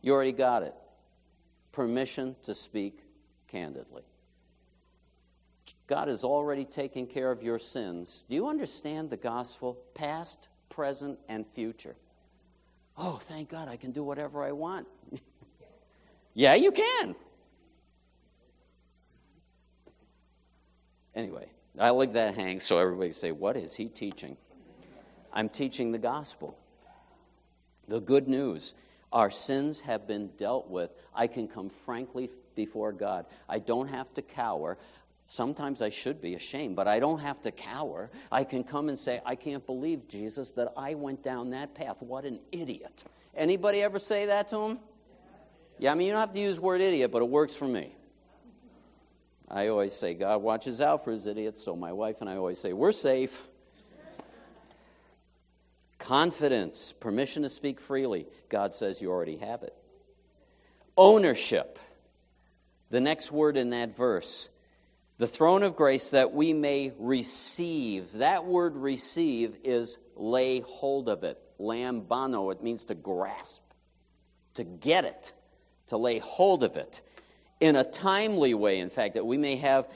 You 0.02 0.12
already 0.12 0.30
got 0.30 0.62
it. 0.62 0.74
Permission 1.72 2.36
to 2.44 2.54
speak 2.54 3.00
candidly. 3.48 4.02
God 5.88 6.06
has 6.06 6.22
already 6.22 6.64
taken 6.64 7.08
care 7.08 7.32
of 7.32 7.42
your 7.42 7.58
sins. 7.58 8.24
Do 8.28 8.36
you 8.36 8.46
understand 8.46 9.10
the 9.10 9.16
gospel? 9.16 9.78
Past, 9.94 10.46
present, 10.68 11.18
and 11.28 11.44
future. 11.56 11.96
Oh, 13.02 13.16
thank 13.16 13.48
God, 13.48 13.66
I 13.66 13.76
can 13.76 13.92
do 13.92 14.04
whatever 14.04 14.44
I 14.44 14.52
want. 14.52 14.86
yeah, 16.34 16.54
you 16.54 16.70
can. 16.70 17.14
Anyway, 21.14 21.46
I 21.78 21.92
leave 21.92 22.12
that 22.12 22.34
hang 22.34 22.60
so 22.60 22.76
everybody 22.76 23.12
say, 23.12 23.32
What 23.32 23.56
is 23.56 23.74
he 23.74 23.86
teaching? 23.86 24.36
I'm 25.32 25.48
teaching 25.48 25.92
the 25.92 25.98
gospel. 25.98 26.58
The 27.88 28.00
good 28.00 28.28
news. 28.28 28.74
Our 29.12 29.30
sins 29.30 29.80
have 29.80 30.06
been 30.06 30.28
dealt 30.36 30.68
with. 30.68 30.90
I 31.14 31.26
can 31.26 31.48
come 31.48 31.70
frankly 31.70 32.30
before 32.54 32.92
God. 32.92 33.24
I 33.48 33.60
don't 33.60 33.88
have 33.88 34.12
to 34.14 34.22
cower. 34.22 34.76
Sometimes 35.30 35.80
I 35.80 35.90
should 35.90 36.20
be 36.20 36.34
ashamed, 36.34 36.74
but 36.74 36.88
I 36.88 36.98
don't 36.98 37.20
have 37.20 37.40
to 37.42 37.52
cower. 37.52 38.10
I 38.32 38.42
can 38.42 38.64
come 38.64 38.88
and 38.88 38.98
say, 38.98 39.20
I 39.24 39.36
can't 39.36 39.64
believe, 39.64 40.08
Jesus, 40.08 40.50
that 40.52 40.72
I 40.76 40.94
went 40.96 41.22
down 41.22 41.50
that 41.50 41.72
path. 41.72 41.98
What 42.02 42.24
an 42.24 42.40
idiot. 42.50 43.04
Anybody 43.36 43.80
ever 43.80 44.00
say 44.00 44.26
that 44.26 44.48
to 44.48 44.56
him? 44.56 44.80
Yeah, 45.78 45.92
I 45.92 45.94
mean, 45.94 46.08
you 46.08 46.14
don't 46.14 46.20
have 46.20 46.34
to 46.34 46.40
use 46.40 46.56
the 46.56 46.62
word 46.62 46.80
idiot, 46.80 47.12
but 47.12 47.22
it 47.22 47.28
works 47.28 47.54
for 47.54 47.68
me. 47.68 47.94
I 49.48 49.68
always 49.68 49.94
say, 49.94 50.14
God 50.14 50.42
watches 50.42 50.80
out 50.80 51.04
for 51.04 51.12
his 51.12 51.28
idiots, 51.28 51.62
so 51.62 51.76
my 51.76 51.92
wife 51.92 52.16
and 52.20 52.28
I 52.28 52.34
always 52.34 52.58
say, 52.58 52.72
we're 52.72 52.90
safe. 52.90 53.46
Confidence, 56.00 56.92
permission 56.98 57.44
to 57.44 57.48
speak 57.48 57.78
freely. 57.78 58.26
God 58.48 58.74
says 58.74 59.00
you 59.00 59.12
already 59.12 59.36
have 59.36 59.62
it. 59.62 59.76
Ownership. 60.96 61.78
The 62.90 63.00
next 63.00 63.30
word 63.30 63.56
in 63.56 63.70
that 63.70 63.96
verse 63.96 64.48
the 65.20 65.28
throne 65.28 65.62
of 65.62 65.76
grace 65.76 66.10
that 66.10 66.32
we 66.32 66.54
may 66.54 66.94
receive. 66.98 68.10
That 68.14 68.46
word 68.46 68.74
receive 68.74 69.54
is 69.64 69.98
lay 70.16 70.60
hold 70.60 71.10
of 71.10 71.24
it. 71.24 71.38
Lambano, 71.60 72.50
it 72.50 72.62
means 72.62 72.84
to 72.84 72.94
grasp, 72.94 73.60
to 74.54 74.64
get 74.64 75.04
it, 75.04 75.34
to 75.88 75.98
lay 75.98 76.20
hold 76.20 76.64
of 76.64 76.76
it 76.76 77.02
in 77.60 77.76
a 77.76 77.84
timely 77.84 78.54
way, 78.54 78.78
in 78.78 78.88
fact, 78.88 79.12
that 79.12 79.26
we 79.26 79.36
may 79.36 79.56
have 79.56 79.86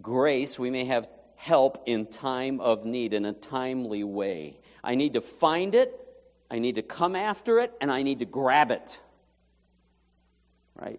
grace, 0.00 0.58
we 0.58 0.68
may 0.68 0.84
have 0.86 1.08
help 1.36 1.84
in 1.86 2.06
time 2.06 2.58
of 2.58 2.84
need 2.84 3.14
in 3.14 3.24
a 3.24 3.32
timely 3.32 4.02
way. 4.02 4.58
I 4.82 4.96
need 4.96 5.14
to 5.14 5.20
find 5.20 5.76
it, 5.76 5.96
I 6.50 6.58
need 6.58 6.74
to 6.74 6.82
come 6.82 7.14
after 7.14 7.60
it, 7.60 7.72
and 7.80 7.88
I 7.88 8.02
need 8.02 8.18
to 8.18 8.24
grab 8.24 8.72
it. 8.72 8.98
Right? 10.74 10.98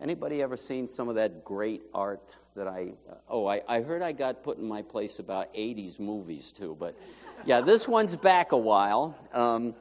Anybody 0.00 0.42
ever 0.42 0.56
seen 0.56 0.88
some 0.88 1.08
of 1.08 1.14
that 1.14 1.44
great 1.44 1.82
art 1.94 2.36
that 2.54 2.68
I? 2.68 2.92
Uh, 3.10 3.14
oh, 3.30 3.46
I, 3.46 3.62
I 3.66 3.80
heard 3.80 4.02
I 4.02 4.12
got 4.12 4.42
put 4.42 4.58
in 4.58 4.66
my 4.66 4.82
place 4.82 5.18
about 5.18 5.54
'80s 5.54 5.98
movies 5.98 6.52
too, 6.52 6.76
but 6.78 6.94
yeah, 7.46 7.62
this 7.62 7.88
one's 7.88 8.14
back 8.14 8.52
a 8.52 8.58
while. 8.58 9.16
Um, 9.32 9.74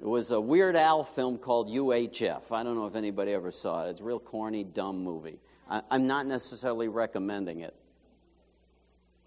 it 0.00 0.06
was 0.06 0.30
a 0.30 0.40
Weird 0.40 0.76
Al 0.76 1.04
film 1.04 1.38
called 1.38 1.68
UHF. 1.68 2.50
I 2.50 2.62
don't 2.62 2.76
know 2.76 2.86
if 2.86 2.94
anybody 2.94 3.32
ever 3.32 3.50
saw 3.50 3.86
it. 3.86 3.90
It's 3.90 4.00
a 4.00 4.04
real 4.04 4.18
corny, 4.18 4.64
dumb 4.64 5.02
movie. 5.02 5.38
I, 5.68 5.82
I'm 5.90 6.06
not 6.06 6.26
necessarily 6.26 6.88
recommending 6.88 7.60
it. 7.60 7.74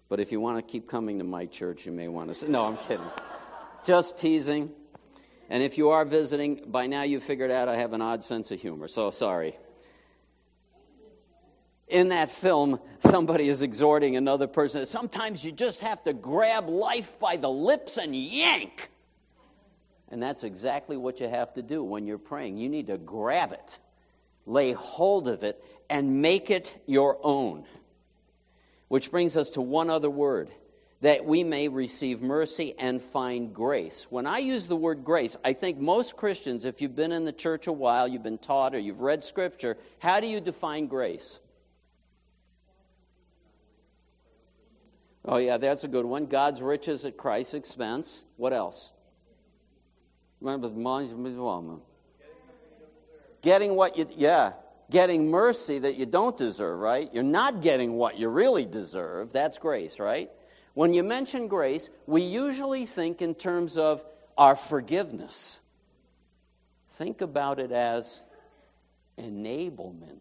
But 0.08 0.20
if 0.20 0.32
you 0.32 0.40
want 0.40 0.58
to 0.58 0.62
keep 0.72 0.88
coming 0.88 1.18
to 1.18 1.24
my 1.24 1.46
church, 1.46 1.84
you 1.84 1.92
may 1.92 2.08
want 2.08 2.28
to 2.28 2.34
say, 2.34 2.48
no, 2.48 2.64
I'm 2.64 2.76
kidding. 2.76 3.10
Just 3.84 4.18
teasing. 4.18 4.70
And 5.48 5.62
if 5.62 5.78
you 5.78 5.90
are 5.90 6.04
visiting, 6.04 6.62
by 6.66 6.86
now 6.86 7.02
you've 7.02 7.22
figured 7.22 7.50
out 7.50 7.68
I 7.68 7.76
have 7.76 7.92
an 7.92 8.02
odd 8.02 8.22
sense 8.22 8.50
of 8.50 8.60
humor, 8.60 8.88
so 8.88 9.10
sorry. 9.10 9.56
In 11.88 12.10
that 12.10 12.30
film, 12.30 12.80
somebody 13.00 13.48
is 13.48 13.62
exhorting 13.62 14.16
another 14.16 14.46
person. 14.46 14.84
Sometimes 14.84 15.42
you 15.42 15.52
just 15.52 15.80
have 15.80 16.04
to 16.04 16.12
grab 16.12 16.68
life 16.68 17.18
by 17.18 17.36
the 17.36 17.48
lips 17.48 17.96
and 17.96 18.14
yank. 18.14 18.90
And 20.10 20.22
that's 20.22 20.44
exactly 20.44 20.98
what 20.98 21.18
you 21.18 21.28
have 21.28 21.54
to 21.54 21.62
do 21.62 21.82
when 21.82 22.06
you're 22.06 22.18
praying. 22.18 22.58
You 22.58 22.68
need 22.68 22.88
to 22.88 22.98
grab 22.98 23.52
it, 23.52 23.78
lay 24.44 24.72
hold 24.72 25.28
of 25.28 25.42
it, 25.42 25.64
and 25.88 26.20
make 26.20 26.50
it 26.50 26.72
your 26.86 27.18
own. 27.22 27.64
Which 28.88 29.10
brings 29.10 29.36
us 29.36 29.50
to 29.50 29.62
one 29.62 29.88
other 29.88 30.10
word 30.10 30.50
that 31.00 31.24
we 31.24 31.44
may 31.44 31.68
receive 31.68 32.20
mercy 32.20 32.74
and 32.78 33.00
find 33.00 33.54
grace. 33.54 34.06
When 34.10 34.26
I 34.26 34.38
use 34.38 34.66
the 34.66 34.76
word 34.76 35.04
grace, 35.04 35.36
I 35.44 35.52
think 35.52 35.78
most 35.78 36.16
Christians, 36.16 36.64
if 36.64 36.80
you've 36.80 36.96
been 36.96 37.12
in 37.12 37.24
the 37.24 37.32
church 37.32 37.68
a 37.68 37.72
while, 37.72 38.08
you've 38.08 38.24
been 38.24 38.38
taught, 38.38 38.74
or 38.74 38.78
you've 38.78 39.00
read 39.00 39.22
scripture, 39.22 39.76
how 40.00 40.18
do 40.18 40.26
you 40.26 40.40
define 40.40 40.86
grace? 40.86 41.38
Oh, 45.24 45.36
yeah, 45.36 45.58
that's 45.58 45.84
a 45.84 45.88
good 45.88 46.04
one. 46.04 46.26
God's 46.26 46.62
riches 46.62 47.04
at 47.04 47.16
Christ's 47.16 47.54
expense. 47.54 48.24
What 48.36 48.52
else? 48.52 48.92
Getting 53.42 53.76
what 53.76 53.96
you, 53.96 54.08
yeah, 54.16 54.52
getting 54.90 55.30
mercy 55.30 55.78
that 55.78 55.96
you 55.96 56.06
don't 56.06 56.36
deserve, 56.36 56.78
right? 56.80 57.12
You're 57.12 57.22
not 57.22 57.62
getting 57.62 57.92
what 57.94 58.18
you 58.18 58.28
really 58.28 58.64
deserve. 58.64 59.32
That's 59.32 59.58
grace, 59.58 60.00
right? 60.00 60.30
When 60.78 60.94
you 60.94 61.02
mention 61.02 61.48
grace, 61.48 61.90
we 62.06 62.22
usually 62.22 62.86
think 62.86 63.20
in 63.20 63.34
terms 63.34 63.76
of 63.76 64.04
our 64.36 64.54
forgiveness. 64.54 65.58
Think 66.90 67.20
about 67.20 67.58
it 67.58 67.72
as 67.72 68.22
enablement. 69.18 70.20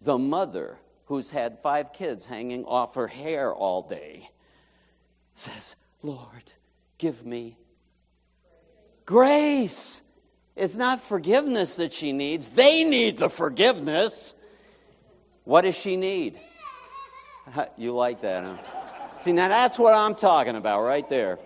The 0.00 0.16
mother 0.16 0.78
who's 1.04 1.30
had 1.30 1.58
five 1.58 1.92
kids 1.92 2.24
hanging 2.24 2.64
off 2.64 2.94
her 2.94 3.08
hair 3.08 3.52
all 3.54 3.82
day 3.82 4.30
says, 5.34 5.76
Lord, 6.02 6.54
give 6.96 7.26
me 7.26 7.58
grace. 9.04 10.00
It's 10.56 10.74
not 10.74 11.02
forgiveness 11.02 11.76
that 11.76 11.92
she 11.92 12.12
needs, 12.12 12.48
they 12.48 12.82
need 12.84 13.18
the 13.18 13.28
forgiveness. 13.28 14.32
What 15.44 15.62
does 15.62 15.76
she 15.76 15.96
need? 15.96 16.40
You 17.76 17.94
like 17.94 18.22
that, 18.22 18.44
huh? 18.44 18.56
See, 19.18 19.32
now 19.32 19.48
that's 19.48 19.78
what 19.78 19.94
I'm 19.94 20.14
talking 20.14 20.56
about 20.56 20.82
right 20.82 21.08
there. 21.08 21.38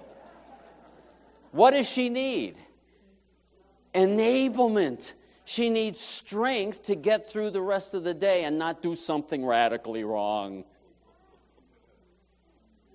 What 1.53 1.73
does 1.73 1.89
she 1.89 2.09
need? 2.09 2.57
Enablement. 3.95 5.13
She 5.45 5.71
needs 5.71 6.01
strength 6.01 6.85
to 6.85 6.95
get 6.95 7.31
through 7.31 7.51
the 7.51 7.61
rest 7.61 7.95
of 7.95 8.05
the 8.05 8.15
day 8.15 8.45
and 8.45 8.59
not 8.59 8.83
do 8.83 8.95
something 8.95 9.45
radically 9.45 10.05
wrong. 10.05 10.65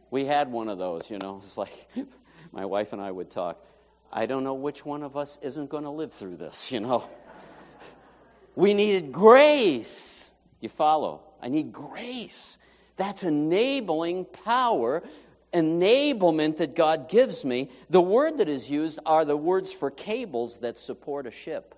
We 0.09 0.25
had 0.25 0.51
one 0.51 0.69
of 0.69 0.77
those, 0.77 1.09
you 1.09 1.17
know. 1.19 1.41
It's 1.43 1.57
like 1.57 1.89
my 2.51 2.65
wife 2.65 2.93
and 2.93 3.01
I 3.01 3.11
would 3.11 3.29
talk. 3.29 3.63
I 4.11 4.25
don't 4.25 4.43
know 4.43 4.53
which 4.53 4.85
one 4.85 5.03
of 5.03 5.17
us 5.17 5.37
isn't 5.41 5.69
going 5.69 5.83
to 5.83 5.89
live 5.89 6.13
through 6.13 6.37
this, 6.37 6.71
you 6.71 6.79
know. 6.79 7.07
We 8.55 8.73
needed 8.73 9.11
grace. 9.11 10.31
You 10.61 10.69
follow? 10.69 11.21
I 11.39 11.47
need 11.47 11.71
grace. 11.71 12.57
That's 12.97 13.23
enabling 13.23 14.25
power, 14.25 15.03
enablement 15.53 16.57
that 16.57 16.75
God 16.75 17.09
gives 17.09 17.45
me. 17.45 17.69
The 17.89 18.01
word 18.01 18.39
that 18.39 18.49
is 18.49 18.69
used 18.69 18.99
are 19.05 19.23
the 19.23 19.37
words 19.37 19.71
for 19.71 19.89
cables 19.89 20.59
that 20.59 20.77
support 20.77 21.25
a 21.25 21.31
ship. 21.31 21.75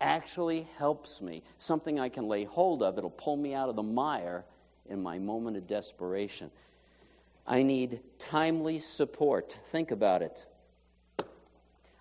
Actually 0.00 0.66
helps 0.78 1.20
me. 1.20 1.42
Something 1.58 2.00
I 2.00 2.08
can 2.08 2.26
lay 2.26 2.44
hold 2.44 2.82
of. 2.82 2.98
It'll 2.98 3.10
pull 3.10 3.36
me 3.36 3.54
out 3.54 3.68
of 3.68 3.76
the 3.76 3.82
mire 3.82 4.44
in 4.88 5.02
my 5.02 5.18
moment 5.18 5.56
of 5.56 5.66
desperation. 5.66 6.50
I 7.46 7.62
need 7.62 8.00
timely 8.18 8.78
support. 8.78 9.56
Think 9.66 9.90
about 9.90 10.22
it. 10.22 10.46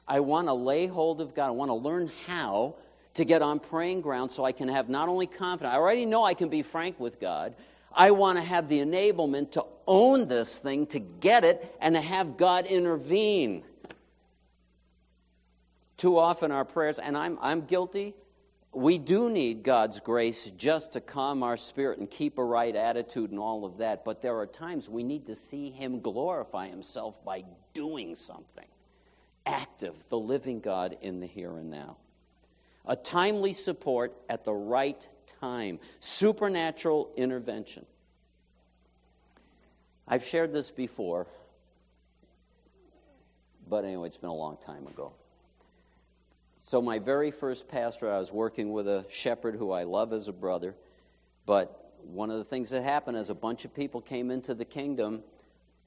I 0.07 0.19
want 0.19 0.47
to 0.47 0.53
lay 0.53 0.87
hold 0.87 1.21
of 1.21 1.33
God. 1.33 1.47
I 1.47 1.51
want 1.51 1.69
to 1.69 1.75
learn 1.75 2.11
how 2.27 2.75
to 3.15 3.25
get 3.25 3.41
on 3.41 3.59
praying 3.59 4.01
ground 4.01 4.31
so 4.31 4.43
I 4.43 4.51
can 4.51 4.67
have 4.67 4.89
not 4.89 5.09
only 5.09 5.27
confidence, 5.27 5.73
I 5.73 5.77
already 5.77 6.05
know 6.05 6.23
I 6.23 6.33
can 6.33 6.49
be 6.49 6.63
frank 6.63 6.99
with 6.99 7.19
God, 7.19 7.55
I 7.93 8.11
want 8.11 8.37
to 8.37 8.43
have 8.43 8.67
the 8.67 8.79
enablement 8.79 9.51
to 9.51 9.65
own 9.87 10.27
this 10.27 10.57
thing, 10.57 10.87
to 10.87 10.99
get 10.99 11.43
it, 11.43 11.75
and 11.81 11.95
to 11.95 12.01
have 12.01 12.37
God 12.37 12.65
intervene. 12.65 13.63
Too 15.97 16.17
often, 16.17 16.51
our 16.51 16.65
prayers, 16.65 16.99
and 16.99 17.17
I'm, 17.17 17.37
I'm 17.41 17.61
guilty, 17.61 18.15
we 18.73 18.97
do 18.97 19.29
need 19.29 19.63
God's 19.63 19.99
grace 19.99 20.49
just 20.57 20.93
to 20.93 21.01
calm 21.01 21.43
our 21.43 21.57
spirit 21.57 21.99
and 21.99 22.09
keep 22.09 22.37
a 22.37 22.43
right 22.43 22.75
attitude 22.75 23.31
and 23.31 23.39
all 23.39 23.65
of 23.65 23.77
that. 23.79 24.05
But 24.05 24.21
there 24.21 24.37
are 24.39 24.47
times 24.47 24.87
we 24.87 25.03
need 25.03 25.25
to 25.25 25.35
see 25.35 25.69
Him 25.69 25.99
glorify 25.99 26.69
Himself 26.69 27.23
by 27.25 27.43
doing 27.73 28.15
something 28.15 28.65
active, 29.45 29.95
the 30.09 30.17
living 30.17 30.61
God 30.61 30.97
in 31.01 31.19
the 31.19 31.27
here 31.27 31.57
and 31.57 31.69
now. 31.69 31.97
A 32.85 32.95
timely 32.95 33.53
support 33.53 34.13
at 34.29 34.43
the 34.43 34.53
right 34.53 35.05
time, 35.39 35.79
supernatural 35.99 37.09
intervention. 37.15 37.85
I've 40.07 40.25
shared 40.25 40.51
this 40.51 40.71
before, 40.71 41.27
but 43.69 43.85
anyway, 43.85 44.07
it's 44.07 44.17
been 44.17 44.29
a 44.29 44.33
long 44.33 44.57
time 44.65 44.87
ago. 44.87 45.13
So, 46.63 46.81
my 46.81 46.99
very 46.99 47.31
first 47.31 47.67
pastor, 47.67 48.11
I 48.11 48.19
was 48.19 48.31
working 48.31 48.71
with 48.71 48.87
a 48.87 49.05
shepherd 49.09 49.55
who 49.55 49.71
I 49.71 49.83
love 49.83 50.13
as 50.13 50.27
a 50.27 50.33
brother, 50.33 50.75
but 51.45 51.93
one 52.03 52.29
of 52.29 52.37
the 52.37 52.43
things 52.43 52.69
that 52.71 52.83
happened 52.83 53.17
as 53.17 53.29
a 53.29 53.35
bunch 53.35 53.65
of 53.65 53.73
people 53.73 54.01
came 54.01 54.31
into 54.31 54.53
the 54.53 54.65
kingdom, 54.65 55.21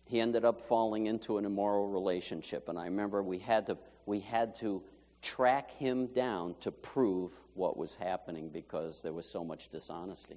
he 0.07 0.21
ended 0.21 0.45
up 0.45 0.61
falling 0.61 1.07
into 1.07 1.39
an 1.39 1.45
immoral 1.45 1.89
relationship. 1.89 2.69
And 2.69 2.79
I 2.79 2.85
remember 2.85 3.23
we 3.23 3.39
had 3.39 3.67
to, 3.67 3.79
we 4.07 4.21
had 4.21 4.55
to 4.57 4.83
track 5.25 5.71
him 5.73 6.07
down 6.09 6.55
to 6.61 6.71
prove 6.71 7.33
what 7.55 7.77
was 7.79 7.95
happening 7.95 8.51
because 8.51 9.01
there 9.01 9.13
was 9.13 9.27
so 9.27 9.43
much 9.43 9.71
dishonesty. 9.71 10.37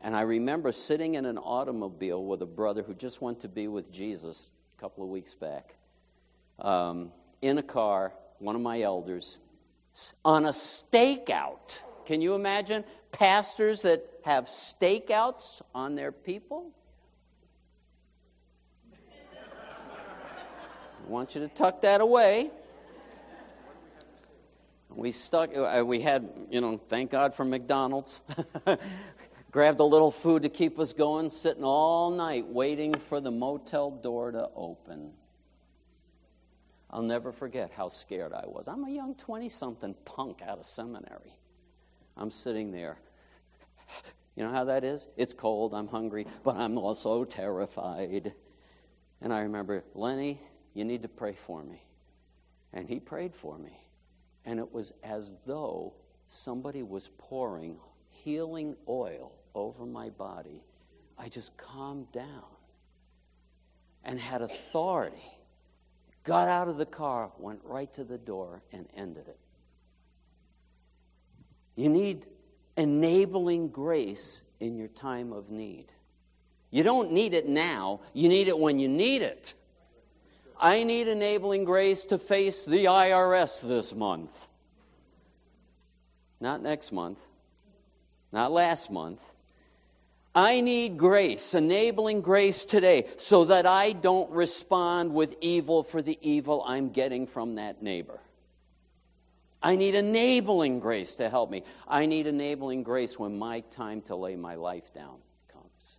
And 0.00 0.16
I 0.16 0.22
remember 0.22 0.72
sitting 0.72 1.14
in 1.14 1.26
an 1.26 1.36
automobile 1.36 2.24
with 2.24 2.40
a 2.40 2.46
brother 2.46 2.82
who 2.82 2.94
just 2.94 3.20
went 3.20 3.40
to 3.40 3.48
be 3.48 3.68
with 3.68 3.92
Jesus 3.92 4.50
a 4.76 4.80
couple 4.80 5.04
of 5.04 5.10
weeks 5.10 5.34
back, 5.34 5.74
um, 6.58 7.12
in 7.42 7.58
a 7.58 7.62
car, 7.62 8.12
one 8.38 8.56
of 8.56 8.62
my 8.62 8.80
elders, 8.80 9.38
on 10.24 10.46
a 10.46 10.50
stakeout. 10.50 11.80
Can 12.06 12.22
you 12.22 12.34
imagine 12.34 12.82
pastors 13.12 13.82
that 13.82 14.08
have 14.24 14.44
stakeouts 14.44 15.60
on 15.74 15.96
their 15.96 16.12
people? 16.12 16.70
I 21.06 21.08
want 21.08 21.34
you 21.34 21.42
to 21.42 21.48
tuck 21.48 21.82
that 21.82 22.00
away. 22.00 22.50
We 24.96 25.12
stuck, 25.12 25.50
uh, 25.54 25.84
we 25.84 26.00
had, 26.00 26.30
you 26.50 26.62
know, 26.62 26.78
thank 26.88 27.10
God 27.10 27.34
for 27.34 27.44
McDonald's. 27.44 28.18
Grabbed 29.50 29.78
a 29.78 29.84
little 29.84 30.10
food 30.10 30.42
to 30.42 30.48
keep 30.48 30.78
us 30.78 30.94
going, 30.94 31.28
sitting 31.28 31.64
all 31.64 32.10
night 32.10 32.46
waiting 32.46 32.94
for 32.94 33.20
the 33.20 33.30
motel 33.30 33.90
door 33.90 34.32
to 34.32 34.48
open. 34.56 35.12
I'll 36.90 37.02
never 37.02 37.30
forget 37.30 37.72
how 37.76 37.90
scared 37.90 38.32
I 38.32 38.44
was. 38.46 38.68
I'm 38.68 38.84
a 38.84 38.90
young 38.90 39.14
20 39.14 39.50
something 39.50 39.94
punk 40.06 40.40
out 40.40 40.58
of 40.58 40.64
seminary. 40.64 41.36
I'm 42.16 42.30
sitting 42.30 42.72
there. 42.72 42.96
You 44.34 44.44
know 44.44 44.50
how 44.50 44.64
that 44.64 44.82
is? 44.82 45.06
It's 45.16 45.34
cold, 45.34 45.74
I'm 45.74 45.88
hungry, 45.88 46.26
but 46.42 46.56
I'm 46.56 46.78
also 46.78 47.24
terrified. 47.24 48.34
And 49.20 49.32
I 49.32 49.40
remember, 49.40 49.84
Lenny, 49.94 50.40
you 50.72 50.84
need 50.84 51.02
to 51.02 51.08
pray 51.08 51.34
for 51.34 51.62
me. 51.62 51.82
And 52.72 52.88
he 52.88 53.00
prayed 53.00 53.34
for 53.34 53.58
me. 53.58 53.85
And 54.46 54.58
it 54.58 54.72
was 54.72 54.94
as 55.02 55.34
though 55.44 55.92
somebody 56.28 56.82
was 56.82 57.10
pouring 57.18 57.76
healing 58.08 58.76
oil 58.88 59.32
over 59.54 59.84
my 59.84 60.10
body. 60.10 60.62
I 61.18 61.28
just 61.28 61.56
calmed 61.56 62.10
down 62.12 62.44
and 64.04 64.18
had 64.18 64.42
authority. 64.42 65.16
Got 66.22 66.48
out 66.48 66.68
of 66.68 66.76
the 66.76 66.86
car, 66.86 67.30
went 67.38 67.60
right 67.64 67.92
to 67.94 68.04
the 68.04 68.18
door, 68.18 68.62
and 68.72 68.88
ended 68.96 69.28
it. 69.28 69.38
You 71.76 71.88
need 71.88 72.26
enabling 72.76 73.68
grace 73.68 74.42
in 74.60 74.76
your 74.76 74.88
time 74.88 75.32
of 75.32 75.50
need. 75.50 75.86
You 76.70 76.82
don't 76.82 77.12
need 77.12 77.32
it 77.32 77.48
now, 77.48 78.00
you 78.12 78.28
need 78.28 78.48
it 78.48 78.58
when 78.58 78.78
you 78.78 78.88
need 78.88 79.22
it. 79.22 79.54
I 80.58 80.82
need 80.82 81.08
enabling 81.08 81.64
grace 81.64 82.06
to 82.06 82.18
face 82.18 82.64
the 82.64 82.86
IRS 82.86 83.66
this 83.66 83.94
month. 83.94 84.48
Not 86.40 86.62
next 86.62 86.92
month, 86.92 87.18
not 88.32 88.52
last 88.52 88.90
month. 88.90 89.20
I 90.34 90.60
need 90.60 90.98
grace, 90.98 91.54
enabling 91.54 92.20
grace 92.20 92.66
today, 92.66 93.06
so 93.16 93.46
that 93.46 93.64
I 93.64 93.92
don't 93.92 94.30
respond 94.30 95.14
with 95.14 95.34
evil 95.40 95.82
for 95.82 96.02
the 96.02 96.18
evil 96.20 96.62
I'm 96.66 96.90
getting 96.90 97.26
from 97.26 97.54
that 97.54 97.82
neighbor. 97.82 98.20
I 99.62 99.76
need 99.76 99.94
enabling 99.94 100.80
grace 100.80 101.14
to 101.16 101.30
help 101.30 101.50
me. 101.50 101.62
I 101.88 102.04
need 102.04 102.26
enabling 102.26 102.82
grace 102.82 103.18
when 103.18 103.38
my 103.38 103.60
time 103.60 104.02
to 104.02 104.14
lay 104.14 104.36
my 104.36 104.56
life 104.56 104.92
down 104.92 105.16
comes. 105.48 105.96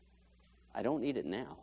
I 0.73 0.83
don't 0.83 1.01
need 1.01 1.17
it 1.17 1.25
now. 1.25 1.57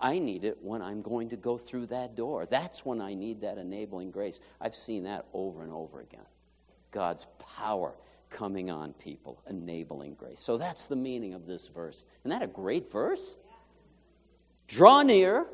I 0.00 0.18
need 0.18 0.44
it 0.44 0.58
when 0.62 0.80
I'm 0.80 1.02
going 1.02 1.28
to 1.30 1.36
go 1.36 1.58
through 1.58 1.86
that 1.86 2.16
door. 2.16 2.46
That's 2.46 2.84
when 2.84 3.00
I 3.00 3.14
need 3.14 3.42
that 3.42 3.58
enabling 3.58 4.10
grace. 4.10 4.40
I've 4.60 4.74
seen 4.74 5.04
that 5.04 5.26
over 5.32 5.62
and 5.62 5.72
over 5.72 6.00
again. 6.00 6.24
God's 6.90 7.26
power 7.38 7.92
coming 8.30 8.70
on 8.70 8.94
people, 8.94 9.42
enabling 9.48 10.14
grace. 10.14 10.40
So 10.40 10.56
that's 10.56 10.86
the 10.86 10.96
meaning 10.96 11.34
of 11.34 11.46
this 11.46 11.68
verse. 11.68 12.04
Isn't 12.20 12.30
that 12.30 12.42
a 12.42 12.50
great 12.50 12.90
verse? 12.90 13.36
Draw 14.68 15.02
near, 15.02 15.46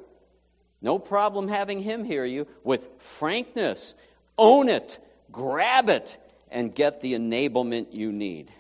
no 0.83 0.99
problem 0.99 1.49
having 1.49 1.83
him 1.83 2.05
hear 2.05 2.25
you, 2.25 2.47
with 2.63 2.89
frankness. 2.99 3.95
Own 4.39 4.69
it, 4.69 4.99
grab 5.33 5.89
it, 5.89 6.19
and 6.51 6.75
get 6.75 7.01
the 7.01 7.15
enablement 7.15 7.95
you 7.95 8.13
need. 8.13 8.51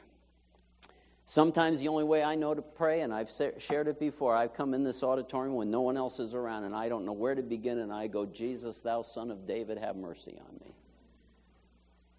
Sometimes 1.29 1.81
the 1.81 1.89
only 1.89 2.05
way 2.05 2.23
I 2.23 2.37
know 2.37 2.55
to 2.55 2.63
pray, 2.63 3.01
and 3.01 3.13
I've 3.13 3.31
shared 3.59 3.89
it 3.89 3.99
before, 3.99 4.37
I've 4.37 4.55
come 4.55 4.75
in 4.75 4.85
this 4.85 5.03
auditorium 5.03 5.57
when 5.57 5.73
no 5.73 5.81
one 5.81 5.97
else 5.97 6.21
is 6.21 6.35
around 6.35 6.63
and 6.63 6.75
I 6.75 6.89
don't 6.89 7.05
know 7.05 7.13
where 7.13 7.35
to 7.35 7.43
begin, 7.43 7.79
and 7.79 7.93
I 7.93 8.07
go, 8.07 8.27
Jesus, 8.27 8.79
thou 8.79 9.03
son 9.03 9.33
of 9.33 9.45
David, 9.45 9.77
have 9.79 9.97
mercy 9.97 10.39
on 10.39 10.55
me. 10.65 10.73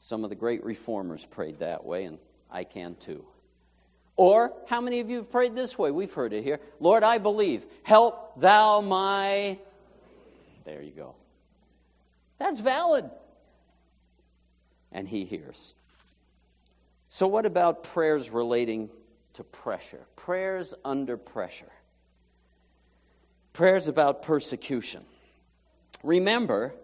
Some 0.01 0.26
of 0.26 0.30
the 0.30 0.36
great 0.36 0.64
reformers 0.66 1.26
prayed 1.26 1.60
that 1.60 1.86
way, 1.86 2.03
and 2.03 2.18
I 2.51 2.66
can 2.66 2.95
too. 2.95 3.26
Or, 4.18 4.51
how 4.68 4.82
many 4.82 4.99
of 4.99 5.10
you 5.10 5.18
have 5.18 5.32
prayed 5.32 5.55
this 5.55 5.78
way? 5.78 5.89
We've 5.89 6.14
heard 6.14 6.34
it 6.34 6.43
here. 6.43 6.60
Lord, 6.82 7.03
I 7.03 7.18
believe. 7.18 7.66
Help 7.84 8.41
thou 8.41 8.82
my. 8.82 9.58
There 10.66 10.82
you 10.82 10.91
go. 10.91 11.16
That's 12.39 12.60
valid. 12.60 13.10
And 14.91 15.08
he 15.08 15.24
hears. 15.24 15.74
So, 17.10 17.28
what 17.28 17.45
about 17.45 17.84
prayers 17.84 18.30
relating 18.30 18.89
to 19.34 19.43
pressure? 19.43 20.05
Prayers 20.16 20.74
under 20.84 21.18
pressure. 21.18 21.72
Prayers 23.53 23.88
about 23.88 24.22
persecution. 24.24 25.03
Remember, 26.03 26.76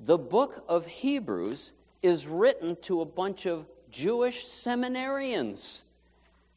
the 0.00 0.18
book 0.18 0.64
of 0.68 0.86
Hebrews 0.86 1.72
is 2.02 2.26
written 2.26 2.76
to 2.82 3.02
a 3.02 3.04
bunch 3.04 3.46
of 3.46 3.66
Jewish 3.90 4.44
seminarians 4.46 5.82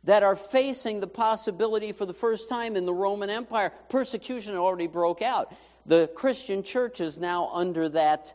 that 0.05 0.23
are 0.23 0.35
facing 0.35 0.99
the 0.99 1.07
possibility 1.07 1.91
for 1.91 2.05
the 2.05 2.13
first 2.13 2.49
time 2.49 2.75
in 2.75 2.85
the 2.85 2.93
Roman 2.93 3.29
Empire. 3.29 3.71
Persecution 3.89 4.55
already 4.55 4.87
broke 4.87 5.21
out. 5.21 5.53
The 5.85 6.09
Christian 6.15 6.63
church 6.63 7.01
is 7.01 7.17
now 7.17 7.49
under 7.53 7.89
that 7.89 8.33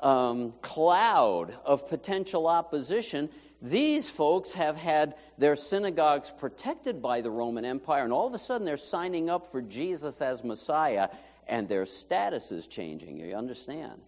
um, 0.00 0.52
cloud 0.62 1.56
of 1.64 1.88
potential 1.88 2.46
opposition. 2.46 3.28
These 3.60 4.08
folks 4.08 4.52
have 4.52 4.76
had 4.76 5.14
their 5.36 5.56
synagogues 5.56 6.30
protected 6.30 7.02
by 7.02 7.20
the 7.20 7.30
Roman 7.30 7.64
Empire, 7.64 8.04
and 8.04 8.12
all 8.12 8.26
of 8.26 8.34
a 8.34 8.38
sudden 8.38 8.64
they're 8.64 8.76
signing 8.76 9.28
up 9.28 9.50
for 9.50 9.60
Jesus 9.60 10.22
as 10.22 10.44
Messiah, 10.44 11.08
and 11.48 11.68
their 11.68 11.86
status 11.86 12.52
is 12.52 12.66
changing. 12.66 13.18
You 13.18 13.34
understand? 13.34 14.00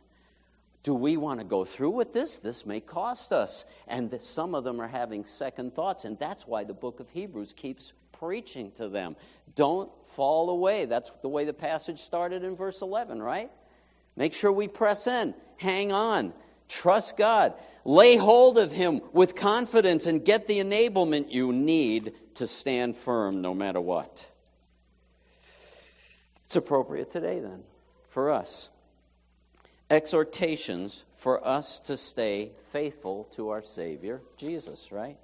Do 0.83 0.95
we 0.95 1.17
want 1.17 1.41
to 1.41 1.45
go 1.45 1.65
through 1.65 1.91
with 1.91 2.13
this? 2.13 2.39
This 2.39 2.65
may 2.65 2.81
cost 2.81 3.33
us. 3.33 3.65
And 3.87 4.19
some 4.21 4.55
of 4.55 4.65
them 4.65 4.81
are 4.81 4.89
having 4.89 5.25
second 5.25 5.75
thoughts, 5.75 6.05
and 6.05 6.19
that's 6.19 6.47
why 6.47 6.65
the 6.65 6.73
book 6.73 7.01
of 7.01 7.11
Hebrews 7.11 7.53
keeps 7.53 7.93
preaching 8.13 8.71
to 8.73 8.89
them. 8.89 9.17
Don't 9.55 9.91
fall 10.15 10.51
away. 10.51 10.87
That's 10.87 11.11
the 11.23 11.29
way 11.29 11.45
the 11.45 11.53
passage 11.53 12.01
started 12.01 12.45
in 12.45 12.57
verse 12.57 12.81
11, 12.83 13.23
right? 13.23 13.51
Make 14.21 14.35
sure 14.35 14.53
we 14.53 14.69
press 14.69 15.07
in, 15.07 15.35
hang 15.57 15.93
on, 15.93 16.35
trust 16.69 17.17
God, 17.17 17.55
lay 17.85 18.17
hold 18.17 18.59
of 18.59 18.71
Him 18.71 19.01
with 19.13 19.35
confidence, 19.35 20.05
and 20.05 20.23
get 20.23 20.47
the 20.47 20.61
enablement 20.61 21.33
you 21.33 21.53
need 21.53 22.13
to 22.35 22.47
stand 22.47 22.97
firm 22.97 23.41
no 23.41 23.55
matter 23.55 23.81
what. 23.81 24.29
It's 26.45 26.55
appropriate 26.55 27.11
today, 27.11 27.41
then, 27.41 27.63
for 28.11 28.31
us 28.31 28.69
exhortations 29.91 31.05
for 31.17 31.47
us 31.47 31.81
to 31.81 31.97
stay 31.97 32.53
faithful 32.73 33.25
to 33.33 33.51
our 33.51 33.63
Savior, 33.63 34.23
Jesus, 34.37 34.93
right? 34.93 35.19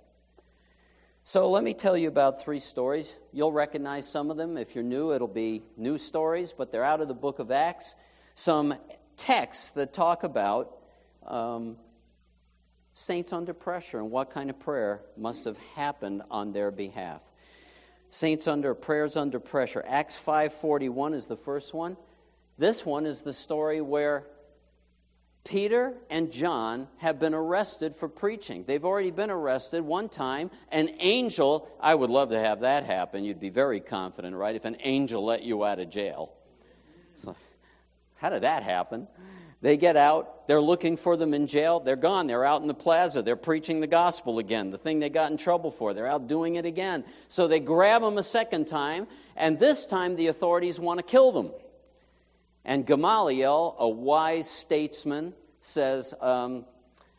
So 1.24 1.50
let 1.50 1.64
me 1.64 1.72
tell 1.72 1.96
you 1.96 2.08
about 2.08 2.42
three 2.42 2.60
stories. 2.60 3.12
You'll 3.32 3.52
recognize 3.52 4.08
some 4.08 4.30
of 4.30 4.36
them. 4.36 4.56
If 4.56 4.74
you're 4.74 4.84
new, 4.84 5.12
it'll 5.12 5.28
be 5.28 5.62
new 5.76 5.98
stories, 5.98 6.52
but 6.56 6.70
they're 6.70 6.84
out 6.84 7.00
of 7.00 7.08
the 7.08 7.14
book 7.14 7.38
of 7.38 7.50
Acts. 7.50 7.94
Some 8.36 8.74
texts 9.16 9.70
that 9.70 9.94
talk 9.94 10.22
about 10.22 10.76
um, 11.26 11.76
saints 12.92 13.32
under 13.32 13.54
pressure 13.54 13.98
and 13.98 14.10
what 14.10 14.30
kind 14.30 14.50
of 14.50 14.58
prayer 14.60 15.00
must 15.16 15.44
have 15.44 15.56
happened 15.74 16.22
on 16.30 16.52
their 16.52 16.70
behalf. 16.70 17.22
Saints 18.10 18.46
under 18.46 18.74
prayers 18.74 19.16
under 19.16 19.40
pressure. 19.40 19.82
Acts 19.88 20.18
5:41 20.18 21.14
is 21.14 21.26
the 21.26 21.36
first 21.36 21.72
one. 21.72 21.96
This 22.58 22.84
one 22.84 23.06
is 23.06 23.22
the 23.22 23.32
story 23.32 23.80
where 23.80 24.26
Peter 25.42 25.94
and 26.10 26.30
John 26.30 26.88
have 26.98 27.18
been 27.18 27.34
arrested 27.34 27.96
for 27.96 28.06
preaching. 28.06 28.64
They've 28.66 28.84
already 28.84 29.12
been 29.12 29.30
arrested 29.30 29.80
one 29.80 30.10
time. 30.10 30.50
An 30.70 30.90
angel, 30.98 31.68
I 31.80 31.94
would 31.94 32.10
love 32.10 32.28
to 32.30 32.38
have 32.38 32.60
that 32.60 32.84
happen. 32.84 33.24
You'd 33.24 33.40
be 33.40 33.48
very 33.48 33.80
confident, 33.80 34.36
right? 34.36 34.54
If 34.54 34.66
an 34.66 34.76
angel 34.80 35.24
let 35.24 35.42
you 35.42 35.64
out 35.64 35.78
of 35.78 35.88
jail. 35.88 36.32
So, 37.16 37.34
how 38.16 38.30
did 38.30 38.42
that 38.42 38.62
happen? 38.62 39.06
They 39.62 39.76
get 39.76 39.96
out, 39.96 40.46
they're 40.46 40.60
looking 40.60 40.96
for 40.96 41.16
them 41.16 41.32
in 41.32 41.46
jail, 41.46 41.80
they're 41.80 41.96
gone, 41.96 42.26
they're 42.26 42.44
out 42.44 42.60
in 42.60 42.68
the 42.68 42.74
plaza, 42.74 43.22
they're 43.22 43.36
preaching 43.36 43.80
the 43.80 43.86
gospel 43.86 44.38
again, 44.38 44.70
the 44.70 44.78
thing 44.78 45.00
they 45.00 45.08
got 45.08 45.30
in 45.30 45.38
trouble 45.38 45.70
for, 45.70 45.94
they're 45.94 46.06
out 46.06 46.28
doing 46.28 46.56
it 46.56 46.66
again. 46.66 47.04
So 47.28 47.48
they 47.48 47.58
grab 47.58 48.02
them 48.02 48.18
a 48.18 48.22
second 48.22 48.66
time, 48.66 49.06
and 49.34 49.58
this 49.58 49.86
time 49.86 50.16
the 50.16 50.26
authorities 50.26 50.78
want 50.78 50.98
to 50.98 51.02
kill 51.02 51.32
them. 51.32 51.50
And 52.66 52.86
Gamaliel, 52.86 53.76
a 53.78 53.88
wise 53.88 54.48
statesman, 54.48 55.32
says, 55.62 56.12
um, 56.20 56.66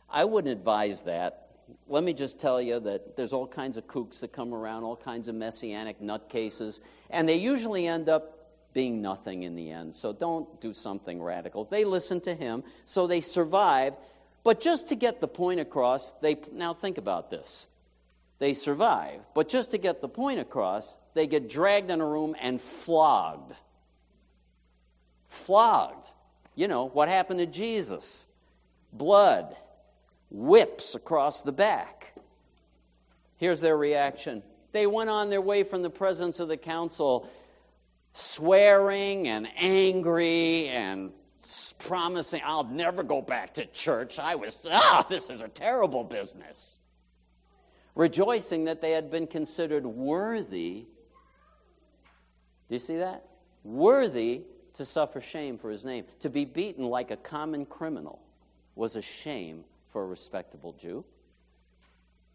I 0.08 0.24
wouldn't 0.24 0.52
advise 0.52 1.02
that. 1.02 1.48
Let 1.88 2.04
me 2.04 2.14
just 2.14 2.38
tell 2.38 2.62
you 2.62 2.78
that 2.80 3.16
there's 3.16 3.32
all 3.32 3.46
kinds 3.46 3.76
of 3.76 3.86
kooks 3.86 4.20
that 4.20 4.32
come 4.32 4.54
around, 4.54 4.84
all 4.84 4.96
kinds 4.96 5.26
of 5.26 5.34
messianic 5.34 6.00
nutcases, 6.00 6.80
and 7.10 7.28
they 7.28 7.36
usually 7.36 7.86
end 7.86 8.08
up 8.08 8.37
being 8.78 9.02
nothing 9.02 9.42
in 9.42 9.56
the 9.56 9.72
end. 9.72 9.92
So 9.92 10.12
don't 10.12 10.60
do 10.60 10.72
something 10.72 11.20
radical. 11.20 11.64
They 11.64 11.84
listened 11.84 12.22
to 12.22 12.34
him, 12.36 12.62
so 12.84 13.08
they 13.08 13.20
survived. 13.20 13.98
But 14.44 14.60
just 14.60 14.90
to 14.90 14.94
get 14.94 15.20
the 15.20 15.26
point 15.26 15.58
across, 15.58 16.12
they 16.20 16.36
now 16.52 16.74
think 16.74 16.96
about 16.96 17.28
this. 17.28 17.66
they 18.38 18.54
survive. 18.54 19.20
But 19.34 19.48
just 19.48 19.72
to 19.72 19.78
get 19.78 20.00
the 20.00 20.08
point 20.08 20.40
across, 20.40 20.96
they 21.14 21.26
get 21.26 21.48
dragged 21.48 21.90
in 21.90 22.00
a 22.00 22.06
room 22.06 22.36
and 22.40 22.60
flogged. 22.60 23.54
Flogged. 25.26 26.10
You 26.54 26.68
know, 26.68 26.86
what 26.86 27.08
happened 27.08 27.40
to 27.40 27.46
Jesus? 27.46 28.26
Blood, 28.92 29.56
whips 30.30 30.94
across 30.94 31.42
the 31.42 31.52
back. 31.52 32.14
Here's 33.36 33.60
their 33.60 33.76
reaction. 33.76 34.42
They 34.72 34.86
went 34.86 35.10
on 35.10 35.30
their 35.30 35.40
way 35.40 35.62
from 35.62 35.82
the 35.82 35.90
presence 35.90 36.40
of 36.40 36.48
the 36.48 36.56
council, 36.56 37.28
swearing 38.18 39.28
and 39.28 39.48
angry 39.56 40.68
and 40.68 41.12
promising, 41.78 42.42
I'll 42.44 42.64
never 42.64 43.02
go 43.02 43.22
back 43.22 43.54
to 43.54 43.66
church. 43.66 44.18
I 44.18 44.34
was, 44.34 44.58
ah, 44.70 45.06
this 45.08 45.30
is 45.30 45.40
a 45.40 45.48
terrible 45.48 46.04
business. 46.04 46.78
Rejoicing 47.94 48.64
that 48.66 48.80
they 48.80 48.92
had 48.92 49.10
been 49.10 49.26
considered 49.26 49.86
worthy. 49.86 50.86
Do 52.68 52.74
you 52.74 52.78
see 52.78 52.96
that? 52.96 53.24
Worthy 53.64 54.42
to 54.74 54.84
suffer 54.84 55.20
shame 55.20 55.58
for 55.58 55.70
his 55.70 55.84
name. 55.84 56.04
To 56.20 56.30
be 56.30 56.44
beaten 56.44 56.84
like 56.84 57.10
a 57.10 57.16
common 57.16 57.66
criminal 57.66 58.20
was 58.74 58.96
a 58.96 59.02
shame 59.02 59.64
for 59.90 60.02
a 60.02 60.06
respectable 60.06 60.72
Jew. 60.72 61.04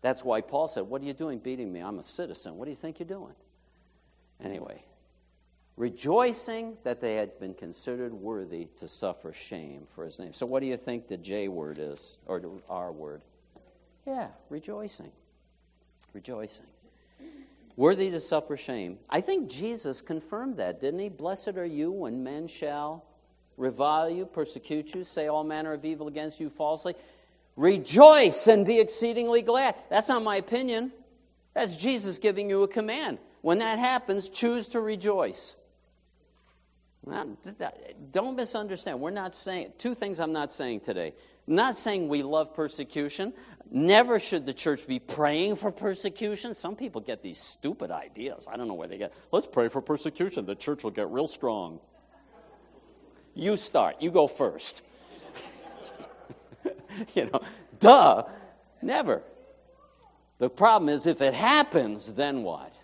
That's 0.01 0.23
why 0.23 0.41
Paul 0.41 0.67
said, 0.67 0.84
What 0.84 1.01
are 1.01 1.05
you 1.05 1.13
doing 1.13 1.39
beating 1.39 1.71
me? 1.71 1.79
I'm 1.79 1.99
a 1.99 2.03
citizen. 2.03 2.57
What 2.57 2.65
do 2.65 2.71
you 2.71 2.77
think 2.77 2.99
you're 2.99 3.07
doing? 3.07 3.36
Anyway, 4.43 4.84
rejoicing 5.78 6.78
that 6.84 7.01
they 7.01 7.15
had 7.15 7.39
been 7.39 7.53
considered 7.53 8.13
worthy 8.13 8.67
to 8.80 8.88
suffer 8.88 9.34
shame 9.34 9.88
for 9.93 10.05
his 10.05 10.19
name. 10.19 10.34
So, 10.34 10.45
what 10.45 10.59
do 10.59 10.67
you 10.67 10.78
think 10.78 11.07
the 11.07 11.17
J 11.17 11.47
word 11.47 11.78
is, 11.80 12.17
or 12.26 12.39
the 12.39 12.51
R 12.69 12.91
word? 12.91 13.21
Yeah, 14.05 14.28
rejoicing. 14.49 15.11
Rejoicing. 16.13 16.65
Worthy 17.76 18.11
to 18.11 18.19
suffer 18.19 18.55
shame. 18.55 18.99
I 19.09 19.21
think 19.21 19.49
Jesus 19.49 19.99
confirmed 19.99 20.57
that, 20.57 20.80
didn't 20.80 20.99
he? 20.99 21.09
Blessed 21.09 21.57
are 21.57 21.65
you 21.65 21.91
when 21.91 22.24
men 22.24 22.47
shall 22.47 23.03
revile 23.57 24.09
you, 24.09 24.26
persecute 24.26 24.93
you, 24.93 25.03
say 25.03 25.28
all 25.28 25.43
manner 25.43 25.74
of 25.74 25.84
evil 25.84 26.07
against 26.07 26.39
you 26.39 26.49
falsely. 26.49 26.95
Rejoice 27.55 28.47
and 28.47 28.65
be 28.65 28.80
exceedingly 28.80 29.41
glad. 29.41 29.76
That's 29.89 30.09
not 30.09 30.24
my 30.24 30.36
opinion. 30.36 30.91
That's 31.53 31.76
Jesus 31.76 32.17
giving 32.17 32.49
you 32.49 32.63
a 32.63 32.67
command. 32.67 33.17
When 33.41 33.59
that 33.59 33.80
happens, 33.80 34.30
choose 34.30 34.67
to 34.69 34.80
rejoice. 34.80 35.55
Not, 37.06 37.28
don't 38.12 38.36
misunderstand. 38.36 38.99
We're 38.99 39.12
not 39.12 39.36
saying, 39.36 39.74
two 39.78 39.93
things 39.93 40.20
I'm 40.20 40.32
not 40.32 40.51
saying 40.51 40.82
today. 40.82 41.14
I'm 41.47 41.56
not 41.56 41.76
saying 41.76 42.08
we 42.08 42.24
love 42.24 42.54
persecution. 42.54 43.34
Never 43.70 44.20
should 44.20 44.45
the 44.45 44.54
church 44.54 44.88
be 44.88 44.99
praying 44.99 45.58
for 45.58 45.72
persecution. 45.72 46.54
Some 46.54 46.76
people 46.76 47.01
get 47.01 47.22
these 47.22 47.38
stupid 47.38 47.91
ideas. 47.91 48.47
I 48.49 48.56
don't 48.56 48.68
know 48.68 48.74
where 48.74 48.88
they 48.88 48.97
get. 48.97 49.14
Let's 49.32 49.47
pray 49.47 49.68
for 49.68 49.82
persecution. 49.82 50.45
The 50.45 50.56
church 50.56 50.84
will 50.84 50.91
get 50.91 51.10
real 51.10 51.28
strong. 51.28 51.80
You 53.34 53.58
start. 53.58 53.97
You 53.99 54.12
go 54.12 54.28
first. 54.28 54.84
you 57.16 57.26
know, 57.26 57.41
duh. 57.80 58.24
Never. 58.82 59.24
The 60.38 60.49
problem 60.49 60.89
is 60.89 61.06
if 61.06 61.22
it 61.22 61.34
happens, 61.34 62.14
then 62.14 62.43
what? 62.43 62.76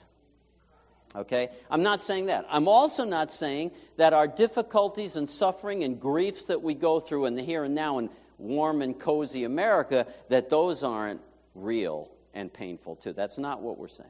Okay? 1.16 1.50
I'm 1.70 1.84
not 1.84 2.04
saying 2.04 2.28
that. 2.28 2.46
I'm 2.50 2.68
also 2.68 3.04
not 3.04 3.32
saying 3.32 3.72
that 3.98 4.14
our 4.14 4.28
difficulties 4.28 5.16
and 5.16 5.30
suffering 5.30 5.84
and 5.84 6.00
griefs 6.00 6.46
that 6.46 6.62
we 6.62 6.74
go 6.74 7.00
through 7.00 7.26
in 7.26 7.36
the 7.36 7.44
here 7.44 7.64
and 7.64 7.76
now 7.76 7.98
in 7.98 8.10
warm 8.38 8.82
and 8.82 8.98
cozy 8.98 9.44
America, 9.44 10.08
that 10.30 10.50
those 10.50 10.84
aren't 10.84 11.22
real 11.56 12.10
and 12.34 12.52
painful 12.54 12.96
too. 12.96 13.14
That's 13.14 13.38
not 13.38 13.62
what 13.62 13.78
we're 13.78 13.88
saying. 13.88 14.10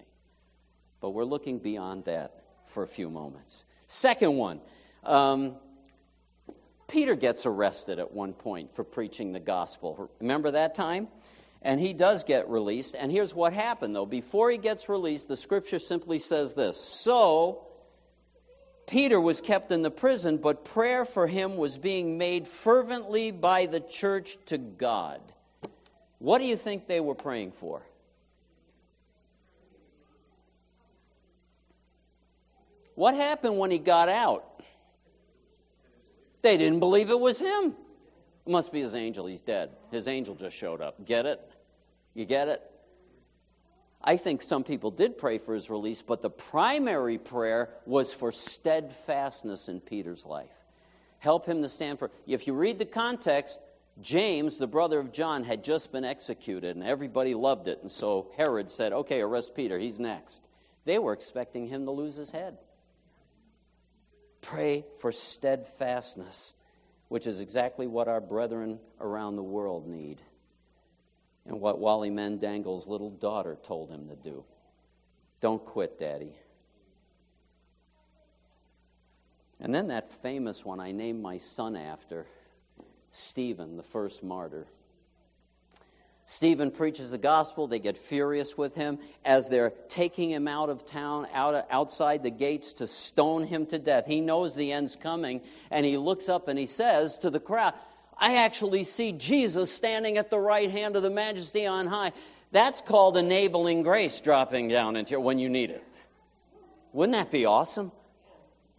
But 1.01 1.11
we're 1.11 1.25
looking 1.25 1.59
beyond 1.59 2.05
that 2.05 2.43
for 2.65 2.83
a 2.83 2.87
few 2.87 3.09
moments. 3.09 3.63
Second 3.87 4.35
one. 4.37 4.61
Um, 5.03 5.55
Peter 6.87 7.15
gets 7.15 7.45
arrested 7.45 7.99
at 7.99 8.11
one 8.11 8.33
point 8.33 8.75
for 8.75 8.83
preaching 8.83 9.31
the 9.31 9.39
gospel. 9.39 10.09
Remember 10.19 10.51
that 10.51 10.75
time? 10.75 11.07
And 11.62 11.80
he 11.80 11.93
does 11.93 12.24
get 12.24 12.49
released. 12.49 12.95
And 12.97 13.12
here's 13.12 13.36
what 13.36 13.51
happened, 13.51 13.95
though. 13.95 14.05
Before 14.05 14.49
he 14.49 14.57
gets 14.57 14.88
released, 14.88 15.28
the 15.28 15.36
scripture 15.36 15.80
simply 15.80 16.20
says 16.20 16.53
this 16.53 16.78
So, 16.78 17.68
Peter 18.88 19.20
was 19.20 19.41
kept 19.41 19.72
in 19.72 19.82
the 19.82 19.91
prison, 19.91 20.38
but 20.38 20.66
prayer 20.66 21.05
for 21.05 21.28
him 21.28 21.57
was 21.57 21.78
being 21.78 22.18
made 22.18 22.47
fervently 22.47 23.32
by 23.32 23.66
the 23.66 23.80
church 23.80 24.38
to 24.47 24.57
God. 24.57 25.22
What 26.18 26.39
do 26.39 26.45
you 26.45 26.55
think 26.57 26.88
they 26.88 26.99
were 26.99 27.16
praying 27.16 27.51
for? 27.51 27.82
What 32.95 33.16
happened 33.16 33.57
when 33.57 33.72
he 33.72 33.80
got 33.80 34.10
out? 34.10 34.62
They 36.41 36.57
didn't 36.57 36.80
believe 36.80 37.10
it 37.10 37.20
was 37.20 37.39
him. 37.39 37.76
It 38.45 38.51
must 38.51 38.72
be 38.72 38.82
his 38.82 38.95
angel. 38.95 39.26
He's 39.26 39.41
dead. 39.41 39.70
His 39.91 40.07
angel 40.07 40.35
just 40.35 40.55
showed 40.55 40.81
up. 40.81 41.05
Get 41.05 41.25
it? 41.25 41.39
You 42.13 42.25
get 42.25 42.47
it? 42.47 42.61
I 44.01 44.17
think 44.17 44.43
some 44.43 44.63
people 44.63 44.91
did 44.91 45.17
pray 45.17 45.39
for 45.39 45.53
his 45.53 45.69
release, 45.69 46.01
but 46.01 46.21
the 46.21 46.29
primary 46.29 47.17
prayer 47.17 47.69
was 47.85 48.13
for 48.13 48.31
steadfastness 48.31 49.67
in 49.67 49.81
Peter's 49.81 50.25
life. 50.25 50.49
Help 51.19 51.45
him 51.45 51.61
to 51.61 51.69
stand 51.69 51.99
for. 51.99 52.11
If 52.25 52.47
you 52.47 52.53
read 52.53 52.79
the 52.79 52.85
context, 52.85 53.59
James, 54.01 54.57
the 54.57 54.67
brother 54.67 54.99
of 54.99 55.11
John, 55.11 55.43
had 55.43 55.65
just 55.65 55.91
been 55.91 56.05
executed, 56.05 56.77
and 56.77 56.85
everybody 56.85 57.33
loved 57.33 57.67
it. 57.67 57.79
And 57.81 57.91
so 57.91 58.31
Herod 58.37 58.71
said, 58.71 58.93
Okay, 58.93 59.19
arrest 59.19 59.53
Peter. 59.53 59.77
He's 59.77 59.99
next. 59.99 60.47
They 60.85 60.97
were 60.97 61.11
expecting 61.11 61.67
him 61.67 61.85
to 61.85 61.91
lose 61.91 62.15
his 62.15 62.31
head. 62.31 62.57
Pray 64.41 64.85
for 64.99 65.11
steadfastness, 65.11 66.53
which 67.10 67.27
is 67.27 67.40
exactly 67.40 67.88
what 67.88 68.07
our 68.07 68.22
brethren 68.22 68.80
around 69.02 69.36
the 69.36 69.44
world 69.44 69.88
need, 69.88 70.22
and 71.45 71.60
what 71.60 71.80
Wally 71.80 72.10
Magdangal's 72.10 72.88
little 72.88 73.10
daughter 73.10 73.57
told 73.61 73.90
him 73.90 74.07
to 74.07 74.15
do. 74.15 74.45
Don't 75.41 75.64
quit, 75.65 75.99
Daddy. 75.99 76.36
And 79.60 79.76
then 79.76 79.88
that 79.88 80.11
famous 80.22 80.64
one 80.64 80.80
I 80.80 80.91
named 80.91 81.22
my 81.22 81.38
son 81.38 81.76
after, 81.76 82.27
Stephen, 83.11 83.76
the 83.76 83.84
first 83.84 84.23
martyr. 84.23 84.68
Stephen 86.30 86.69
preaches 86.69 87.10
the 87.10 87.18
gospel. 87.18 87.65
They 87.65 87.80
get 87.80 87.97
furious 87.97 88.56
with 88.56 88.76
him 88.76 88.99
as 89.26 89.49
they're 89.49 89.73
taking 89.88 90.30
him 90.30 90.47
out 90.47 90.69
of 90.69 90.85
town, 90.85 91.26
out, 91.34 91.65
outside 91.72 92.22
the 92.22 92.30
gates 92.30 92.73
to 92.73 92.85
stone 92.85 93.47
him 93.47 93.65
to 93.65 93.80
death. 93.80 94.06
He 94.06 94.22
knows 94.22 94.53
the 94.53 94.72
end's 94.72 94.95
coming, 94.95 95.41
and 95.72 95.88
he 95.88 95.97
looks 95.97 96.30
up 96.30 96.47
and 96.47 96.60
he 96.60 96.68
says 96.68 97.18
to 97.19 97.31
the 97.31 97.39
crowd, 97.39 97.73
I 98.15 98.35
actually 98.35 98.84
see 98.84 99.11
Jesus 99.11 99.73
standing 99.73 100.19
at 100.19 100.30
the 100.30 100.38
right 100.38 100.69
hand 100.69 100.95
of 100.95 101.01
the 101.01 101.10
majesty 101.10 101.65
on 101.65 101.88
high. 101.88 102.11
That's 102.51 102.81
called 102.81 103.18
enabling 103.18 103.81
grace 103.81 104.22
dropping 104.22 104.68
down 104.68 104.97
into 104.97 105.14
you 105.14 105.19
when 105.22 105.39
you 105.39 105.49
need 105.49 105.72
it. 105.72 105.84
Wouldn't 106.93 107.18
that 107.18 107.31
be 107.31 107.47
awesome? 107.47 107.91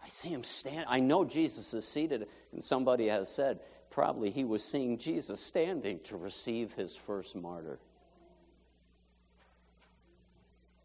I 0.05 0.09
see 0.09 0.29
him 0.29 0.45
stand. 0.45 0.85
I 0.89 1.01
know 1.01 1.25
Jesus 1.25 1.75
is 1.75 1.85
seated, 1.85 2.29
and 2.53 2.63
somebody 2.63 3.09
has 3.09 3.29
said, 3.29 3.59
probably 3.91 4.31
he 4.31 4.45
was 4.45 4.65
seeing 4.65 4.99
Jesus 4.99 5.41
standing 5.41 6.01
to 6.05 6.17
receive 6.17 6.73
his 6.73 6.97
first 6.97 7.35
martyr. 7.35 7.79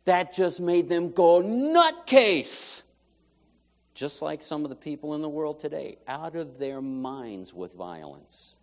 That 0.05 0.33
just 0.33 0.59
made 0.59 0.89
them 0.89 1.11
go 1.11 1.41
nutcase. 1.41 2.81
Just 3.93 4.21
like 4.21 4.41
some 4.41 4.65
of 4.65 4.69
the 4.69 4.75
people 4.75 5.15
in 5.15 5.21
the 5.21 5.29
world 5.29 5.59
today, 5.59 5.97
out 6.07 6.35
of 6.35 6.59
their 6.59 6.81
minds 6.81 7.53
with 7.53 7.73
violence. 7.73 8.54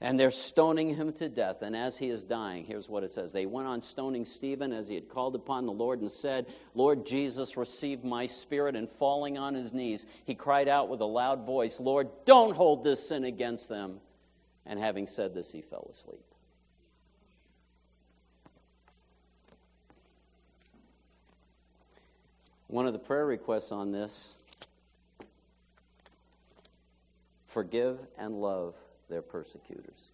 And 0.00 0.20
they're 0.20 0.30
stoning 0.30 0.94
him 0.94 1.12
to 1.14 1.28
death. 1.28 1.62
And 1.62 1.74
as 1.74 1.96
he 1.96 2.10
is 2.10 2.22
dying, 2.22 2.64
here's 2.64 2.88
what 2.88 3.02
it 3.02 3.12
says 3.12 3.32
They 3.32 3.46
went 3.46 3.66
on 3.66 3.80
stoning 3.80 4.26
Stephen 4.26 4.72
as 4.72 4.88
he 4.88 4.94
had 4.94 5.08
called 5.08 5.34
upon 5.34 5.64
the 5.64 5.72
Lord 5.72 6.00
and 6.00 6.12
said, 6.12 6.46
Lord 6.74 7.06
Jesus, 7.06 7.56
receive 7.56 8.04
my 8.04 8.26
spirit. 8.26 8.76
And 8.76 8.90
falling 8.90 9.38
on 9.38 9.54
his 9.54 9.72
knees, 9.72 10.04
he 10.26 10.34
cried 10.34 10.68
out 10.68 10.90
with 10.90 11.00
a 11.00 11.06
loud 11.06 11.46
voice, 11.46 11.80
Lord, 11.80 12.08
don't 12.26 12.54
hold 12.54 12.84
this 12.84 13.08
sin 13.08 13.24
against 13.24 13.68
them. 13.70 14.00
And 14.66 14.78
having 14.78 15.06
said 15.06 15.32
this, 15.32 15.50
he 15.50 15.62
fell 15.62 15.86
asleep. 15.90 16.20
One 22.66 22.86
of 22.86 22.92
the 22.92 22.98
prayer 22.98 23.24
requests 23.24 23.72
on 23.72 23.92
this 23.92 24.34
forgive 27.46 27.98
and 28.18 28.34
love 28.34 28.74
their 29.08 29.22
persecutors. 29.22 30.10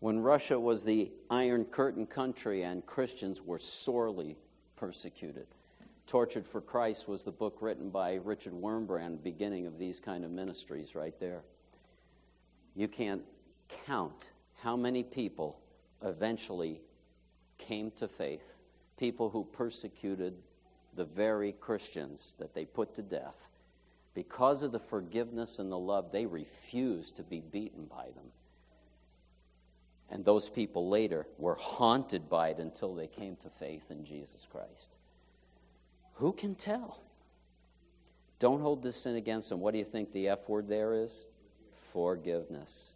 When 0.00 0.20
Russia 0.20 0.58
was 0.60 0.84
the 0.84 1.10
Iron 1.30 1.64
Curtain 1.64 2.06
country 2.06 2.62
and 2.62 2.84
Christians 2.84 3.42
were 3.42 3.58
sorely 3.58 4.36
persecuted, 4.76 5.46
Tortured 6.06 6.46
for 6.46 6.60
Christ 6.60 7.08
was 7.08 7.24
the 7.24 7.32
book 7.32 7.58
written 7.60 7.90
by 7.90 8.14
Richard 8.14 8.52
Wurmbrand, 8.52 9.24
beginning 9.24 9.66
of 9.66 9.76
these 9.76 9.98
kind 9.98 10.24
of 10.24 10.30
ministries 10.30 10.94
right 10.94 11.18
there. 11.18 11.42
You 12.76 12.86
can't 12.86 13.22
count 13.86 14.26
how 14.60 14.76
many 14.76 15.02
people 15.02 15.58
eventually 16.04 16.80
came 17.58 17.90
to 17.92 18.06
faith, 18.06 18.54
people 18.96 19.30
who 19.30 19.44
persecuted 19.52 20.34
the 20.94 21.04
very 21.04 21.52
Christians 21.52 22.36
that 22.38 22.54
they 22.54 22.64
put 22.64 22.94
to 22.94 23.02
death. 23.02 23.48
Because 24.16 24.62
of 24.62 24.72
the 24.72 24.78
forgiveness 24.78 25.58
and 25.58 25.70
the 25.70 25.78
love, 25.78 26.10
they 26.10 26.24
refused 26.24 27.16
to 27.16 27.22
be 27.22 27.40
beaten 27.40 27.84
by 27.84 28.06
them. 28.06 28.32
And 30.08 30.24
those 30.24 30.48
people 30.48 30.88
later 30.88 31.26
were 31.36 31.56
haunted 31.56 32.30
by 32.30 32.48
it 32.48 32.58
until 32.58 32.94
they 32.94 33.08
came 33.08 33.36
to 33.36 33.50
faith 33.50 33.90
in 33.90 34.06
Jesus 34.06 34.46
Christ. 34.50 34.88
Who 36.14 36.32
can 36.32 36.54
tell? 36.54 36.98
Don't 38.38 38.62
hold 38.62 38.82
this 38.82 39.02
sin 39.02 39.16
against 39.16 39.50
them. 39.50 39.60
What 39.60 39.72
do 39.72 39.78
you 39.78 39.84
think 39.84 40.12
the 40.12 40.30
F 40.30 40.48
word 40.48 40.66
there 40.66 40.94
is? 40.94 41.26
Forgiveness. 41.92 42.92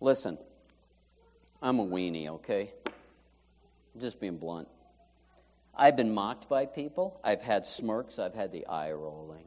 Listen, 0.00 0.38
I'm 1.62 1.78
a 1.78 1.86
weenie, 1.86 2.26
okay? 2.30 2.72
I'm 3.94 4.00
just 4.00 4.18
being 4.18 4.38
blunt. 4.38 4.66
I've 5.76 5.96
been 5.96 6.12
mocked 6.12 6.48
by 6.48 6.66
people. 6.66 7.20
I've 7.24 7.42
had 7.42 7.66
smirks. 7.66 8.18
I've 8.18 8.34
had 8.34 8.52
the 8.52 8.66
eye 8.66 8.92
rolling. 8.92 9.44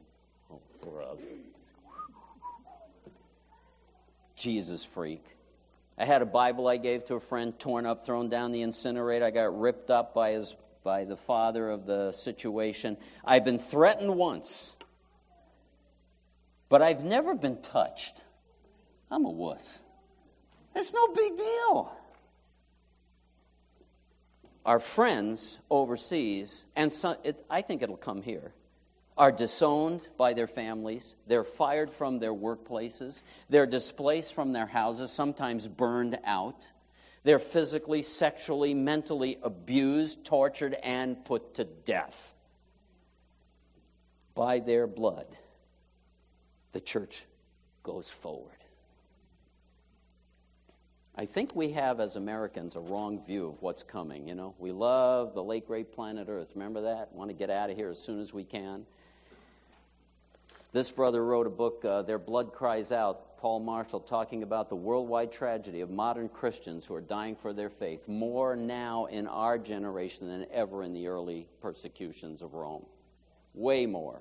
Oh, 0.50 0.60
brother. 0.82 1.22
Jesus 4.36 4.84
freak. 4.84 5.24
I 5.96 6.04
had 6.04 6.22
a 6.22 6.26
Bible 6.26 6.66
I 6.66 6.76
gave 6.76 7.04
to 7.06 7.14
a 7.14 7.20
friend 7.20 7.56
torn 7.58 7.86
up, 7.86 8.04
thrown 8.04 8.28
down 8.28 8.52
the 8.52 8.62
incinerator. 8.62 9.24
I 9.24 9.30
got 9.30 9.58
ripped 9.58 9.90
up 9.90 10.12
by 10.12 10.32
his 10.32 10.54
by 10.82 11.04
the 11.04 11.16
father 11.16 11.70
of 11.70 11.86
the 11.86 12.12
situation. 12.12 12.98
I've 13.24 13.44
been 13.44 13.58
threatened 13.58 14.14
once, 14.14 14.74
but 16.68 16.82
I've 16.82 17.02
never 17.02 17.34
been 17.34 17.62
touched. 17.62 18.20
I'm 19.10 19.24
a 19.24 19.30
wuss. 19.30 19.78
It's 20.76 20.92
no 20.92 21.08
big 21.08 21.36
deal. 21.36 21.96
Our 24.64 24.80
friends 24.80 25.58
overseas, 25.70 26.64
and 26.74 26.92
so, 26.92 27.16
it, 27.22 27.44
I 27.50 27.60
think 27.60 27.82
it'll 27.82 27.96
come 27.96 28.22
here, 28.22 28.52
are 29.16 29.30
disowned 29.30 30.08
by 30.16 30.32
their 30.32 30.46
families. 30.46 31.14
They're 31.26 31.44
fired 31.44 31.92
from 31.92 32.18
their 32.18 32.32
workplaces. 32.32 33.22
They're 33.48 33.66
displaced 33.66 34.34
from 34.34 34.52
their 34.52 34.66
houses, 34.66 35.12
sometimes 35.12 35.68
burned 35.68 36.18
out. 36.24 36.70
They're 37.22 37.38
physically, 37.38 38.02
sexually, 38.02 38.74
mentally 38.74 39.38
abused, 39.42 40.24
tortured, 40.24 40.74
and 40.82 41.22
put 41.24 41.54
to 41.54 41.64
death. 41.64 42.34
By 44.34 44.58
their 44.58 44.86
blood, 44.86 45.26
the 46.72 46.80
church 46.80 47.24
goes 47.82 48.10
forward. 48.10 48.63
I 51.16 51.26
think 51.26 51.54
we 51.54 51.70
have, 51.72 52.00
as 52.00 52.16
Americans, 52.16 52.74
a 52.74 52.80
wrong 52.80 53.24
view 53.24 53.46
of 53.46 53.62
what's 53.62 53.84
coming. 53.84 54.26
You 54.26 54.34
know, 54.34 54.54
we 54.58 54.72
love 54.72 55.32
the 55.32 55.44
late 55.44 55.64
great 55.64 55.92
planet 55.92 56.26
Earth. 56.28 56.50
Remember 56.54 56.80
that? 56.82 57.12
Want 57.12 57.30
to 57.30 57.34
get 57.34 57.50
out 57.50 57.70
of 57.70 57.76
here 57.76 57.88
as 57.90 58.00
soon 58.00 58.20
as 58.20 58.32
we 58.32 58.42
can. 58.42 58.84
This 60.72 60.90
brother 60.90 61.24
wrote 61.24 61.46
a 61.46 61.50
book, 61.50 61.84
uh, 61.84 62.02
Their 62.02 62.18
Blood 62.18 62.52
Cries 62.52 62.90
Out, 62.90 63.38
Paul 63.38 63.60
Marshall, 63.60 64.00
talking 64.00 64.42
about 64.42 64.68
the 64.68 64.74
worldwide 64.74 65.30
tragedy 65.30 65.82
of 65.82 65.90
modern 65.90 66.28
Christians 66.28 66.84
who 66.84 66.96
are 66.96 67.00
dying 67.00 67.36
for 67.36 67.52
their 67.52 67.70
faith, 67.70 68.08
more 68.08 68.56
now 68.56 69.04
in 69.04 69.28
our 69.28 69.56
generation 69.56 70.26
than 70.26 70.46
ever 70.52 70.82
in 70.82 70.92
the 70.92 71.06
early 71.06 71.46
persecutions 71.60 72.42
of 72.42 72.54
Rome. 72.54 72.84
Way 73.54 73.86
more. 73.86 74.20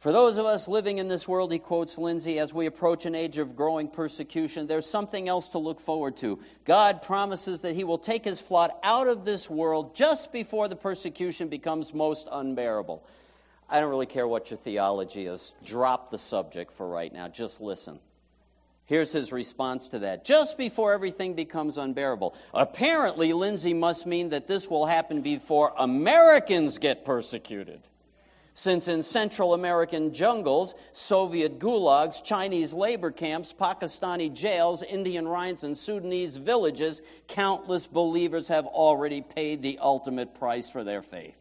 For 0.00 0.12
those 0.12 0.38
of 0.38 0.46
us 0.46 0.68
living 0.68 0.98
in 0.98 1.08
this 1.08 1.26
world, 1.26 1.50
he 1.50 1.58
quotes 1.58 1.98
Lindsey, 1.98 2.38
as 2.38 2.54
we 2.54 2.66
approach 2.66 3.04
an 3.04 3.16
age 3.16 3.38
of 3.38 3.56
growing 3.56 3.88
persecution, 3.88 4.68
there's 4.68 4.88
something 4.88 5.28
else 5.28 5.48
to 5.48 5.58
look 5.58 5.80
forward 5.80 6.16
to. 6.18 6.38
God 6.64 7.02
promises 7.02 7.62
that 7.62 7.74
he 7.74 7.82
will 7.82 7.98
take 7.98 8.24
his 8.24 8.40
flock 8.40 8.78
out 8.84 9.08
of 9.08 9.24
this 9.24 9.50
world 9.50 9.96
just 9.96 10.32
before 10.32 10.68
the 10.68 10.76
persecution 10.76 11.48
becomes 11.48 11.92
most 11.92 12.28
unbearable. 12.30 13.04
I 13.68 13.80
don't 13.80 13.90
really 13.90 14.06
care 14.06 14.28
what 14.28 14.50
your 14.50 14.58
theology 14.58 15.26
is. 15.26 15.52
Drop 15.64 16.12
the 16.12 16.18
subject 16.18 16.72
for 16.72 16.88
right 16.88 17.12
now. 17.12 17.26
Just 17.26 17.60
listen. 17.60 17.98
Here's 18.86 19.12
his 19.12 19.32
response 19.32 19.88
to 19.88 19.98
that. 19.98 20.24
Just 20.24 20.56
before 20.56 20.94
everything 20.94 21.34
becomes 21.34 21.76
unbearable. 21.76 22.36
Apparently, 22.54 23.32
Lindsey 23.32 23.74
must 23.74 24.06
mean 24.06 24.30
that 24.30 24.46
this 24.46 24.68
will 24.68 24.86
happen 24.86 25.22
before 25.22 25.74
Americans 25.76 26.78
get 26.78 27.04
persecuted. 27.04 27.80
Since 28.58 28.88
in 28.88 29.04
Central 29.04 29.54
American 29.54 30.12
jungles, 30.12 30.74
Soviet 30.90 31.60
gulags, 31.60 32.20
Chinese 32.24 32.74
labor 32.74 33.12
camps, 33.12 33.52
Pakistani 33.52 34.34
jails, 34.34 34.82
Indian 34.82 35.28
riots, 35.28 35.62
and 35.62 35.78
Sudanese 35.78 36.36
villages, 36.38 37.00
countless 37.28 37.86
believers 37.86 38.48
have 38.48 38.66
already 38.66 39.22
paid 39.22 39.62
the 39.62 39.78
ultimate 39.80 40.34
price 40.34 40.68
for 40.68 40.82
their 40.82 41.02
faith. 41.02 41.38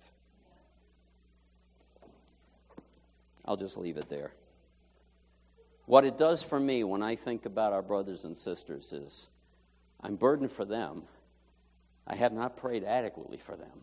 I'll 3.46 3.58
just 3.58 3.78
leave 3.78 3.98
it 3.98 4.10
there. 4.10 4.32
What 5.88 6.06
it 6.06 6.20
does 6.20 6.44
for 6.44 6.60
me 6.60 6.84
when 6.84 7.02
I 7.02 7.16
think 7.16 7.48
about 7.48 7.74
our 7.74 7.82
brothers 7.82 8.26
and 8.26 8.38
sisters 8.38 8.94
is 8.94 9.26
I'm 10.02 10.18
burdened 10.18 10.52
for 10.52 10.66
them. 10.66 11.02
I 12.06 12.16
have 12.16 12.32
not 12.32 12.58
prayed 12.58 12.84
adequately 12.84 13.38
for 13.38 13.56
them. 13.56 13.82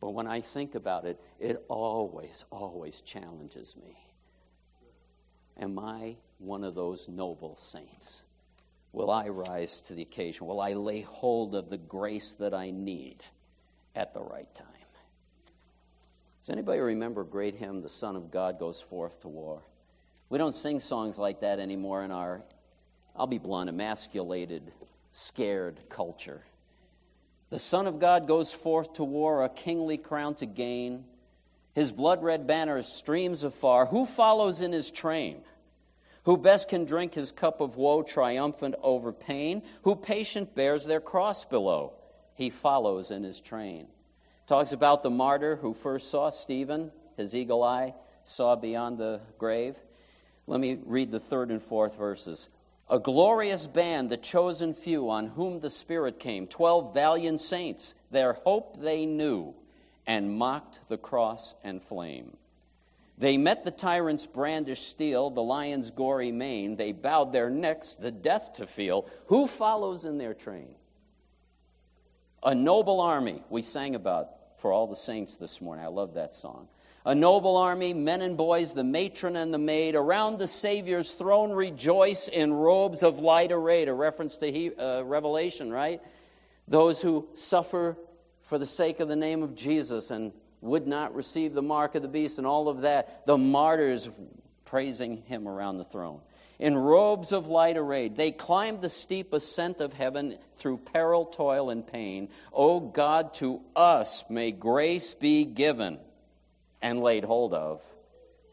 But 0.00 0.10
when 0.10 0.26
I 0.26 0.40
think 0.40 0.74
about 0.74 1.04
it, 1.04 1.20
it 1.38 1.62
always, 1.68 2.44
always 2.50 3.00
challenges 3.02 3.76
me. 3.76 3.96
Am 5.58 5.78
I 5.78 6.16
one 6.38 6.64
of 6.64 6.74
those 6.74 7.06
noble 7.08 7.56
saints? 7.58 8.22
Will 8.92 9.10
I 9.10 9.28
rise 9.28 9.80
to 9.82 9.94
the 9.94 10.02
occasion? 10.02 10.46
Will 10.46 10.60
I 10.60 10.72
lay 10.72 11.02
hold 11.02 11.54
of 11.54 11.68
the 11.68 11.76
grace 11.76 12.32
that 12.40 12.54
I 12.54 12.70
need 12.70 13.22
at 13.94 14.14
the 14.14 14.22
right 14.22 14.52
time? 14.54 14.66
Does 16.40 16.50
anybody 16.50 16.80
remember 16.80 17.22
great 17.22 17.56
hymn, 17.56 17.82
The 17.82 17.90
Son 17.90 18.16
of 18.16 18.30
God 18.30 18.58
Goes 18.58 18.80
Forth 18.80 19.20
to 19.20 19.28
War? 19.28 19.62
We 20.30 20.38
don't 20.38 20.54
sing 20.54 20.80
songs 20.80 21.18
like 21.18 21.40
that 21.40 21.60
anymore 21.60 22.02
in 22.02 22.10
our, 22.10 22.42
I'll 23.14 23.26
be 23.26 23.38
blunt, 23.38 23.68
emasculated, 23.68 24.72
scared 25.12 25.78
culture. 25.90 26.42
The 27.50 27.58
Son 27.58 27.86
of 27.86 27.98
God 27.98 28.26
goes 28.26 28.52
forth 28.52 28.94
to 28.94 29.04
war, 29.04 29.44
a 29.44 29.48
kingly 29.48 29.98
crown 29.98 30.36
to 30.36 30.46
gain. 30.46 31.04
His 31.74 31.92
blood 31.92 32.22
red 32.22 32.46
banner 32.46 32.82
streams 32.82 33.44
afar. 33.44 33.86
Who 33.86 34.06
follows 34.06 34.60
in 34.60 34.72
his 34.72 34.90
train? 34.90 35.42
Who 36.24 36.36
best 36.36 36.68
can 36.68 36.84
drink 36.84 37.14
his 37.14 37.32
cup 37.32 37.60
of 37.60 37.76
woe, 37.76 38.02
triumphant 38.02 38.76
over 38.82 39.12
pain? 39.12 39.62
Who 39.82 39.96
patient 39.96 40.54
bears 40.54 40.84
their 40.84 41.00
cross 41.00 41.44
below? 41.44 41.94
He 42.34 42.50
follows 42.50 43.10
in 43.10 43.24
his 43.24 43.40
train. 43.40 43.88
Talks 44.46 44.72
about 44.72 45.02
the 45.02 45.10
martyr 45.10 45.56
who 45.56 45.74
first 45.74 46.10
saw 46.10 46.30
Stephen, 46.30 46.92
his 47.16 47.34
eagle 47.34 47.62
eye 47.62 47.94
saw 48.24 48.54
beyond 48.54 48.98
the 48.98 49.20
grave. 49.38 49.76
Let 50.46 50.60
me 50.60 50.78
read 50.84 51.10
the 51.10 51.20
third 51.20 51.50
and 51.50 51.62
fourth 51.62 51.96
verses. 51.96 52.48
A 52.90 52.98
glorious 52.98 53.68
band, 53.68 54.10
the 54.10 54.16
chosen 54.16 54.74
few, 54.74 55.10
on 55.10 55.28
whom 55.28 55.60
the 55.60 55.70
Spirit 55.70 56.18
came, 56.18 56.48
twelve 56.48 56.92
valiant 56.92 57.40
saints, 57.40 57.94
their 58.10 58.32
hope 58.32 58.80
they 58.80 59.06
knew, 59.06 59.54
and 60.08 60.36
mocked 60.36 60.80
the 60.88 60.98
cross 60.98 61.54
and 61.62 61.80
flame. 61.80 62.36
They 63.16 63.36
met 63.36 63.64
the 63.64 63.70
tyrant's 63.70 64.26
brandished 64.26 64.88
steel, 64.88 65.30
the 65.30 65.42
lion's 65.42 65.90
gory 65.92 66.32
mane. 66.32 66.74
They 66.74 66.90
bowed 66.90 67.32
their 67.32 67.48
necks, 67.48 67.94
the 67.94 68.10
death 68.10 68.54
to 68.54 68.66
feel. 68.66 69.06
Who 69.26 69.46
follows 69.46 70.04
in 70.04 70.18
their 70.18 70.34
train? 70.34 70.74
A 72.42 72.54
noble 72.56 73.00
army 73.00 73.44
we 73.50 73.62
sang 73.62 73.94
about 73.94 74.30
for 74.56 74.72
all 74.72 74.88
the 74.88 74.96
saints 74.96 75.36
this 75.36 75.60
morning. 75.60 75.84
I 75.84 75.88
love 75.88 76.14
that 76.14 76.34
song. 76.34 76.66
A 77.06 77.14
noble 77.14 77.56
army, 77.56 77.94
men 77.94 78.20
and 78.20 78.36
boys, 78.36 78.74
the 78.74 78.84
matron 78.84 79.34
and 79.34 79.54
the 79.54 79.58
maid, 79.58 79.94
around 79.94 80.38
the 80.38 80.46
Savior's 80.46 81.14
throne 81.14 81.50
rejoice 81.50 82.28
in 82.28 82.52
robes 82.52 83.02
of 83.02 83.20
light 83.20 83.52
arrayed. 83.52 83.88
A 83.88 83.94
reference 83.94 84.36
to 84.38 84.52
he, 84.52 84.74
uh, 84.74 85.02
Revelation, 85.02 85.72
right? 85.72 86.02
Those 86.68 87.00
who 87.00 87.26
suffer 87.32 87.96
for 88.42 88.58
the 88.58 88.66
sake 88.66 89.00
of 89.00 89.08
the 89.08 89.16
name 89.16 89.42
of 89.42 89.54
Jesus 89.54 90.10
and 90.10 90.32
would 90.60 90.86
not 90.86 91.14
receive 91.14 91.54
the 91.54 91.62
mark 91.62 91.94
of 91.94 92.02
the 92.02 92.08
beast 92.08 92.36
and 92.36 92.46
all 92.46 92.68
of 92.68 92.82
that. 92.82 93.24
The 93.24 93.38
martyrs 93.38 94.10
praising 94.66 95.22
him 95.22 95.48
around 95.48 95.78
the 95.78 95.84
throne. 95.84 96.20
In 96.58 96.76
robes 96.76 97.32
of 97.32 97.48
light 97.48 97.78
arrayed, 97.78 98.16
they 98.16 98.30
climbed 98.30 98.82
the 98.82 98.90
steep 98.90 99.32
ascent 99.32 99.80
of 99.80 99.94
heaven 99.94 100.36
through 100.56 100.76
peril, 100.76 101.24
toil, 101.24 101.70
and 101.70 101.86
pain. 101.86 102.28
O 102.52 102.78
God, 102.78 103.32
to 103.34 103.62
us 103.74 104.22
may 104.28 104.52
grace 104.52 105.14
be 105.14 105.46
given 105.46 105.98
and 106.82 107.00
laid 107.00 107.24
hold 107.24 107.54
of 107.54 107.82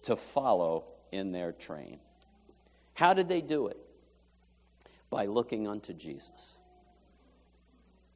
to 0.03 0.15
follow 0.15 0.85
in 1.11 1.31
their 1.31 1.51
train. 1.51 1.99
How 2.93 3.13
did 3.13 3.29
they 3.29 3.41
do 3.41 3.67
it? 3.67 3.77
By 5.09 5.25
looking 5.25 5.67
unto 5.67 5.93
Jesus. 5.93 6.51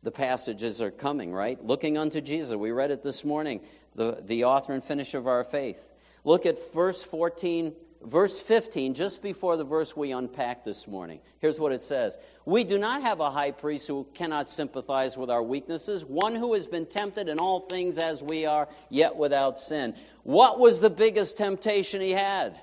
The 0.04 0.12
passages 0.12 0.82
are 0.82 0.92
coming, 0.92 1.32
right? 1.32 1.64
Looking 1.64 1.98
unto 1.98 2.22
Jesus. 2.22 2.56
We 2.56 2.72
read 2.72 2.92
it 2.92 3.04
this 3.04 3.24
morning, 3.24 3.62
the, 3.96 4.22
the 4.26 4.46
author 4.46 4.74
and 4.74 4.84
finisher 4.84 5.20
of 5.20 5.28
our 5.28 5.44
faith. 5.44 5.80
Look 6.24 6.46
at 6.46 6.74
verse 6.74 7.04
14 7.04 7.74
verse 8.06 8.40
15, 8.40 8.94
just 8.94 9.22
before 9.22 9.58
the 9.58 9.64
verse 9.64 9.96
we 9.96 10.12
unpacked 10.12 10.66
this 10.66 10.88
morning. 10.88 11.20
Here's 11.40 11.60
what 11.60 11.72
it 11.72 11.82
says 11.82 12.18
We 12.46 12.64
do 12.64 12.78
not 12.78 13.02
have 13.02 13.20
a 13.20 13.32
high 13.32 13.52
priest 13.52 13.88
who 13.88 14.08
cannot 14.14 14.50
sympathize 14.50 15.18
with 15.18 15.30
our 15.30 15.44
weaknesses, 15.44 16.04
one 16.04 16.36
who 16.36 16.54
has 16.54 16.68
been 16.68 16.86
tempted 16.86 17.28
in 17.28 17.40
all 17.40 17.62
things 17.62 17.98
as 17.98 18.24
we 18.24 18.46
are, 18.46 18.68
yet 18.90 19.16
without 19.16 19.60
sin. 19.60 19.96
What 20.24 20.60
was 20.60 20.80
the 20.80 20.90
biggest 20.90 21.38
temptation 21.38 22.02
he 22.02 22.12
had? 22.12 22.60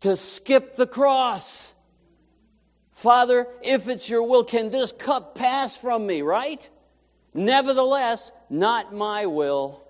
To 0.00 0.16
skip 0.16 0.76
the 0.76 0.86
cross. 0.86 1.72
Father, 2.92 3.48
if 3.62 3.88
it's 3.88 4.08
your 4.08 4.22
will, 4.22 4.44
can 4.44 4.70
this 4.70 4.92
cup 4.92 5.34
pass 5.34 5.76
from 5.76 6.06
me, 6.06 6.22
right? 6.22 6.68
Nevertheless, 7.32 8.30
not 8.48 8.94
my 8.94 9.26
will. 9.26 9.82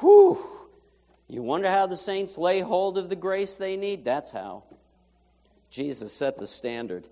Whew. 0.00 0.57
You 1.28 1.42
wonder 1.42 1.70
how 1.70 1.86
the 1.86 1.96
saints 1.96 2.38
lay 2.38 2.60
hold 2.60 2.96
of 2.96 3.10
the 3.10 3.16
grace 3.16 3.56
they 3.56 3.76
need? 3.76 4.04
That's 4.04 4.30
how. 4.30 4.64
Jesus 5.70 6.12
set 6.12 6.38
the 6.38 6.46
standard. 6.46 7.06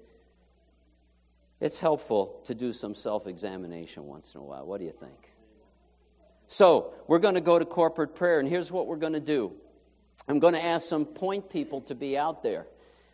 It's 1.61 1.79
helpful 1.79 2.41
to 2.47 2.55
do 2.55 2.73
some 2.73 2.95
self 2.95 3.27
examination 3.27 4.07
once 4.07 4.35
in 4.35 4.41
a 4.41 4.45
while. 4.45 4.67
What 4.67 4.81
do 4.81 4.87
you 4.87 4.93
think? 4.93 5.33
So, 6.49 6.95
we're 7.09 7.19
going 7.19 7.35
to 7.35 7.41
go 7.41 7.59
to 7.59 7.65
corporate 7.65 8.15
prayer, 8.15 8.39
and 8.39 8.49
here's 8.49 8.71
what 8.71 8.87
we're 8.87 8.97
going 8.97 9.15
to 9.15 9.21
do 9.21 9.53
I'm 10.29 10.39
going 10.39 10.55
to 10.55 10.65
ask 10.65 10.89
some 10.89 11.05
point 11.05 11.51
people 11.51 11.83
to 11.83 11.95
be 11.95 12.17
out 12.17 12.43
there. 12.43 12.67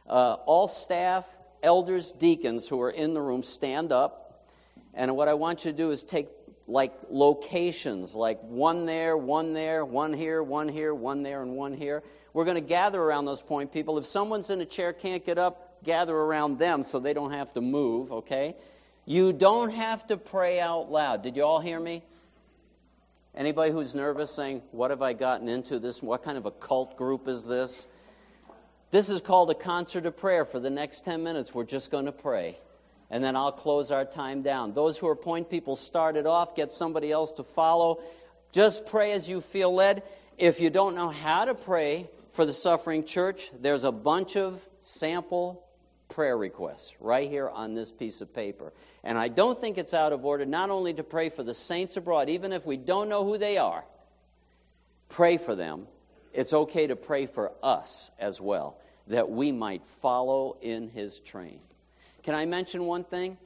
Uh, 0.08 0.34
all 0.46 0.68
staff, 0.68 1.24
elders, 1.62 2.12
deacons 2.12 2.68
who 2.68 2.80
are 2.80 2.90
in 2.90 3.14
the 3.14 3.20
room, 3.20 3.42
stand 3.42 3.92
up. 3.92 4.46
And 4.94 5.16
what 5.16 5.28
I 5.28 5.34
want 5.34 5.64
you 5.64 5.72
to 5.72 5.76
do 5.76 5.90
is 5.90 6.02
take 6.04 6.28
like 6.72 6.92
locations, 7.10 8.14
like 8.14 8.40
one 8.40 8.86
there, 8.86 9.14
one 9.14 9.52
there, 9.52 9.84
one 9.84 10.14
here, 10.14 10.42
one 10.42 10.68
here, 10.68 10.94
one 10.94 11.22
there, 11.22 11.42
and 11.42 11.54
one 11.54 11.74
here. 11.74 12.02
We're 12.32 12.46
going 12.46 12.54
to 12.54 12.62
gather 12.62 13.00
around 13.00 13.26
those 13.26 13.42
point 13.42 13.72
people. 13.72 13.98
If 13.98 14.06
someone's 14.06 14.48
in 14.48 14.60
a 14.62 14.64
chair, 14.64 14.94
can't 14.94 15.24
get 15.24 15.36
up, 15.36 15.84
gather 15.84 16.16
around 16.16 16.58
them 16.58 16.82
so 16.82 16.98
they 16.98 17.12
don't 17.12 17.32
have 17.32 17.52
to 17.52 17.60
move, 17.60 18.10
okay? 18.10 18.56
You 19.04 19.34
don't 19.34 19.70
have 19.70 20.06
to 20.06 20.16
pray 20.16 20.60
out 20.60 20.90
loud. 20.90 21.22
Did 21.22 21.36
you 21.36 21.44
all 21.44 21.60
hear 21.60 21.78
me? 21.78 22.02
Anybody 23.34 23.70
who's 23.70 23.94
nervous 23.94 24.30
saying, 24.30 24.62
What 24.72 24.90
have 24.90 25.02
I 25.02 25.12
gotten 25.12 25.48
into 25.48 25.78
this? 25.78 26.02
What 26.02 26.22
kind 26.22 26.38
of 26.38 26.46
a 26.46 26.50
cult 26.50 26.96
group 26.96 27.28
is 27.28 27.44
this? 27.44 27.86
This 28.90 29.10
is 29.10 29.20
called 29.20 29.50
a 29.50 29.54
concert 29.54 30.06
of 30.06 30.16
prayer. 30.16 30.44
For 30.46 30.60
the 30.60 30.70
next 30.70 31.04
10 31.04 31.22
minutes, 31.22 31.54
we're 31.54 31.64
just 31.64 31.90
going 31.90 32.06
to 32.06 32.12
pray. 32.12 32.58
And 33.12 33.22
then 33.22 33.36
I'll 33.36 33.52
close 33.52 33.90
our 33.90 34.06
time 34.06 34.40
down. 34.40 34.72
Those 34.72 34.96
who 34.96 35.06
are 35.06 35.14
point 35.14 35.50
people, 35.50 35.76
start 35.76 36.16
it 36.16 36.26
off, 36.26 36.56
get 36.56 36.72
somebody 36.72 37.12
else 37.12 37.32
to 37.34 37.44
follow. 37.44 38.00
Just 38.52 38.86
pray 38.86 39.12
as 39.12 39.28
you 39.28 39.42
feel 39.42 39.72
led. 39.72 40.02
If 40.38 40.60
you 40.60 40.70
don't 40.70 40.96
know 40.96 41.10
how 41.10 41.44
to 41.44 41.54
pray 41.54 42.08
for 42.32 42.46
the 42.46 42.54
suffering 42.54 43.04
church, 43.04 43.50
there's 43.60 43.84
a 43.84 43.92
bunch 43.92 44.34
of 44.36 44.66
sample 44.80 45.62
prayer 46.08 46.38
requests 46.38 46.94
right 47.00 47.28
here 47.28 47.50
on 47.50 47.74
this 47.74 47.92
piece 47.92 48.22
of 48.22 48.34
paper. 48.34 48.72
And 49.04 49.18
I 49.18 49.28
don't 49.28 49.60
think 49.60 49.76
it's 49.76 49.92
out 49.92 50.14
of 50.14 50.24
order 50.24 50.46
not 50.46 50.70
only 50.70 50.94
to 50.94 51.02
pray 51.02 51.28
for 51.28 51.42
the 51.42 51.54
saints 51.54 51.98
abroad, 51.98 52.30
even 52.30 52.50
if 52.50 52.64
we 52.64 52.78
don't 52.78 53.10
know 53.10 53.24
who 53.24 53.36
they 53.36 53.58
are, 53.58 53.84
pray 55.10 55.36
for 55.36 55.54
them. 55.54 55.86
It's 56.32 56.54
okay 56.54 56.86
to 56.86 56.96
pray 56.96 57.26
for 57.26 57.52
us 57.62 58.10
as 58.18 58.40
well, 58.40 58.78
that 59.08 59.28
we 59.30 59.52
might 59.52 59.84
follow 60.00 60.56
in 60.62 60.88
his 60.88 61.20
train. 61.20 61.60
Can 62.22 62.34
I 62.34 62.46
mention 62.46 62.84
one 62.86 63.04
thing? 63.04 63.36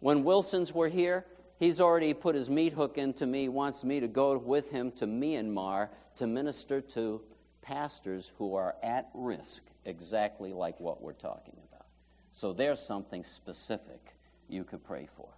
When 0.00 0.24
Wilsons 0.24 0.72
were 0.72 0.88
here, 0.88 1.24
he's 1.58 1.80
already 1.80 2.12
put 2.14 2.34
his 2.34 2.50
meat 2.50 2.72
hook 2.72 2.98
into 2.98 3.26
me, 3.26 3.48
wants 3.48 3.82
me 3.82 4.00
to 4.00 4.08
go 4.08 4.36
with 4.36 4.70
him 4.70 4.90
to 4.92 5.06
Myanmar 5.06 5.88
to 6.16 6.26
minister 6.26 6.80
to 6.80 7.22
pastors 7.62 8.30
who 8.38 8.54
are 8.54 8.76
at 8.82 9.08
risk, 9.14 9.62
exactly 9.84 10.52
like 10.52 10.78
what 10.80 11.02
we're 11.02 11.12
talking 11.12 11.56
about. 11.68 11.86
So 12.30 12.52
there's 12.52 12.80
something 12.80 13.24
specific 13.24 14.14
you 14.48 14.64
could 14.64 14.84
pray 14.84 15.08
for. 15.16 15.28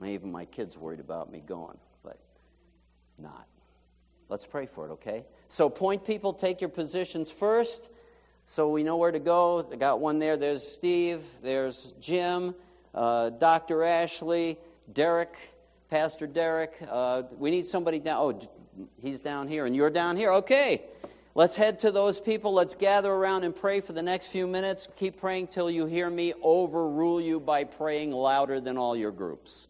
Maybe 0.00 0.26
my 0.26 0.44
kid's 0.44 0.78
worried 0.78 1.00
about 1.00 1.30
me 1.30 1.42
going, 1.46 1.78
but 2.02 2.18
not. 3.18 3.46
Let's 4.28 4.46
pray 4.46 4.66
for 4.66 4.86
it, 4.86 4.90
okay? 4.92 5.24
So, 5.48 5.70
point 5.70 6.04
people, 6.04 6.32
take 6.32 6.60
your 6.60 6.70
positions 6.70 7.30
first 7.30 7.90
so 8.48 8.70
we 8.70 8.82
know 8.82 8.96
where 8.96 9.12
to 9.12 9.18
go. 9.18 9.68
I 9.70 9.76
got 9.76 10.00
one 10.00 10.18
there. 10.18 10.38
There's 10.38 10.66
Steve, 10.66 11.20
there's 11.42 11.92
Jim, 12.00 12.54
uh, 12.94 13.28
Dr. 13.30 13.84
Ashley, 13.84 14.58
Derek, 14.90 15.36
Pastor 15.90 16.26
Derek. 16.26 16.74
Uh, 16.88 17.24
we 17.36 17.50
need 17.50 17.66
somebody 17.66 17.98
down. 17.98 18.16
Oh, 18.18 18.48
he's 19.00 19.20
down 19.20 19.48
here, 19.48 19.66
and 19.66 19.76
you're 19.76 19.90
down 19.90 20.16
here. 20.16 20.32
Okay. 20.32 20.82
Let's 21.34 21.54
head 21.54 21.78
to 21.80 21.92
those 21.92 22.18
people. 22.18 22.52
Let's 22.52 22.74
gather 22.74 23.12
around 23.12 23.44
and 23.44 23.54
pray 23.54 23.80
for 23.80 23.92
the 23.92 24.02
next 24.02 24.26
few 24.26 24.46
minutes. 24.46 24.88
Keep 24.96 25.20
praying 25.20 25.48
till 25.48 25.70
you 25.70 25.86
hear 25.86 26.10
me 26.10 26.32
overrule 26.42 27.20
you 27.20 27.38
by 27.38 27.62
praying 27.62 28.10
louder 28.10 28.60
than 28.60 28.76
all 28.76 28.96
your 28.96 29.12
groups. 29.12 29.68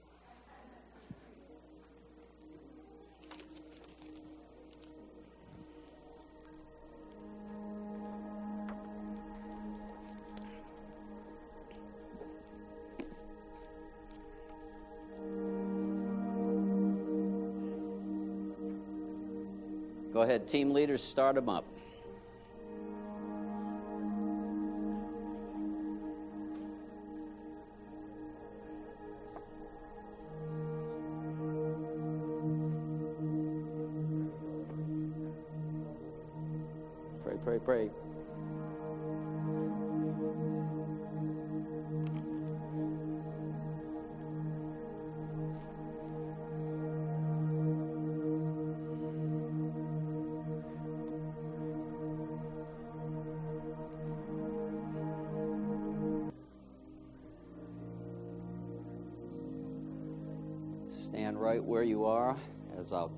Go 20.18 20.22
ahead, 20.22 20.48
team 20.48 20.72
leaders, 20.72 21.04
start 21.04 21.36
them 21.36 21.48
up. 21.48 21.64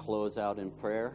Close 0.01 0.39
out 0.39 0.59
in 0.59 0.71
prayer. 0.71 1.13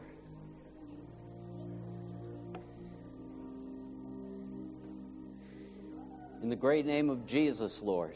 In 6.44 6.50
the 6.50 6.56
great 6.56 6.86
name 6.86 7.10
of 7.10 7.26
Jesus, 7.26 7.82
Lord, 7.82 8.14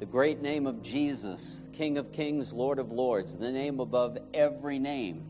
the 0.00 0.04
great 0.04 0.42
name 0.42 0.66
of 0.66 0.82
Jesus, 0.82 1.66
King 1.72 1.96
of 1.96 2.12
kings, 2.12 2.52
Lord 2.52 2.78
of 2.78 2.92
lords, 2.92 3.38
the 3.38 3.50
name 3.50 3.80
above 3.80 4.18
every 4.34 4.78
name, 4.78 5.24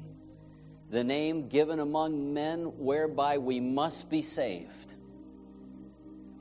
the 0.91 1.05
name 1.05 1.47
given 1.47 1.79
among 1.79 2.35
men 2.35 2.65
whereby 2.77 3.39
we 3.39 3.61
must 3.61 4.11
be 4.11 4.23
saved. 4.23 4.95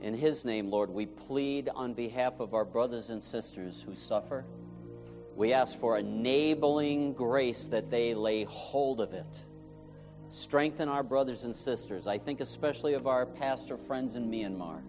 In 0.00 0.14
His 0.14 0.44
name, 0.44 0.68
Lord, 0.68 0.90
we 0.90 1.06
plead 1.06 1.68
on 1.72 1.94
behalf 1.94 2.40
of 2.40 2.54
our 2.54 2.64
brothers 2.64 3.08
and 3.08 3.22
sisters 3.22 3.84
who 3.86 3.94
suffer. 3.94 4.44
We 5.36 5.52
ask 5.52 5.78
for 5.78 5.98
enabling 5.98 7.14
grace 7.14 7.64
that 7.66 7.90
they 7.90 8.14
lay 8.14 8.44
hold 8.44 9.00
of 9.00 9.12
it. 9.12 9.44
Strengthen 10.30 10.88
our 10.88 11.02
brothers 11.02 11.44
and 11.44 11.54
sisters. 11.54 12.06
I 12.06 12.18
think 12.18 12.40
especially 12.40 12.94
of 12.94 13.06
our 13.06 13.26
pastor 13.26 13.76
friends 13.76 14.14
in 14.16 14.30
Myanmar. 14.30 14.80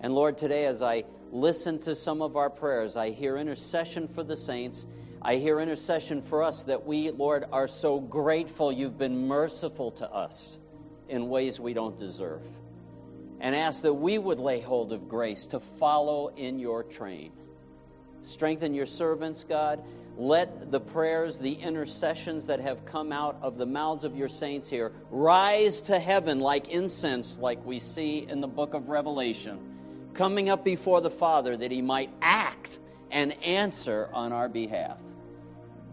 And 0.00 0.14
Lord, 0.14 0.38
today 0.38 0.66
as 0.66 0.82
I 0.82 1.04
listen 1.32 1.78
to 1.80 1.94
some 1.94 2.22
of 2.22 2.36
our 2.36 2.48
prayers, 2.48 2.96
I 2.96 3.10
hear 3.10 3.36
intercession 3.36 4.08
for 4.08 4.22
the 4.22 4.36
saints. 4.36 4.86
I 5.20 5.36
hear 5.36 5.60
intercession 5.60 6.22
for 6.22 6.42
us 6.42 6.62
that 6.64 6.86
we, 6.86 7.10
Lord, 7.10 7.44
are 7.52 7.68
so 7.68 8.00
grateful 8.00 8.72
you've 8.72 8.98
been 8.98 9.26
merciful 9.26 9.90
to 9.92 10.10
us 10.10 10.58
in 11.08 11.28
ways 11.28 11.60
we 11.60 11.74
don't 11.74 11.98
deserve. 11.98 12.42
And 13.40 13.54
ask 13.54 13.82
that 13.82 13.94
we 13.94 14.16
would 14.16 14.38
lay 14.38 14.60
hold 14.60 14.92
of 14.92 15.08
grace 15.08 15.46
to 15.46 15.60
follow 15.60 16.28
in 16.28 16.58
your 16.58 16.82
train. 16.84 17.32
Strengthen 18.22 18.74
your 18.74 18.86
servants, 18.86 19.44
God. 19.48 19.82
Let 20.16 20.70
the 20.70 20.80
prayers, 20.80 21.38
the 21.38 21.54
intercessions 21.54 22.46
that 22.46 22.60
have 22.60 22.84
come 22.84 23.10
out 23.12 23.38
of 23.40 23.56
the 23.56 23.64
mouths 23.64 24.04
of 24.04 24.16
your 24.16 24.28
saints 24.28 24.68
here 24.68 24.92
rise 25.10 25.80
to 25.82 25.98
heaven 25.98 26.40
like 26.40 26.68
incense, 26.68 27.38
like 27.38 27.64
we 27.64 27.78
see 27.78 28.26
in 28.28 28.40
the 28.40 28.48
book 28.48 28.74
of 28.74 28.88
Revelation, 28.88 29.58
coming 30.12 30.50
up 30.50 30.62
before 30.62 31.00
the 31.00 31.10
Father 31.10 31.56
that 31.56 31.70
he 31.70 31.80
might 31.80 32.10
act 32.20 32.80
and 33.10 33.32
answer 33.42 34.10
on 34.12 34.32
our 34.32 34.48
behalf. 34.48 34.98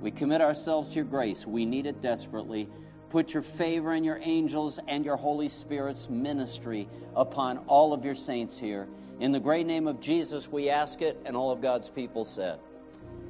We 0.01 0.11
commit 0.11 0.41
ourselves 0.41 0.89
to 0.89 0.95
your 0.95 1.05
grace. 1.05 1.45
We 1.47 1.65
need 1.65 1.85
it 1.85 2.01
desperately. 2.01 2.67
Put 3.09 3.33
your 3.33 3.43
favor 3.43 3.93
and 3.93 4.05
your 4.05 4.19
angels 4.21 4.79
and 4.87 5.05
your 5.05 5.15
Holy 5.15 5.47
Spirit's 5.47 6.09
ministry 6.09 6.89
upon 7.15 7.59
all 7.67 7.93
of 7.93 8.03
your 8.03 8.15
saints 8.15 8.59
here. 8.59 8.87
In 9.19 9.31
the 9.31 9.39
great 9.39 9.65
name 9.65 9.87
of 9.87 9.99
Jesus, 9.99 10.47
we 10.51 10.69
ask 10.69 11.01
it, 11.01 11.19
and 11.25 11.35
all 11.35 11.51
of 11.51 11.59
God's 11.59 11.89
people 11.89 12.23
said, 12.23 12.59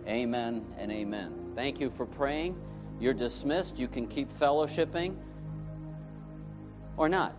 Amen 0.05 0.65
and 0.77 0.91
amen. 0.91 1.53
Thank 1.55 1.79
you 1.79 1.89
for 1.89 2.05
praying. 2.05 2.59
You're 2.99 3.13
dismissed. 3.13 3.79
You 3.79 3.87
can 3.87 4.07
keep 4.07 4.31
fellowshipping 4.39 5.15
or 6.97 7.07
not. 7.07 7.35